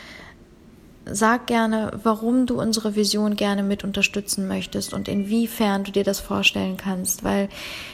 sag 1.11 1.47
gerne, 1.47 1.91
warum 2.03 2.45
du 2.45 2.59
unsere 2.59 2.95
Vision 2.95 3.35
gerne 3.35 3.63
mit 3.63 3.83
unterstützen 3.83 4.47
möchtest 4.47 4.93
und 4.93 5.07
inwiefern 5.07 5.83
du 5.83 5.91
dir 5.91 6.03
das 6.03 6.19
vorstellen 6.19 6.77
kannst, 6.77 7.23
weil 7.23 7.49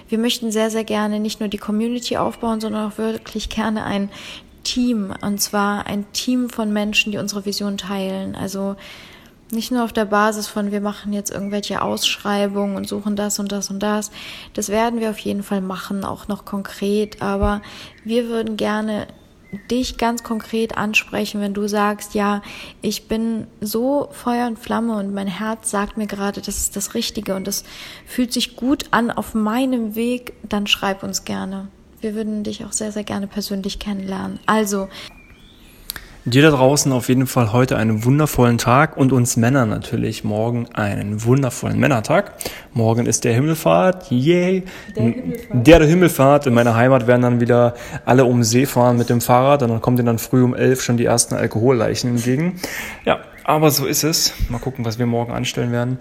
wir 0.09 0.17
möchten 0.17 0.51
sehr, 0.51 0.69
sehr 0.69 0.83
gerne 0.83 1.19
nicht 1.19 1.39
nur 1.39 1.49
die 1.49 1.57
Community 1.57 2.17
aufbauen, 2.17 2.61
sondern 2.61 2.91
auch 2.91 2.97
wirklich 2.97 3.49
gerne 3.49 3.83
ein 3.83 4.09
Team 4.63 5.13
und 5.21 5.39
zwar 5.39 5.85
ein 5.85 6.11
Team 6.11 6.49
von 6.49 6.73
Menschen, 6.73 7.11
die 7.11 7.17
unsere 7.17 7.45
Vision 7.45 7.77
teilen. 7.77 8.35
Also 8.35 8.75
nicht 9.51 9.71
nur 9.71 9.83
auf 9.83 9.93
der 9.93 10.05
Basis 10.05 10.47
von, 10.47 10.71
wir 10.71 10.81
machen 10.81 11.13
jetzt 11.13 11.31
irgendwelche 11.31 11.81
Ausschreibungen 11.81 12.75
und 12.75 12.87
suchen 12.87 13.15
das 13.15 13.39
und 13.39 13.51
das 13.51 13.69
und 13.69 13.79
das. 13.79 14.11
Das 14.53 14.69
werden 14.69 14.99
wir 14.99 15.11
auf 15.11 15.19
jeden 15.19 15.43
Fall 15.43 15.61
machen, 15.61 16.03
auch 16.03 16.27
noch 16.27 16.45
konkret. 16.45 17.21
Aber 17.21 17.61
wir 18.03 18.27
würden 18.27 18.57
gerne 18.57 19.07
dich 19.69 19.97
ganz 19.97 20.23
konkret 20.23 20.77
ansprechen, 20.77 21.41
wenn 21.41 21.53
du 21.53 21.67
sagst, 21.67 22.13
ja, 22.13 22.41
ich 22.81 23.07
bin 23.07 23.47
so 23.61 24.09
Feuer 24.11 24.47
und 24.47 24.59
Flamme 24.59 24.97
und 24.97 25.13
mein 25.13 25.27
Herz 25.27 25.71
sagt 25.71 25.97
mir 25.97 26.07
gerade, 26.07 26.41
das 26.41 26.57
ist 26.57 26.75
das 26.75 26.93
Richtige 26.93 27.35
und 27.35 27.47
das 27.47 27.63
fühlt 28.05 28.33
sich 28.33 28.55
gut 28.55 28.85
an 28.91 29.11
auf 29.11 29.33
meinem 29.33 29.95
Weg, 29.95 30.33
dann 30.43 30.67
schreib 30.67 31.03
uns 31.03 31.25
gerne. 31.25 31.67
Wir 32.01 32.13
würden 32.13 32.43
dich 32.43 32.65
auch 32.65 32.73
sehr, 32.73 32.91
sehr 32.91 33.03
gerne 33.03 33.27
persönlich 33.27 33.79
kennenlernen. 33.79 34.39
Also, 34.45 34.87
Dir 36.27 36.41
da 36.41 36.49
draußen 36.49 36.91
auf 36.91 37.07
jeden 37.07 37.27
Fall 37.27 37.53
heute 37.53 37.77
einen 37.77 38.03
wundervollen 38.03 38.57
Tag 38.57 38.97
und 38.97 39.13
uns 39.13 39.37
Männern 39.37 39.69
natürlich 39.69 40.23
morgen 40.23 40.65
einen 40.73 41.23
wundervollen 41.23 41.79
Männertag. 41.79 42.33
Morgen 42.73 43.05
ist 43.05 43.25
der 43.25 43.33
Himmelfahrt, 43.35 44.09
yay! 44.09 44.63
Der 44.95 45.03
Himmelfahrt. 45.03 45.67
Der, 45.67 45.79
der 45.79 45.87
Himmelfahrt. 45.87 46.47
In 46.47 46.55
meiner 46.55 46.73
Heimat 46.73 47.05
werden 47.05 47.21
dann 47.21 47.41
wieder 47.41 47.75
alle 48.05 48.25
um 48.25 48.43
See 48.43 48.65
fahren 48.65 48.97
mit 48.97 49.11
dem 49.11 49.21
Fahrrad 49.21 49.61
und 49.61 49.69
dann 49.69 49.81
kommen 49.81 49.97
denen 49.97 50.07
dann 50.07 50.17
früh 50.17 50.41
um 50.41 50.55
elf 50.55 50.81
schon 50.81 50.97
die 50.97 51.05
ersten 51.05 51.35
Alkoholleichen 51.35 52.15
entgegen. 52.15 52.59
Ja, 53.05 53.19
aber 53.43 53.69
so 53.69 53.85
ist 53.85 54.03
es. 54.03 54.33
Mal 54.49 54.57
gucken, 54.57 54.83
was 54.83 54.97
wir 54.97 55.05
morgen 55.05 55.31
anstellen 55.31 55.71
werden. 55.71 55.99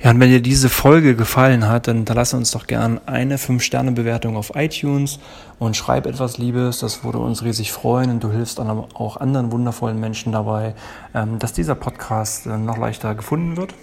Ja, 0.00 0.10
und 0.10 0.20
wenn 0.20 0.30
dir 0.30 0.40
diese 0.40 0.68
Folge 0.68 1.16
gefallen 1.16 1.68
hat, 1.68 1.88
dann 1.88 1.96
hinterlasse 1.96 2.36
uns 2.36 2.52
doch 2.52 2.68
gern 2.68 3.00
eine 3.06 3.36
5-Sterne-Bewertung 3.36 4.36
auf 4.36 4.52
iTunes 4.54 5.18
und 5.58 5.76
schreib 5.76 6.06
etwas 6.06 6.38
Liebes. 6.38 6.78
Das 6.78 7.02
würde 7.02 7.18
uns 7.18 7.42
riesig 7.42 7.72
freuen 7.72 8.10
und 8.10 8.22
du 8.22 8.30
hilfst 8.30 8.60
auch 8.60 9.16
anderen 9.16 9.50
wundervollen 9.50 9.98
Menschen 9.98 10.32
dabei, 10.32 10.74
ähm, 11.14 11.40
dass 11.40 11.52
dieser 11.52 11.74
Podcast 11.74 12.46
äh, 12.46 12.56
noch 12.56 12.78
leichter 12.78 13.16
gefunden 13.16 13.56
wird. 13.56 13.74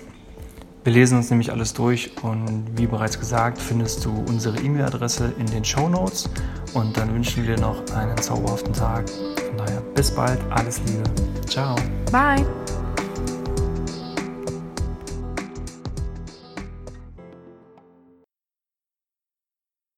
Wir 0.85 0.93
lesen 0.93 1.17
uns 1.17 1.31
nämlich 1.31 1.51
alles 1.51 1.73
durch 1.73 2.11
und 2.21 2.63
wie 2.75 2.85
bereits 2.85 3.19
gesagt, 3.19 3.59
findest 3.59 4.05
du 4.05 4.23
unsere 4.29 4.59
E-Mail-Adresse 4.59 5.33
in 5.39 5.47
den 5.47 5.65
Show 5.65 5.89
Notes 5.89 6.29
und 6.75 6.95
dann 6.95 7.11
wünschen 7.13 7.45
wir 7.45 7.55
dir 7.55 7.61
noch 7.61 7.81
einen 7.95 8.15
zauberhaften 8.19 8.71
Tag. 8.71 9.09
Von 9.09 9.57
daher 9.57 9.81
bis 9.95 10.11
bald, 10.11 10.39
alles 10.51 10.79
Liebe. 10.85 11.03
Ciao. 11.47 11.75
Bye. 12.11 12.45